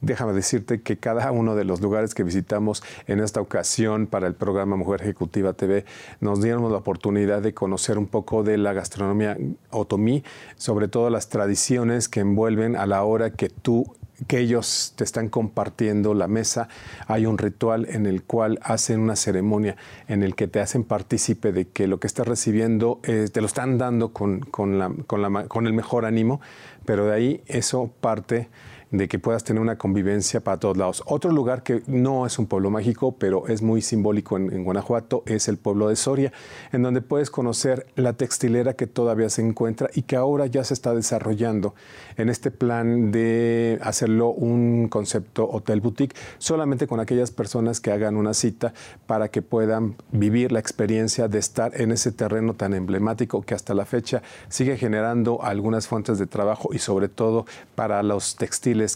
Déjame 0.01 0.33
decirte 0.33 0.81
que 0.81 0.97
cada 0.97 1.31
uno 1.31 1.55
de 1.55 1.63
los 1.63 1.81
lugares 1.81 2.13
que 2.13 2.23
visitamos 2.23 2.83
en 3.07 3.19
esta 3.19 3.41
ocasión 3.41 4.05
para 4.05 4.27
el 4.27 4.35
programa 4.35 4.75
Mujer 4.75 5.01
Ejecutiva 5.01 5.53
TV 5.53 5.85
nos 6.19 6.41
dieron 6.41 6.69
la 6.71 6.77
oportunidad 6.77 7.41
de 7.41 7.53
conocer 7.53 7.97
un 7.97 8.07
poco 8.07 8.43
de 8.43 8.57
la 8.57 8.73
gastronomía 8.73 9.37
otomí, 9.71 10.23
sobre 10.57 10.87
todo 10.87 11.09
las 11.09 11.29
tradiciones 11.29 12.07
que 12.07 12.19
envuelven 12.19 12.75
a 12.75 12.85
la 12.85 13.03
hora 13.03 13.31
que 13.31 13.49
tú 13.49 13.95
que 14.27 14.39
ellos 14.39 14.93
te 14.95 15.03
están 15.03 15.29
compartiendo 15.29 16.13
la 16.13 16.27
mesa, 16.27 16.67
hay 17.07 17.25
un 17.25 17.37
ritual 17.37 17.87
en 17.89 18.05
el 18.05 18.23
cual 18.23 18.59
hacen 18.61 18.99
una 18.99 19.15
ceremonia 19.15 19.75
en 20.07 20.23
el 20.23 20.35
que 20.35 20.47
te 20.47 20.59
hacen 20.59 20.83
partícipe 20.83 21.51
de 21.51 21.67
que 21.67 21.87
lo 21.87 21.99
que 21.99 22.07
estás 22.07 22.27
recibiendo 22.27 22.99
te 23.03 23.41
lo 23.41 23.47
están 23.47 23.77
dando 23.77 24.13
con, 24.13 24.41
con, 24.41 24.79
la, 24.79 24.91
con, 25.07 25.21
la, 25.21 25.47
con 25.47 25.67
el 25.67 25.73
mejor 25.73 26.05
ánimo, 26.05 26.41
pero 26.85 27.05
de 27.05 27.13
ahí 27.13 27.43
eso 27.47 27.91
parte 28.01 28.49
de 28.93 29.07
que 29.07 29.17
puedas 29.17 29.43
tener 29.43 29.59
una 29.59 29.77
convivencia 29.77 30.39
para 30.39 30.59
todos 30.59 30.77
lados. 30.77 31.03
Otro 31.07 31.31
lugar 31.31 31.63
que 31.63 31.81
no 31.87 32.27
es 32.27 32.37
un 32.37 32.45
pueblo 32.45 32.69
mágico, 32.69 33.15
pero 33.17 33.47
es 33.47 33.63
muy 33.63 33.81
simbólico 33.81 34.37
en, 34.37 34.63
Guanajuato, 34.63 35.23
es 35.25 35.47
el 35.47 35.57
pueblo 35.57 35.89
de 35.89 35.95
Soria, 35.95 36.31
en 36.71 36.83
donde 36.83 37.01
puedes 37.01 37.31
conocer 37.31 37.87
la 37.95 38.13
textilera 38.13 38.75
que 38.75 38.85
todavía 38.85 39.31
se 39.31 39.41
encuentra 39.41 39.89
y 39.95 40.03
que 40.03 40.15
ahora 40.15 40.45
ya 40.45 40.63
se 40.63 40.75
está 40.75 40.93
desarrollando 40.93 41.73
en 42.17 42.29
este 42.29 42.51
plan 42.51 43.11
de 43.11 43.79
hacerlo 43.81 44.29
un 44.29 44.87
concepto 44.89 45.49
hotel 45.49 45.81
boutique, 45.81 46.15
solamente 46.37 46.85
con 46.85 46.99
aquellas 46.99 47.31
personas 47.31 47.79
que 47.79 47.91
hagan 47.91 48.15
una 48.15 48.35
cita 48.35 48.75
para 49.07 49.29
que 49.29 49.41
puedan 49.41 49.95
vivir 50.11 50.51
la 50.51 50.59
experiencia 50.59 51.27
de 51.27 51.39
estar 51.39 51.81
en 51.81 51.91
ese 51.91 52.11
terreno 52.11 52.53
tan 52.53 52.75
emblemático 52.75 53.41
que 53.41 53.55
hasta 53.55 53.73
la 53.73 53.85
fecha 53.85 54.21
sigue 54.49 54.77
generando 54.77 55.41
algunas 55.41 55.87
fuentes 55.87 56.19
de 56.19 56.27
trabajo 56.27 56.69
y 56.73 56.77
sobre 56.77 57.09
todo 57.09 57.47
para 57.73 58.03
los 58.03 58.35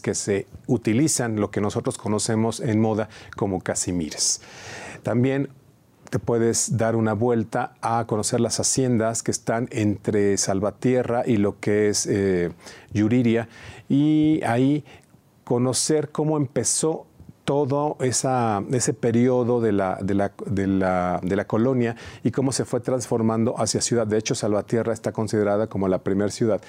que 0.01 0.13
se 0.15 0.47
utilizan, 0.67 1.38
lo 1.38 1.51
que 1.51 1.61
nosotros 1.61 1.97
conocemos 1.97 2.59
en 2.59 2.79
moda 2.79 3.09
como 3.35 3.61
casimires. 3.61 4.41
También 5.03 5.49
te 6.09 6.19
puedes 6.19 6.77
dar 6.77 6.95
una 6.95 7.13
vuelta 7.13 7.75
a 7.81 8.05
conocer 8.07 8.39
las 8.39 8.59
haciendas 8.59 9.23
que 9.23 9.31
están 9.31 9.67
entre 9.71 10.38
Salvatierra 10.38 11.23
y 11.25 11.38
lo 11.38 11.59
que 11.59 11.89
es 11.89 12.05
eh, 12.07 12.51
Yuriria 12.93 13.49
y 13.89 14.41
ahí 14.43 14.85
conocer 15.43 16.09
cómo 16.11 16.38
empezó 16.38 17.07
todo 17.47 17.95
ese 18.01 18.93
periodo 18.93 19.61
de, 19.61 19.71
la, 19.71 19.97
de, 20.01 20.15
la, 20.15 21.21
de 21.23 21.35
la, 21.38 21.47
colonia 21.47 21.95
y 22.21 22.31
cómo 22.31 22.51
se 22.51 22.65
fue 22.65 22.81
transformando 22.81 23.57
hacia 23.57 23.79
ciudad. 23.79 24.05
De 24.05 24.17
hecho, 24.17 24.35
Salvatierra 24.35 24.91
está 24.91 25.13
considerada 25.13 25.67
como 25.67 25.88
la 25.88 25.99
primera 25.99 26.29
ciudad 26.29 26.59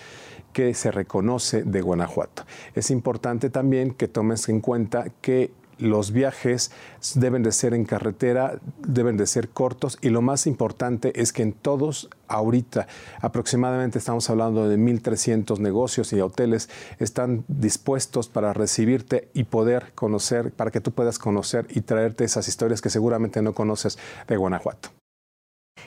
que 0.52 0.74
se 0.74 0.90
reconoce 0.90 1.62
de 1.62 1.80
Guanajuato. 1.80 2.44
Es 2.74 2.90
importante 2.90 3.50
también 3.50 3.92
que 3.92 4.08
tomes 4.08 4.48
en 4.48 4.60
cuenta 4.60 5.06
que 5.20 5.50
los 5.78 6.12
viajes 6.12 6.70
deben 7.14 7.42
de 7.42 7.52
ser 7.52 7.74
en 7.74 7.84
carretera, 7.84 8.58
deben 8.78 9.16
de 9.16 9.26
ser 9.26 9.48
cortos 9.48 9.98
y 10.00 10.10
lo 10.10 10.22
más 10.22 10.46
importante 10.46 11.20
es 11.20 11.32
que 11.32 11.42
en 11.42 11.52
todos 11.52 12.10
ahorita 12.26 12.86
aproximadamente 13.20 13.98
estamos 13.98 14.28
hablando 14.28 14.68
de 14.68 14.76
1.300 14.76 15.58
negocios 15.58 16.12
y 16.12 16.20
hoteles 16.20 16.68
están 16.98 17.44
dispuestos 17.48 18.28
para 18.28 18.52
recibirte 18.52 19.28
y 19.34 19.44
poder 19.44 19.92
conocer, 19.94 20.52
para 20.52 20.70
que 20.70 20.80
tú 20.80 20.92
puedas 20.92 21.18
conocer 21.18 21.66
y 21.70 21.82
traerte 21.82 22.24
esas 22.24 22.48
historias 22.48 22.80
que 22.80 22.90
seguramente 22.90 23.42
no 23.42 23.54
conoces 23.54 23.98
de 24.26 24.36
Guanajuato. 24.36 24.97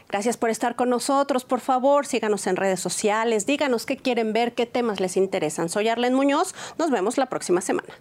Gracias 0.09 0.37
por 0.37 0.49
estar 0.49 0.75
con 0.75 0.89
nosotros. 0.89 1.45
Por 1.45 1.59
favor, 1.59 2.05
síganos 2.05 2.47
en 2.47 2.55
redes 2.55 2.79
sociales, 2.79 3.45
díganos 3.45 3.85
qué 3.85 3.97
quieren 3.97 4.33
ver, 4.33 4.53
qué 4.53 4.65
temas 4.65 4.99
les 4.99 5.17
interesan. 5.17 5.69
Soy 5.69 5.87
Arlen 5.87 6.13
Muñoz. 6.13 6.53
Nos 6.77 6.91
vemos 6.91 7.17
la 7.17 7.27
próxima 7.27 7.61
semana. 7.61 7.93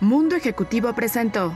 Mundo 0.00 0.36
Ejecutivo 0.36 0.94
presentó 0.94 1.52